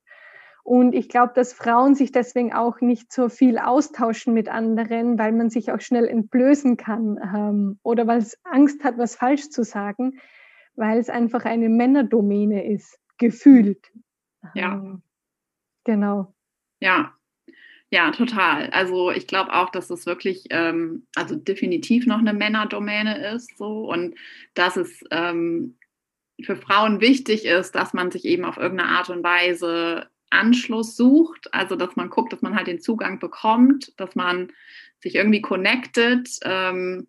Und 0.63 0.95
ich 0.95 1.09
glaube, 1.09 1.33
dass 1.35 1.55
Frauen 1.55 1.95
sich 1.95 2.13
deswegen 2.13 2.53
auch 2.53 2.83
nicht 2.83 3.11
so 3.11 3.31
viel 3.31 3.59
austauschen 3.59 4.35
mit 4.35 4.49
anderen, 4.49 5.19
weil 5.19 5.33
man 5.33 5.49
sich 5.49 5.73
auch 5.73 5.81
schnell 5.81 6.07
entblößen 6.07 6.77
kann 6.77 7.19
ähm, 7.23 7.79
oder 7.83 8.07
weil 8.07 8.19
es 8.19 8.39
Angst 8.45 8.85
hat, 8.85 8.99
was 8.99 9.17
falsch 9.17 9.49
zu 9.49 9.65
sagen, 9.65 10.21
weil 10.77 10.99
es 10.99 11.09
einfach 11.09 11.47
eine 11.47 11.71
Männerdomäne 11.71 12.71
ist, 12.71 12.99
gefühlt. 13.17 13.91
Ja. 14.55 14.75
Ähm, 14.75 15.03
genau. 15.85 16.35
Ja, 16.81 17.15
ja, 17.91 18.11
total. 18.11 18.69
Also 18.71 19.11
ich 19.11 19.27
glaube 19.27 19.55
auch, 19.55 19.71
dass 19.71 19.89
es 19.89 20.05
wirklich, 20.05 20.45
ähm, 20.51 21.07
also 21.15 21.35
definitiv 21.37 22.07
noch 22.07 22.19
eine 22.19 22.35
Männerdomäne 22.35 23.33
ist, 23.35 23.57
so 23.57 23.91
und 23.91 24.15
dass 24.53 24.77
es 24.77 25.03
ähm, 25.11 25.79
für 26.45 26.57
Frauen 26.57 27.01
wichtig 27.01 27.45
ist, 27.45 27.75
dass 27.75 27.93
man 27.93 28.11
sich 28.11 28.25
eben 28.25 28.45
auf 28.45 28.57
irgendeine 28.57 28.91
Art 28.91 29.11
und 29.11 29.23
Weise 29.23 30.09
Anschluss 30.31 30.97
sucht, 30.97 31.53
also 31.53 31.75
dass 31.75 31.97
man 31.97 32.11
guckt, 32.11 32.33
dass 32.33 32.43
man 32.43 32.55
halt 32.55 32.67
den 32.67 32.81
Zugang 32.81 33.19
bekommt, 33.19 33.93
dass 33.99 34.15
man 34.15 34.53
sich 35.01 35.15
irgendwie 35.15 35.41
connected. 35.41 36.29
Ähm, 36.43 37.09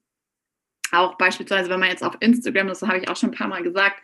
auch 0.92 1.18
beispielsweise, 1.18 1.70
wenn 1.70 1.80
man 1.80 1.90
jetzt 1.90 2.04
auf 2.04 2.18
Instagram, 2.20 2.68
das 2.68 2.82
habe 2.82 2.98
ich 2.98 3.10
auch 3.10 3.18
schon 3.18 3.30
ein 3.30 3.38
paar 3.38 3.48
Mal 3.48 3.64
gesagt, 3.64 4.02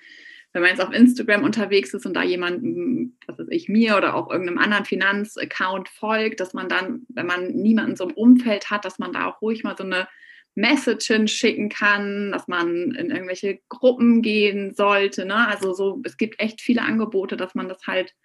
wenn 0.54 0.62
man 0.62 0.72
jetzt 0.72 0.82
auf 0.82 0.94
Instagram 0.94 1.44
unterwegs 1.44 1.94
ist 1.94 2.06
und 2.06 2.14
da 2.14 2.24
jemanden, 2.24 3.18
was 3.28 3.40
weiß 3.40 3.48
ich, 3.50 3.68
mir 3.68 3.98
oder 3.98 4.16
auch 4.16 4.32
irgendeinem 4.32 4.58
anderen 4.58 4.86
Finanzaccount 4.86 5.90
folgt, 5.90 6.40
dass 6.40 6.54
man 6.54 6.70
dann, 6.70 7.06
wenn 7.10 7.26
man 7.26 7.48
niemanden 7.50 7.96
so 7.96 8.08
im 8.08 8.14
Umfeld 8.14 8.70
hat, 8.70 8.86
dass 8.86 9.00
man 9.00 9.12
da 9.12 9.26
auch 9.26 9.42
ruhig 9.42 9.64
mal 9.64 9.76
so 9.78 9.84
eine 9.84 10.08
Messages 10.56 11.32
schicken 11.32 11.70
kann, 11.70 12.32
dass 12.32 12.48
man 12.48 12.92
in 12.92 13.12
irgendwelche 13.12 13.60
Gruppen 13.70 14.22
gehen 14.22 14.74
sollte. 14.74 15.26
Ne? 15.26 15.48
Also 15.48 15.74
so, 15.74 16.02
es 16.06 16.18
gibt 16.18 16.40
echt 16.40 16.62
viele 16.62 16.82
Angebote, 16.82 17.38
dass 17.38 17.56
man 17.56 17.70
das 17.70 17.86
halt 17.86 18.16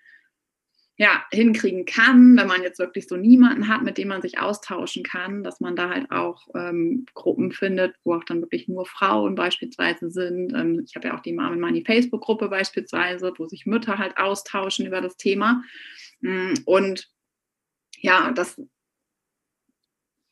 ja, 1.01 1.25
hinkriegen 1.33 1.87
kann, 1.87 2.37
wenn 2.37 2.47
man 2.47 2.62
jetzt 2.62 2.79
wirklich 2.79 3.09
so 3.09 3.16
niemanden 3.16 3.69
hat, 3.69 3.81
mit 3.81 3.97
dem 3.97 4.09
man 4.09 4.21
sich 4.21 4.38
austauschen 4.38 5.03
kann, 5.03 5.43
dass 5.43 5.59
man 5.59 5.75
da 5.75 5.88
halt 5.88 6.11
auch 6.11 6.47
ähm, 6.55 7.07
Gruppen 7.14 7.53
findet, 7.53 7.97
wo 8.05 8.16
auch 8.16 8.25
dann 8.25 8.43
wirklich 8.43 8.69
nur 8.69 8.85
Frauen 8.85 9.35
beispielsweise 9.35 10.11
sind. 10.11 10.53
Ähm, 10.53 10.85
ich 10.87 10.95
habe 10.97 11.09
ja 11.09 11.16
auch 11.16 11.23
die 11.23 11.33
Mom 11.33 11.59
Money 11.59 11.85
Facebook-Gruppe 11.87 12.51
beispielsweise, 12.51 13.33
wo 13.38 13.47
sich 13.47 13.64
Mütter 13.64 13.97
halt 13.97 14.19
austauschen 14.19 14.85
über 14.85 15.01
das 15.01 15.16
Thema. 15.16 15.64
Mm, 16.21 16.53
und 16.66 17.09
ja, 17.97 18.33
das 18.33 18.61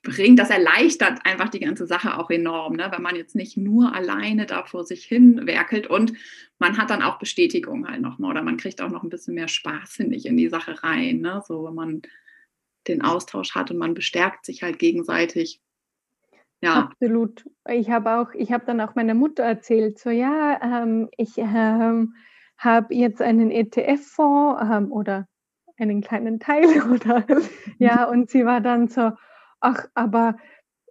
bringt, 0.02 0.38
das 0.38 0.50
erleichtert 0.50 1.20
einfach 1.24 1.48
die 1.48 1.60
ganze 1.60 1.86
Sache 1.86 2.18
auch 2.18 2.30
enorm, 2.30 2.74
ne? 2.74 2.88
wenn 2.92 3.02
man 3.02 3.16
jetzt 3.16 3.34
nicht 3.34 3.56
nur 3.56 3.94
alleine 3.94 4.46
da 4.46 4.64
vor 4.64 4.84
sich 4.84 5.04
hin 5.04 5.46
werkelt 5.46 5.86
und 5.88 6.12
man 6.58 6.78
hat 6.78 6.90
dann 6.90 7.02
auch 7.02 7.18
Bestätigung 7.18 7.88
halt 7.88 8.00
nochmal 8.00 8.30
oder 8.30 8.42
man 8.42 8.56
kriegt 8.56 8.80
auch 8.80 8.90
noch 8.90 9.02
ein 9.02 9.10
bisschen 9.10 9.34
mehr 9.34 9.48
Spaß, 9.48 9.92
finde 9.92 10.16
ich, 10.16 10.26
in 10.26 10.36
die 10.36 10.48
Sache 10.48 10.82
rein. 10.82 11.20
Ne? 11.20 11.42
So, 11.46 11.64
wenn 11.64 11.74
man 11.74 12.02
den 12.86 13.02
Austausch 13.02 13.54
hat 13.54 13.70
und 13.70 13.78
man 13.78 13.94
bestärkt 13.94 14.44
sich 14.44 14.62
halt 14.62 14.78
gegenseitig. 14.78 15.60
Ja. 16.60 16.90
Absolut. 16.90 17.44
Ich 17.68 17.90
habe 17.90 18.16
auch, 18.16 18.32
ich 18.34 18.50
habe 18.50 18.64
dann 18.66 18.80
auch 18.80 18.94
meiner 18.94 19.14
Mutter 19.14 19.44
erzählt, 19.44 19.98
so 19.98 20.10
ja, 20.10 20.58
ähm, 20.62 21.08
ich 21.16 21.38
ähm, 21.38 22.14
habe 22.56 22.94
jetzt 22.94 23.22
einen 23.22 23.50
ETF-Fonds 23.50 24.62
ähm, 24.62 24.92
oder 24.92 25.28
einen 25.76 26.00
kleinen 26.00 26.40
Teil 26.40 26.82
oder 26.90 27.24
ja, 27.78 28.04
und 28.04 28.30
sie 28.30 28.44
war 28.44 28.60
dann 28.60 28.88
so, 28.88 29.12
ach, 29.60 29.86
aber 29.94 30.36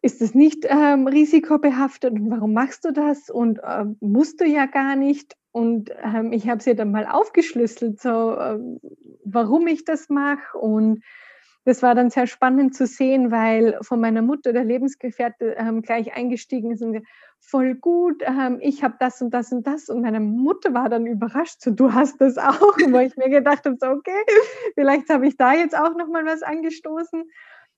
ist 0.01 0.21
es 0.21 0.35
nicht 0.35 0.65
ähm, 0.69 1.07
risikobehaftet 1.07 2.13
und 2.13 2.29
warum 2.29 2.53
machst 2.53 2.85
du 2.85 2.91
das 2.91 3.29
und 3.29 3.59
äh, 3.59 3.85
musst 3.99 4.39
du 4.39 4.45
ja 4.45 4.65
gar 4.65 4.95
nicht. 4.95 5.35
Und 5.51 5.91
ähm, 6.03 6.31
ich 6.33 6.47
habe 6.47 6.61
sie 6.61 6.75
dann 6.75 6.91
mal 6.91 7.07
aufgeschlüsselt, 7.07 7.99
so 7.99 8.33
äh, 8.33 8.59
warum 9.25 9.65
ich 9.67 9.85
das 9.85 10.07
mache. 10.09 10.57
Und 10.57 11.03
das 11.65 11.81
war 11.81 11.95
dann 11.95 12.09
sehr 12.09 12.27
spannend 12.27 12.75
zu 12.75 12.85
sehen, 12.85 13.31
weil 13.31 13.79
von 13.81 13.99
meiner 13.99 14.21
Mutter 14.21 14.53
der 14.53 14.63
Lebensgefährte 14.63 15.55
ähm, 15.57 15.81
gleich 15.81 16.15
eingestiegen 16.15 16.71
ist 16.71 16.81
und 16.81 16.93
gesagt, 16.93 17.09
voll 17.39 17.75
gut, 17.75 18.23
ähm, 18.23 18.59
ich 18.61 18.83
habe 18.83 18.95
das 18.99 19.21
und 19.21 19.33
das 19.33 19.51
und 19.51 19.65
das. 19.65 19.89
Und 19.89 20.01
meine 20.01 20.19
Mutter 20.19 20.73
war 20.73 20.89
dann 20.89 21.05
überrascht, 21.05 21.61
so 21.61 21.71
du 21.71 21.93
hast 21.93 22.21
das 22.21 22.37
auch, 22.37 22.77
wo 22.89 22.99
ich 22.99 23.17
mir 23.17 23.29
gedacht 23.29 23.65
habe, 23.65 23.77
so 23.79 23.87
okay, 23.87 24.23
vielleicht 24.75 25.09
habe 25.09 25.27
ich 25.27 25.37
da 25.37 25.53
jetzt 25.53 25.77
auch 25.77 25.95
nochmal 25.97 26.25
was 26.25 26.43
angestoßen. 26.43 27.23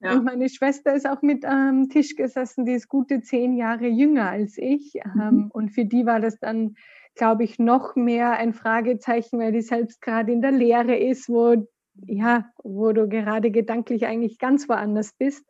Ja. 0.02 0.14
Und 0.14 0.24
meine 0.24 0.48
Schwester 0.48 0.94
ist 0.94 1.08
auch 1.08 1.22
mit 1.22 1.44
am 1.46 1.82
ähm, 1.82 1.90
Tisch 1.90 2.16
gesessen, 2.16 2.66
die 2.66 2.74
ist 2.74 2.88
gute 2.88 3.22
zehn 3.22 3.56
Jahre 3.56 3.88
jünger 3.88 4.30
als 4.30 4.58
ich. 4.58 4.94
Mhm. 5.04 5.22
Ähm, 5.22 5.50
und 5.54 5.70
für 5.70 5.86
die 5.86 6.06
war 6.06 6.22
das 6.22 6.40
dann, 6.40 6.76
glaube 7.16 7.44
ich, 7.44 7.60
noch 7.60 7.96
mehr 7.96 8.32
ein 8.32 8.54
Fragezeichen, 8.54 9.40
weil 9.40 9.52
die 9.52 9.62
selbst 9.62 10.02
gerade 10.02 10.32
in 10.32 10.42
der 10.42 10.52
Lehre 10.52 10.96
ist, 10.96 11.28
wo, 11.28 11.68
ja, 12.08 12.46
wo 12.64 12.94
du 12.94 13.10
gerade 13.10 13.52
gedanklich 13.52 14.06
eigentlich 14.06 14.40
ganz 14.40 14.70
woanders 14.70 15.14
bist. 15.14 15.46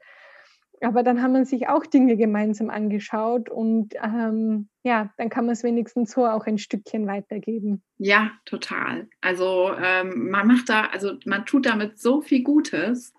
Aber 0.82 1.04
dann 1.04 1.22
haben 1.22 1.34
wir 1.34 1.46
sich 1.46 1.68
auch 1.68 1.86
Dinge 1.86 2.16
gemeinsam 2.16 2.70
angeschaut 2.70 3.50
und 3.50 3.96
ähm, 4.02 4.70
ja, 4.84 5.12
dann 5.18 5.30
kann 5.30 5.46
man 5.46 5.54
es 5.54 5.64
wenigstens 5.64 6.12
so 6.12 6.26
auch 6.26 6.46
ein 6.48 6.58
Stückchen 6.58 7.06
weitergeben. 7.06 7.84
Ja, 7.98 8.32
total. 8.46 9.10
Also 9.20 9.74
ähm, 9.78 10.30
man 10.30 10.48
macht 10.48 10.70
da, 10.70 10.86
also 10.86 11.18
man 11.26 11.46
tut 11.46 11.66
damit 11.66 12.00
so 12.00 12.22
viel 12.22 12.44
Gutes 12.44 13.14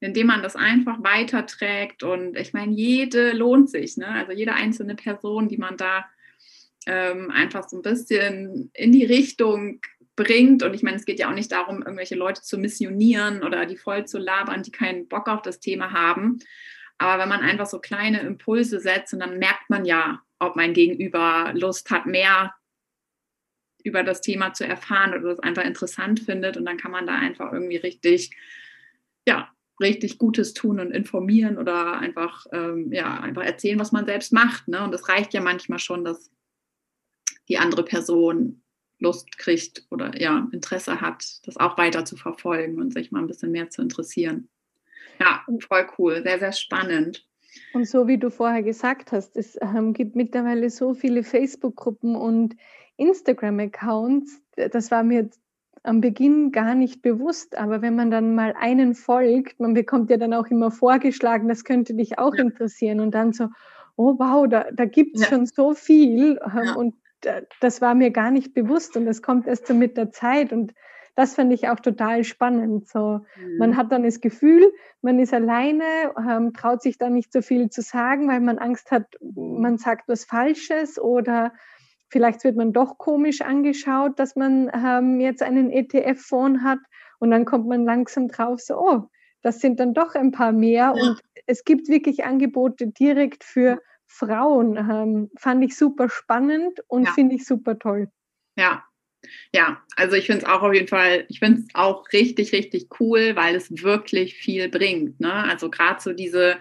indem 0.00 0.26
man 0.28 0.42
das 0.42 0.56
einfach 0.56 1.02
weiterträgt. 1.02 2.02
Und 2.02 2.36
ich 2.36 2.52
meine, 2.52 2.72
jede 2.72 3.32
lohnt 3.32 3.70
sich, 3.70 3.96
ne? 3.96 4.08
also 4.08 4.32
jede 4.32 4.54
einzelne 4.54 4.94
Person, 4.94 5.48
die 5.48 5.58
man 5.58 5.76
da 5.76 6.06
ähm, 6.86 7.30
einfach 7.30 7.68
so 7.68 7.76
ein 7.76 7.82
bisschen 7.82 8.70
in 8.74 8.92
die 8.92 9.04
Richtung 9.04 9.80
bringt. 10.16 10.62
Und 10.62 10.74
ich 10.74 10.82
meine, 10.82 10.96
es 10.96 11.04
geht 11.04 11.18
ja 11.18 11.28
auch 11.28 11.34
nicht 11.34 11.52
darum, 11.52 11.82
irgendwelche 11.82 12.14
Leute 12.14 12.42
zu 12.42 12.58
missionieren 12.58 13.42
oder 13.42 13.66
die 13.66 13.76
voll 13.76 14.06
zu 14.06 14.18
labern, 14.18 14.62
die 14.62 14.72
keinen 14.72 15.06
Bock 15.08 15.28
auf 15.28 15.42
das 15.42 15.60
Thema 15.60 15.92
haben. 15.92 16.38
Aber 16.98 17.22
wenn 17.22 17.28
man 17.28 17.40
einfach 17.40 17.66
so 17.66 17.78
kleine 17.78 18.20
Impulse 18.20 18.80
setzt, 18.80 19.14
und 19.14 19.20
dann 19.20 19.38
merkt 19.38 19.70
man 19.70 19.84
ja, 19.84 20.20
ob 20.38 20.56
mein 20.56 20.72
Gegenüber 20.74 21.52
Lust 21.54 21.90
hat, 21.90 22.06
mehr 22.06 22.54
über 23.82 24.02
das 24.02 24.20
Thema 24.20 24.52
zu 24.52 24.66
erfahren 24.66 25.14
oder 25.14 25.32
es 25.32 25.40
einfach 25.40 25.64
interessant 25.64 26.20
findet. 26.20 26.56
Und 26.56 26.66
dann 26.66 26.76
kann 26.76 26.90
man 26.90 27.06
da 27.06 27.14
einfach 27.14 27.52
irgendwie 27.52 27.76
richtig, 27.76 28.30
ja, 29.26 29.50
richtig 29.80 30.18
Gutes 30.18 30.54
tun 30.54 30.80
und 30.80 30.90
informieren 30.90 31.58
oder 31.58 31.98
einfach, 31.98 32.46
ähm, 32.52 32.92
ja, 32.92 33.20
einfach 33.20 33.42
erzählen, 33.42 33.78
was 33.78 33.92
man 33.92 34.06
selbst 34.06 34.32
macht. 34.32 34.68
Ne? 34.68 34.82
Und 34.82 34.94
es 34.94 35.08
reicht 35.08 35.34
ja 35.34 35.40
manchmal 35.40 35.78
schon, 35.78 36.04
dass 36.04 36.30
die 37.48 37.58
andere 37.58 37.84
Person 37.84 38.62
Lust 38.98 39.38
kriegt 39.38 39.86
oder 39.90 40.20
ja, 40.20 40.48
Interesse 40.52 41.00
hat, 41.00 41.24
das 41.46 41.56
auch 41.56 41.78
weiter 41.78 42.04
zu 42.04 42.16
verfolgen 42.16 42.80
und 42.80 42.92
sich 42.92 43.10
mal 43.10 43.20
ein 43.20 43.26
bisschen 43.26 43.50
mehr 43.50 43.70
zu 43.70 43.82
interessieren. 43.82 44.48
Ja, 45.18 45.44
voll 45.66 45.86
cool, 45.98 46.22
sehr, 46.22 46.38
sehr 46.38 46.52
spannend. 46.52 47.26
Und 47.72 47.88
so 47.88 48.06
wie 48.06 48.18
du 48.18 48.30
vorher 48.30 48.62
gesagt 48.62 49.12
hast, 49.12 49.36
es 49.36 49.58
ähm, 49.60 49.92
gibt 49.92 50.16
mittlerweile 50.16 50.70
so 50.70 50.94
viele 50.94 51.24
Facebook-Gruppen 51.24 52.14
und 52.14 52.56
Instagram-Accounts. 52.96 54.42
Das 54.56 54.90
war 54.90 55.02
mir 55.02 55.30
am 55.82 56.00
Beginn 56.00 56.52
gar 56.52 56.74
nicht 56.74 57.02
bewusst, 57.02 57.56
aber 57.56 57.80
wenn 57.80 57.96
man 57.96 58.10
dann 58.10 58.34
mal 58.34 58.54
einen 58.58 58.94
folgt, 58.94 59.60
man 59.60 59.74
bekommt 59.74 60.10
ja 60.10 60.18
dann 60.18 60.34
auch 60.34 60.46
immer 60.48 60.70
vorgeschlagen, 60.70 61.48
das 61.48 61.64
könnte 61.64 61.94
dich 61.94 62.18
auch 62.18 62.34
ja. 62.34 62.42
interessieren 62.42 63.00
und 63.00 63.12
dann 63.12 63.32
so, 63.32 63.48
oh 63.96 64.16
wow, 64.18 64.46
da, 64.48 64.66
da 64.72 64.84
gibt 64.84 65.16
es 65.16 65.22
ja. 65.22 65.28
schon 65.28 65.46
so 65.46 65.74
viel 65.74 66.38
ähm, 66.44 66.62
ja. 66.64 66.74
und 66.74 66.94
das 67.60 67.80
war 67.80 67.94
mir 67.94 68.10
gar 68.10 68.30
nicht 68.30 68.54
bewusst 68.54 68.96
und 68.96 69.04
das 69.04 69.22
kommt 69.22 69.46
erst 69.46 69.66
so 69.66 69.74
mit 69.74 69.96
der 69.96 70.10
Zeit 70.10 70.52
und 70.52 70.74
das 71.16 71.34
fand 71.34 71.52
ich 71.52 71.68
auch 71.68 71.80
total 71.80 72.24
spannend. 72.24 72.88
So, 72.88 73.20
mhm. 73.36 73.58
man 73.58 73.76
hat 73.76 73.92
dann 73.92 74.04
das 74.04 74.20
Gefühl, 74.20 74.72
man 75.02 75.18
ist 75.18 75.34
alleine, 75.34 75.84
ähm, 76.16 76.54
traut 76.54 76.82
sich 76.82 76.98
da 76.98 77.10
nicht 77.10 77.32
so 77.32 77.42
viel 77.42 77.68
zu 77.68 77.82
sagen, 77.82 78.28
weil 78.28 78.40
man 78.40 78.58
Angst 78.58 78.90
hat, 78.90 79.06
man 79.20 79.76
sagt 79.76 80.08
was 80.08 80.24
Falsches 80.24 80.98
oder 80.98 81.52
vielleicht 82.10 82.44
wird 82.44 82.56
man 82.56 82.72
doch 82.72 82.98
komisch 82.98 83.40
angeschaut, 83.40 84.18
dass 84.18 84.36
man 84.36 84.70
ähm, 84.74 85.20
jetzt 85.20 85.42
einen 85.42 85.70
ETF-Fonds 85.70 86.62
hat 86.62 86.80
und 87.18 87.30
dann 87.30 87.44
kommt 87.44 87.66
man 87.66 87.84
langsam 87.84 88.28
drauf, 88.28 88.60
so, 88.60 88.78
oh, 88.78 89.08
das 89.42 89.60
sind 89.60 89.80
dann 89.80 89.94
doch 89.94 90.14
ein 90.14 90.32
paar 90.32 90.52
mehr 90.52 90.92
ja. 90.96 91.02
und 91.02 91.20
es 91.46 91.64
gibt 91.64 91.88
wirklich 91.88 92.24
Angebote 92.24 92.88
direkt 92.88 93.44
für 93.44 93.80
Frauen. 94.06 94.76
Ähm, 94.76 95.30
fand 95.38 95.64
ich 95.64 95.76
super 95.76 96.08
spannend 96.08 96.80
und 96.88 97.04
ja. 97.04 97.12
finde 97.12 97.36
ich 97.36 97.46
super 97.46 97.78
toll. 97.78 98.10
Ja, 98.56 98.84
ja, 99.54 99.82
also 99.96 100.16
ich 100.16 100.26
finde 100.26 100.44
es 100.44 100.48
auch 100.48 100.62
auf 100.62 100.72
jeden 100.72 100.88
Fall, 100.88 101.24
ich 101.28 101.38
finde 101.38 101.60
es 101.60 101.66
auch 101.74 102.10
richtig, 102.12 102.52
richtig 102.52 102.88
cool, 103.00 103.36
weil 103.36 103.54
es 103.54 103.82
wirklich 103.82 104.34
viel 104.34 104.68
bringt. 104.68 105.20
Ne? 105.20 105.32
Also 105.32 105.70
gerade 105.70 106.00
so 106.00 106.12
diese, 106.12 106.56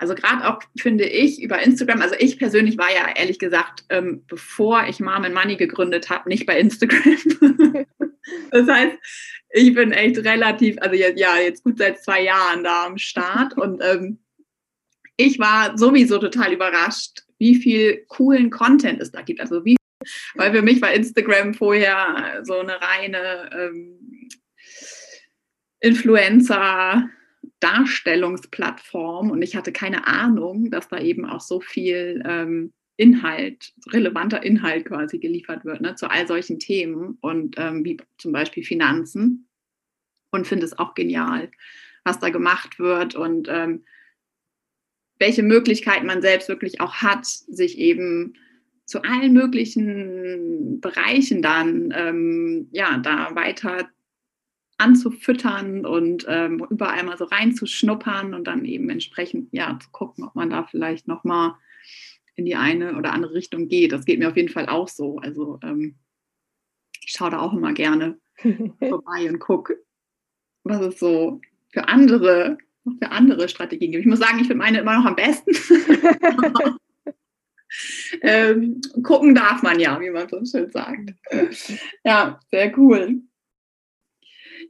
also 0.00 0.14
gerade 0.14 0.48
auch 0.48 0.60
finde 0.78 1.04
ich 1.04 1.42
über 1.42 1.60
Instagram, 1.60 2.00
also 2.00 2.14
ich 2.18 2.38
persönlich 2.38 2.78
war 2.78 2.90
ja 2.90 3.14
ehrlich 3.14 3.38
gesagt, 3.38 3.84
ähm, 3.90 4.24
bevor 4.26 4.86
ich 4.88 4.98
Mom 4.98 5.24
and 5.24 5.34
Money 5.34 5.56
gegründet 5.56 6.08
habe, 6.08 6.28
nicht 6.28 6.46
bei 6.46 6.58
Instagram. 6.58 7.18
das 8.50 8.66
heißt, 8.66 8.96
ich 9.50 9.74
bin 9.74 9.92
echt 9.92 10.16
relativ, 10.18 10.76
also 10.80 10.96
jetzt, 10.96 11.20
ja, 11.20 11.36
jetzt 11.38 11.64
gut 11.64 11.76
seit 11.76 12.02
zwei 12.02 12.22
Jahren 12.22 12.64
da 12.64 12.86
am 12.86 12.96
Start 12.96 13.58
und 13.58 13.82
ähm, 13.84 14.18
ich 15.18 15.38
war 15.38 15.76
sowieso 15.76 16.18
total 16.18 16.54
überrascht, 16.54 17.24
wie 17.38 17.56
viel 17.56 18.06
coolen 18.08 18.48
Content 18.48 19.02
es 19.02 19.12
da 19.12 19.20
gibt. 19.20 19.40
Also 19.40 19.64
wie 19.66 19.76
weil 20.34 20.54
für 20.54 20.62
mich 20.62 20.80
war 20.80 20.94
Instagram 20.94 21.52
vorher 21.52 22.40
so 22.42 22.58
eine 22.58 22.80
reine 22.80 23.50
ähm, 23.52 24.28
Influencer-Darstellungsplattform 27.60 29.30
und 29.30 29.42
ich 29.42 29.56
hatte 29.56 29.72
keine 29.72 30.06
Ahnung, 30.06 30.70
dass 30.70 30.88
da 30.88 30.98
eben 30.98 31.26
auch 31.26 31.40
so 31.40 31.60
viel 31.60 32.22
ähm, 32.26 32.72
Inhalt, 32.96 33.72
relevanter 33.88 34.42
Inhalt 34.42 34.86
quasi 34.86 35.18
geliefert 35.18 35.64
wird 35.64 35.80
ne, 35.80 35.94
zu 35.94 36.10
all 36.10 36.26
solchen 36.26 36.58
Themen 36.58 37.18
und 37.20 37.56
ähm, 37.58 37.84
wie 37.84 37.96
zum 38.18 38.32
Beispiel 38.32 38.64
Finanzen 38.64 39.48
und 40.30 40.46
finde 40.46 40.66
es 40.66 40.78
auch 40.78 40.94
genial, 40.94 41.50
was 42.04 42.18
da 42.18 42.30
gemacht 42.30 42.78
wird 42.78 43.14
und 43.14 43.48
ähm, 43.48 43.84
welche 45.18 45.42
Möglichkeiten 45.42 46.06
man 46.06 46.22
selbst 46.22 46.48
wirklich 46.48 46.80
auch 46.80 46.94
hat, 46.94 47.26
sich 47.26 47.78
eben 47.78 48.34
zu 48.86 49.02
allen 49.02 49.32
möglichen 49.32 50.80
Bereichen 50.80 51.42
dann 51.42 51.92
ähm, 51.94 52.68
ja 52.72 52.98
da 52.98 53.34
weiter 53.34 53.88
anzufüttern 54.80 55.84
und 55.84 56.26
ähm, 56.28 56.66
überall 56.70 57.04
mal 57.04 57.18
so 57.18 57.24
reinzuschnuppern 57.24 58.34
und 58.34 58.44
dann 58.44 58.64
eben 58.64 58.88
entsprechend 58.90 59.48
ja 59.52 59.78
zu 59.80 59.90
gucken, 59.90 60.24
ob 60.24 60.34
man 60.34 60.50
da 60.50 60.64
vielleicht 60.64 61.06
noch 61.06 61.24
mal 61.24 61.56
in 62.34 62.46
die 62.46 62.56
eine 62.56 62.96
oder 62.96 63.12
andere 63.12 63.34
Richtung 63.34 63.68
geht. 63.68 63.92
Das 63.92 64.04
geht 64.04 64.18
mir 64.18 64.28
auf 64.28 64.36
jeden 64.36 64.48
Fall 64.48 64.66
auch 64.66 64.88
so. 64.88 65.18
Also 65.18 65.58
ähm, 65.62 65.96
ich 67.04 67.12
schaue 67.12 67.30
da 67.30 67.40
auch 67.40 67.52
immer 67.52 67.72
gerne 67.72 68.18
vorbei 68.38 69.28
und 69.28 69.38
gucke, 69.38 69.82
was 70.64 70.80
es 70.80 70.98
so 70.98 71.40
für 71.72 71.88
andere 71.88 72.58
für 72.98 73.12
andere 73.12 73.48
Strategien 73.48 73.92
gibt. 73.92 74.04
Ich 74.04 74.10
muss 74.10 74.18
sagen, 74.18 74.40
ich 74.40 74.46
finde 74.46 74.64
meine 74.64 74.80
immer 74.80 74.96
noch 74.98 75.04
am 75.04 75.14
besten. 75.14 75.52
ähm, 78.22 78.80
gucken 79.02 79.34
darf 79.34 79.62
man 79.62 79.78
ja, 79.78 80.00
wie 80.00 80.10
man 80.10 80.28
so 80.28 80.42
schön 80.44 80.70
sagt. 80.70 81.12
Ja, 82.04 82.40
sehr 82.50 82.76
cool. 82.78 83.22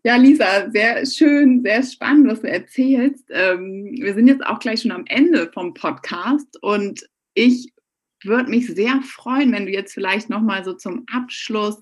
Ja, 0.03 0.17
Lisa, 0.17 0.71
sehr 0.71 1.05
schön, 1.05 1.63
sehr 1.63 1.83
spannend, 1.83 2.29
was 2.29 2.41
du 2.41 2.49
erzählst. 2.49 3.27
Ähm, 3.29 3.99
wir 4.01 4.15
sind 4.15 4.29
jetzt 4.29 4.45
auch 4.47 4.59
gleich 4.59 4.81
schon 4.81 4.93
am 4.93 5.05
Ende 5.07 5.51
vom 5.53 5.75
Podcast 5.75 6.57
und 6.63 7.07
ich 7.35 7.71
würde 8.25 8.49
mich 8.49 8.67
sehr 8.69 9.03
freuen, 9.03 9.53
wenn 9.53 9.67
du 9.67 9.73
jetzt 9.73 9.93
vielleicht 9.93 10.31
nochmal 10.31 10.65
so 10.65 10.73
zum 10.73 11.05
Abschluss 11.13 11.79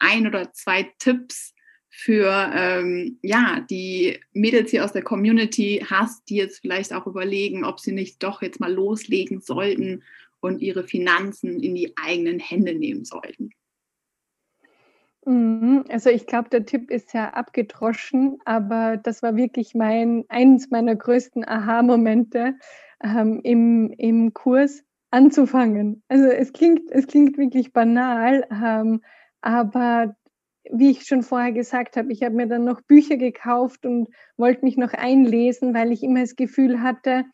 ein 0.00 0.26
oder 0.26 0.52
zwei 0.52 0.92
Tipps 0.98 1.54
für 1.88 2.50
ähm, 2.54 3.18
ja, 3.22 3.64
die 3.70 4.20
Mädels 4.32 4.70
hier 4.70 4.84
aus 4.84 4.92
der 4.92 5.02
Community 5.02 5.82
hast, 5.88 6.28
die 6.28 6.36
jetzt 6.36 6.60
vielleicht 6.60 6.92
auch 6.92 7.06
überlegen, 7.06 7.64
ob 7.64 7.80
sie 7.80 7.92
nicht 7.92 8.22
doch 8.22 8.42
jetzt 8.42 8.60
mal 8.60 8.72
loslegen 8.72 9.40
sollten 9.40 10.02
und 10.40 10.60
ihre 10.60 10.84
Finanzen 10.84 11.60
in 11.60 11.74
die 11.74 11.94
eigenen 11.96 12.38
Hände 12.38 12.74
nehmen 12.74 13.06
sollten? 13.06 13.50
Mhm, 15.24 15.84
also 15.88 16.10
ich 16.10 16.26
glaube, 16.26 16.48
der 16.50 16.64
Tipp 16.66 16.90
ist 16.90 17.12
ja 17.14 17.30
abgedroschen, 17.30 18.38
aber 18.44 18.96
das 18.96 19.22
war 19.22 19.36
wirklich 19.36 19.74
mein 19.74 20.24
eines 20.28 20.70
meiner 20.70 20.96
größten 20.96 21.46
Aha-Momente 21.46 22.54
ähm, 23.04 23.40
im, 23.44 23.90
im 23.98 24.34
Kurs 24.34 24.82
anzufangen. 25.10 26.02
Also 26.08 26.24
es 26.26 26.52
klingt, 26.52 26.90
es 26.90 27.06
klingt 27.06 27.38
wirklich 27.38 27.72
banal, 27.72 28.46
ähm, 28.50 29.02
aber 29.42 30.16
wie 30.70 30.90
ich 30.90 31.04
schon 31.06 31.22
vorher 31.22 31.52
gesagt 31.52 31.96
habe, 31.96 32.12
ich 32.12 32.22
habe 32.22 32.34
mir 32.36 32.46
dann 32.48 32.64
noch 32.64 32.80
Bücher 32.82 33.16
gekauft 33.16 33.84
und 33.86 34.08
wollte 34.36 34.64
mich 34.64 34.76
noch 34.76 34.92
einlesen, 34.92 35.74
weil 35.74 35.92
ich 35.92 36.02
immer 36.02 36.20
das 36.20 36.36
Gefühl 36.36 36.80
hatte, 36.82 37.24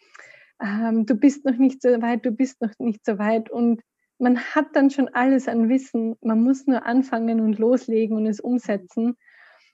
ähm, 0.62 1.06
du 1.06 1.14
bist 1.14 1.44
noch 1.44 1.56
nicht 1.56 1.82
so 1.82 1.88
weit, 2.02 2.24
du 2.26 2.32
bist 2.32 2.60
noch 2.60 2.72
nicht 2.78 3.04
so 3.04 3.18
weit. 3.18 3.50
Und 3.50 3.82
man 4.18 4.38
hat 4.38 4.66
dann 4.74 4.90
schon 4.90 5.08
alles 5.08 5.48
an 5.48 5.68
Wissen. 5.68 6.16
Man 6.20 6.42
muss 6.42 6.66
nur 6.66 6.84
anfangen 6.86 7.40
und 7.40 7.58
loslegen 7.58 8.16
und 8.16 8.26
es 8.26 8.40
umsetzen. 8.40 9.16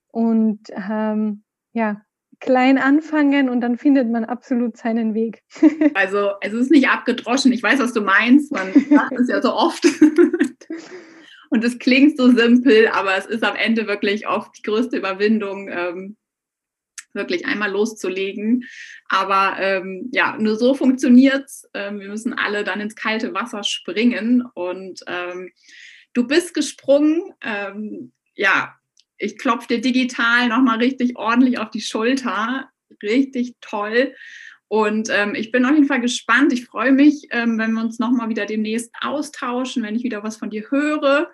Und 0.08 0.60
ähm, 0.70 1.44
ja, 1.72 2.02
klein 2.40 2.78
anfangen 2.78 3.48
und 3.48 3.60
dann 3.60 3.78
findet 3.78 4.10
man 4.10 4.24
absolut 4.24 4.76
seinen 4.76 5.14
Weg. 5.14 5.42
Also 5.94 6.32
es 6.40 6.52
ist 6.52 6.70
nicht 6.70 6.88
abgedroschen. 6.88 7.52
Ich 7.52 7.62
weiß, 7.62 7.80
was 7.80 7.92
du 7.92 8.00
meinst. 8.00 8.52
Man 8.52 8.72
sagt 8.90 9.18
es 9.18 9.28
ja 9.28 9.40
so 9.40 9.52
oft. 9.52 9.84
Und 11.50 11.62
es 11.62 11.78
klingt 11.78 12.16
so 12.16 12.32
simpel, 12.32 12.88
aber 12.88 13.16
es 13.16 13.26
ist 13.26 13.44
am 13.44 13.54
Ende 13.54 13.86
wirklich 13.86 14.26
oft 14.26 14.58
die 14.58 14.62
größte 14.62 14.96
Überwindung, 14.96 15.68
ähm, 15.68 16.16
wirklich 17.14 17.46
einmal 17.46 17.70
loszulegen. 17.70 18.64
Aber 19.08 19.56
ähm, 19.58 20.10
ja, 20.12 20.36
nur 20.38 20.56
so 20.56 20.74
funktioniert 20.74 21.44
es. 21.46 21.68
Ähm, 21.74 22.00
wir 22.00 22.08
müssen 22.08 22.32
alle 22.32 22.64
dann 22.64 22.80
ins 22.80 22.96
kalte 22.96 23.34
Wasser 23.34 23.64
springen. 23.64 24.44
Und 24.54 25.00
ähm, 25.06 25.52
du 26.12 26.26
bist 26.26 26.54
gesprungen. 26.54 27.32
Ähm, 27.42 28.12
ja, 28.34 28.74
ich 29.18 29.38
klopfe 29.38 29.68
dir 29.68 29.80
digital 29.80 30.48
nochmal 30.48 30.78
richtig 30.78 31.16
ordentlich 31.16 31.58
auf 31.58 31.70
die 31.70 31.80
Schulter. 31.80 32.68
Richtig 33.02 33.54
toll. 33.60 34.14
Und 34.68 35.08
ähm, 35.10 35.34
ich 35.34 35.52
bin 35.52 35.64
auf 35.64 35.74
jeden 35.74 35.86
Fall 35.86 36.00
gespannt. 36.00 36.52
Ich 36.52 36.64
freue 36.64 36.92
mich, 36.92 37.28
ähm, 37.30 37.58
wenn 37.58 37.72
wir 37.72 37.82
uns 37.82 37.98
nochmal 37.98 38.28
wieder 38.28 38.46
demnächst 38.46 38.90
austauschen, 39.00 39.82
wenn 39.82 39.94
ich 39.94 40.02
wieder 40.02 40.22
was 40.22 40.36
von 40.36 40.50
dir 40.50 40.70
höre 40.70 41.30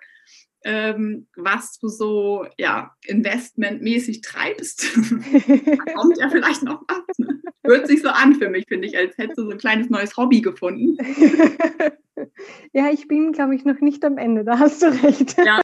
ähm, 0.65 1.27
was 1.37 1.79
du 1.79 1.89
so 1.89 2.47
ja, 2.59 2.95
investmentmäßig 3.07 4.21
treibst. 4.21 4.97
da 4.97 5.93
kommt 5.95 6.19
ja 6.19 6.29
vielleicht 6.29 6.63
noch 6.63 6.83
was. 6.87 7.19
Ne? 7.19 7.41
Hört 7.65 7.87
sich 7.87 8.03
so 8.03 8.09
an 8.09 8.35
für 8.35 8.51
mich, 8.51 8.67
finde 8.69 8.87
ich, 8.87 8.97
als 8.97 9.17
hättest 9.17 9.39
du 9.39 9.45
so 9.45 9.51
ein 9.51 9.59
kleines 9.59 9.91
neues 9.91 10.17
Hobby 10.17 10.41
gefunden. 10.41 10.97
ja, 12.73 12.91
ich 12.91 13.09
bin, 13.09 13.33
glaube 13.33 13.55
ich, 13.55 13.65
noch 13.65 13.81
nicht 13.81 14.05
am 14.05 14.19
Ende, 14.19 14.45
da 14.45 14.59
hast 14.59 14.83
du 14.83 14.87
recht. 14.87 15.37
ja, 15.45 15.61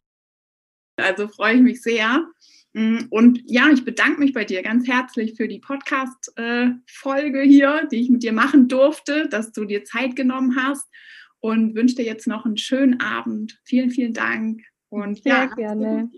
also 0.97 1.27
freue 1.27 1.55
ich 1.55 1.61
mich 1.61 1.81
sehr. 1.81 2.27
Mm, 2.73 3.05
und 3.09 3.41
ja, 3.45 3.69
ich 3.69 3.85
bedanke 3.85 4.19
mich 4.19 4.33
bei 4.33 4.45
dir 4.45 4.63
ganz 4.63 4.87
herzlich 4.87 5.35
für 5.35 5.47
die 5.47 5.59
Podcast-Folge 5.59 7.41
hier, 7.41 7.87
die 7.91 8.01
ich 8.01 8.09
mit 8.09 8.23
dir 8.23 8.33
machen 8.33 8.67
durfte, 8.67 9.29
dass 9.29 9.51
du 9.51 9.65
dir 9.65 9.83
Zeit 9.83 10.15
genommen 10.15 10.55
hast 10.55 10.87
und 11.39 11.75
wünsche 11.75 11.95
dir 11.95 12.05
jetzt 12.05 12.27
noch 12.27 12.45
einen 12.45 12.57
schönen 12.57 12.99
Abend. 12.99 13.59
Vielen, 13.63 13.91
vielen 13.91 14.13
Dank. 14.13 14.61
Und 14.89 15.23
Sehr 15.23 15.33
ja, 15.33 15.45
gerne. 15.45 16.09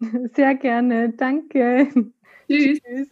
Sehr 0.34 0.54
gerne. 0.54 1.10
Danke. 1.10 1.88
Tschüss. 2.48 3.08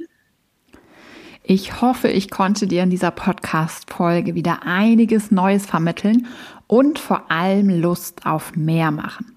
Ich 1.44 1.80
hoffe, 1.80 2.09
ich 2.09 2.30
konnte 2.30 2.68
dir 2.68 2.84
in 2.84 2.90
dieser 2.90 3.11
Podcast-Folge 3.11 4.36
wieder 4.36 4.61
einiges 4.64 5.32
Neues 5.32 5.66
vermitteln 5.66 6.26
und 6.68 7.00
vor 7.00 7.30
allem 7.32 7.68
Lust 7.68 8.26
auf 8.26 8.55
mehr 8.55 8.92
machen. 8.92 9.34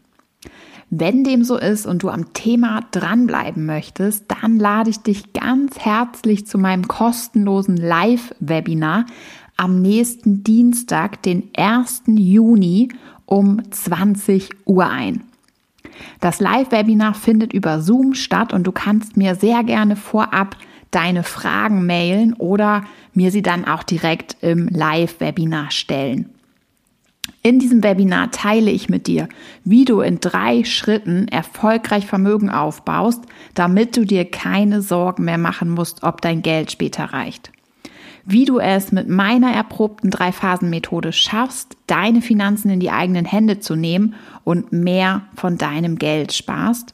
Wenn 0.92 1.24
dem 1.24 1.44
so 1.44 1.58
ist 1.58 1.88
und 1.88 2.04
du 2.04 2.10
am 2.10 2.32
Thema 2.34 2.82
dranbleiben 2.92 3.66
möchtest, 3.66 4.26
dann 4.28 4.60
lade 4.60 4.92
ich 4.92 5.00
dich 5.00 5.34
ganz 5.34 5.80
herzlich 5.80 6.46
zu 6.46 6.60
meinem 6.60 6.88
kostenlosen 6.88 7.76
Live-Webinar 7.76 9.08
am 9.58 9.82
nächsten 9.82 10.44
Dienstag, 10.44 11.24
den 11.24 11.50
1. 11.58 12.04
Juni 12.08 12.90
um 13.26 13.60
20 13.72 14.52
Uhr 14.66 14.88
ein. 14.88 15.24
Das 16.20 16.40
Live-Webinar 16.40 17.14
findet 17.14 17.54
über 17.54 17.82
Zoom 17.82 18.14
statt 18.14 18.54
und 18.54 18.66
du 18.66 18.72
kannst 18.72 19.18
mir 19.18 19.36
sehr 19.36 19.64
gerne 19.64 19.96
vorab 19.96 20.58
deine 20.92 21.24
Fragen 21.24 21.86
mailen 21.86 22.34
oder 22.34 22.86
mir 23.14 23.32
sie 23.32 23.42
dann 23.42 23.66
auch 23.66 23.84
direkt 23.84 24.38
im 24.42 24.68
Live-Webinar 24.68 25.72
stellen. 25.72 26.30
In 27.42 27.60
diesem 27.60 27.84
Webinar 27.84 28.32
teile 28.32 28.72
ich 28.72 28.90
mit 28.90 29.08
dir, 29.08 29.28
wie 29.64 29.86
du 29.86 30.02
in 30.02 30.20
drei 30.20 30.64
Schritten 30.64 31.28
erfolgreich 31.28 32.06
Vermögen 32.06 32.50
aufbaust, 32.50 33.24
damit 33.54 33.98
du 33.98 34.06
dir 34.06 34.26
keine 34.26 34.82
Sorgen 34.82 35.26
mehr 35.26 35.38
machen 35.38 35.70
musst, 35.70 36.04
ob 36.04 36.22
dein 36.22 36.42
Geld 36.42 36.72
später 36.72 37.06
reicht 37.06 37.52
wie 38.26 38.46
du 38.46 38.60
es 38.60 38.92
mit 38.92 39.08
meiner 39.08 39.52
erprobten 39.52 40.10
Drei-Phasen-Methode 40.10 41.14
schaffst, 41.14 41.78
deine 41.86 42.22
Finanzen 42.22 42.70
in 42.70 42.80
die 42.80 42.90
eigenen 42.90 43.26
Hände 43.26 43.60
zu 43.60 43.76
nehmen 43.76 44.16
und 44.46 44.72
mehr 44.72 45.24
von 45.36 45.58
deinem 45.58 45.98
Geld 45.98 46.32
sparst. 46.32 46.94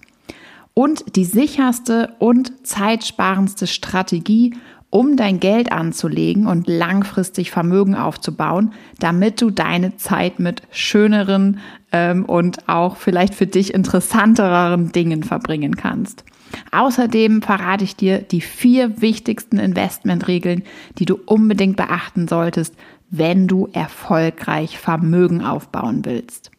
Und 0.73 1.15
die 1.15 1.25
sicherste 1.25 2.15
und 2.17 2.65
zeitsparendste 2.65 3.67
Strategie, 3.67 4.55
um 4.89 5.15
dein 5.15 5.39
Geld 5.39 5.71
anzulegen 5.71 6.47
und 6.47 6.67
langfristig 6.67 7.51
Vermögen 7.51 7.95
aufzubauen, 7.95 8.73
damit 8.99 9.41
du 9.41 9.51
deine 9.51 9.97
Zeit 9.97 10.39
mit 10.39 10.63
schöneren 10.71 11.59
ähm, 11.91 12.25
und 12.25 12.67
auch 12.67 12.97
vielleicht 12.97 13.35
für 13.35 13.47
dich 13.47 13.73
interessanteren 13.73 14.91
Dingen 14.91 15.23
verbringen 15.23 15.75
kannst. 15.75 16.25
Außerdem 16.71 17.41
verrate 17.41 17.85
ich 17.85 17.95
dir 17.95 18.19
die 18.19 18.41
vier 18.41 19.01
wichtigsten 19.01 19.57
Investmentregeln, 19.57 20.63
die 20.97 21.05
du 21.05 21.17
unbedingt 21.25 21.77
beachten 21.77 22.27
solltest, 22.27 22.75
wenn 23.09 23.47
du 23.47 23.69
erfolgreich 23.71 24.77
Vermögen 24.77 25.41
aufbauen 25.41 26.03
willst. 26.03 26.50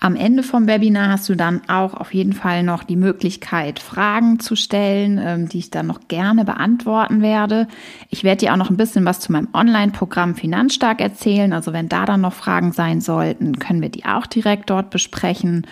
Am 0.00 0.14
Ende 0.14 0.44
vom 0.44 0.68
Webinar 0.68 1.08
hast 1.08 1.28
du 1.28 1.34
dann 1.34 1.62
auch 1.66 1.94
auf 1.94 2.14
jeden 2.14 2.32
Fall 2.32 2.62
noch 2.62 2.84
die 2.84 2.94
Möglichkeit, 2.94 3.80
Fragen 3.80 4.38
zu 4.38 4.54
stellen, 4.54 5.20
ähm, 5.20 5.48
die 5.48 5.58
ich 5.58 5.70
dann 5.70 5.88
noch 5.88 6.06
gerne 6.06 6.44
beantworten 6.44 7.20
werde. 7.20 7.66
Ich 8.08 8.22
werde 8.22 8.40
dir 8.40 8.52
auch 8.52 8.56
noch 8.56 8.70
ein 8.70 8.76
bisschen 8.76 9.04
was 9.04 9.18
zu 9.18 9.32
meinem 9.32 9.48
Online-Programm 9.52 10.36
Finanzstark 10.36 11.00
erzählen. 11.00 11.52
Also 11.52 11.72
wenn 11.72 11.88
da 11.88 12.04
dann 12.04 12.20
noch 12.20 12.32
Fragen 12.32 12.70
sein 12.70 13.00
sollten, 13.00 13.58
können 13.58 13.82
wir 13.82 13.88
die 13.88 14.04
auch 14.04 14.26
direkt 14.26 14.70
dort 14.70 14.90
besprechen. 14.90 15.66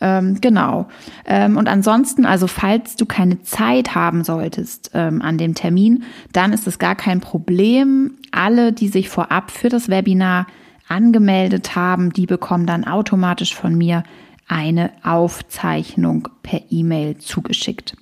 Ähm, 0.00 0.40
genau. 0.40 0.88
Ähm, 1.24 1.56
und 1.56 1.68
ansonsten, 1.68 2.26
also 2.26 2.48
falls 2.48 2.96
du 2.96 3.06
keine 3.06 3.42
Zeit 3.42 3.94
haben 3.94 4.24
solltest 4.24 4.90
ähm, 4.94 5.22
an 5.22 5.38
dem 5.38 5.54
Termin, 5.54 6.02
dann 6.32 6.52
ist 6.52 6.66
es 6.66 6.80
gar 6.80 6.96
kein 6.96 7.20
Problem. 7.20 8.12
Alle, 8.32 8.72
die 8.72 8.88
sich 8.88 9.08
vorab 9.08 9.52
für 9.52 9.68
das 9.68 9.88
Webinar 9.88 10.46
angemeldet 10.88 11.76
haben, 11.76 12.12
die 12.12 12.26
bekommen 12.26 12.66
dann 12.66 12.84
automatisch 12.84 13.54
von 13.54 13.76
mir 13.76 14.02
eine 14.48 14.90
Aufzeichnung 15.02 16.28
per 16.42 16.62
E-Mail 16.70 17.18
zugeschickt. 17.18 17.96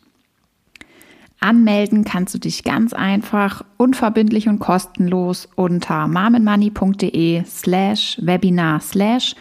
Anmelden 1.38 2.04
kannst 2.04 2.34
du 2.34 2.38
dich 2.38 2.64
ganz 2.64 2.92
einfach, 2.92 3.62
unverbindlich 3.76 4.48
und 4.48 4.58
kostenlos 4.58 5.48
unter 5.54 6.08
marmenmoney.de 6.08 7.44
slash 7.44 8.18
webinar 8.22 8.80
slash. 8.80 9.34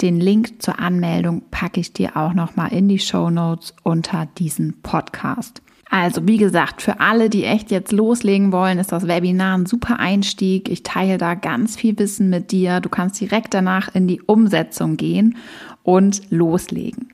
Den 0.00 0.18
Link 0.18 0.62
zur 0.62 0.80
Anmeldung 0.80 1.42
packe 1.50 1.78
ich 1.80 1.92
dir 1.92 2.16
auch 2.16 2.32
nochmal 2.32 2.72
in 2.72 2.88
die 2.88 2.98
Show 2.98 3.28
Notes 3.28 3.74
unter 3.82 4.26
diesem 4.38 4.80
Podcast. 4.82 5.62
Also 5.92 6.26
wie 6.26 6.38
gesagt, 6.38 6.80
für 6.80 7.00
alle, 7.00 7.28
die 7.28 7.44
echt 7.44 7.70
jetzt 7.70 7.92
loslegen 7.92 8.50
wollen, 8.50 8.78
ist 8.78 8.92
das 8.92 9.06
Webinar 9.06 9.58
ein 9.58 9.66
super 9.66 10.00
Einstieg. 10.00 10.70
Ich 10.70 10.84
teile 10.84 11.18
da 11.18 11.34
ganz 11.34 11.76
viel 11.76 11.98
Wissen 11.98 12.30
mit 12.30 12.50
dir. 12.50 12.80
Du 12.80 12.88
kannst 12.88 13.20
direkt 13.20 13.52
danach 13.52 13.94
in 13.94 14.08
die 14.08 14.22
Umsetzung 14.22 14.96
gehen 14.96 15.36
und 15.82 16.22
loslegen. 16.30 17.08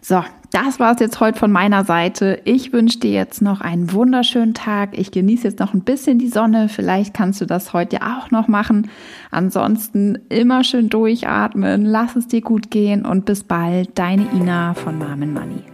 So, 0.00 0.22
das 0.52 0.78
war 0.78 0.94
es 0.94 1.00
jetzt 1.00 1.18
heute 1.18 1.36
von 1.36 1.50
meiner 1.50 1.84
Seite. 1.84 2.40
Ich 2.44 2.72
wünsche 2.72 3.00
dir 3.00 3.10
jetzt 3.10 3.42
noch 3.42 3.60
einen 3.60 3.92
wunderschönen 3.92 4.54
Tag. 4.54 4.96
Ich 4.96 5.10
genieße 5.10 5.48
jetzt 5.48 5.58
noch 5.58 5.74
ein 5.74 5.82
bisschen 5.82 6.20
die 6.20 6.28
Sonne. 6.28 6.68
Vielleicht 6.68 7.14
kannst 7.14 7.40
du 7.40 7.44
das 7.44 7.72
heute 7.72 8.02
auch 8.02 8.30
noch 8.30 8.46
machen. 8.46 8.88
Ansonsten 9.32 10.16
immer 10.28 10.62
schön 10.62 10.88
durchatmen, 10.88 11.84
lass 11.84 12.14
es 12.14 12.28
dir 12.28 12.40
gut 12.40 12.70
gehen 12.70 13.04
und 13.04 13.24
bis 13.24 13.42
bald. 13.42 13.98
Deine 13.98 14.28
Ina 14.32 14.74
von 14.74 14.96
Marmen 14.96 15.34
Money. 15.34 15.64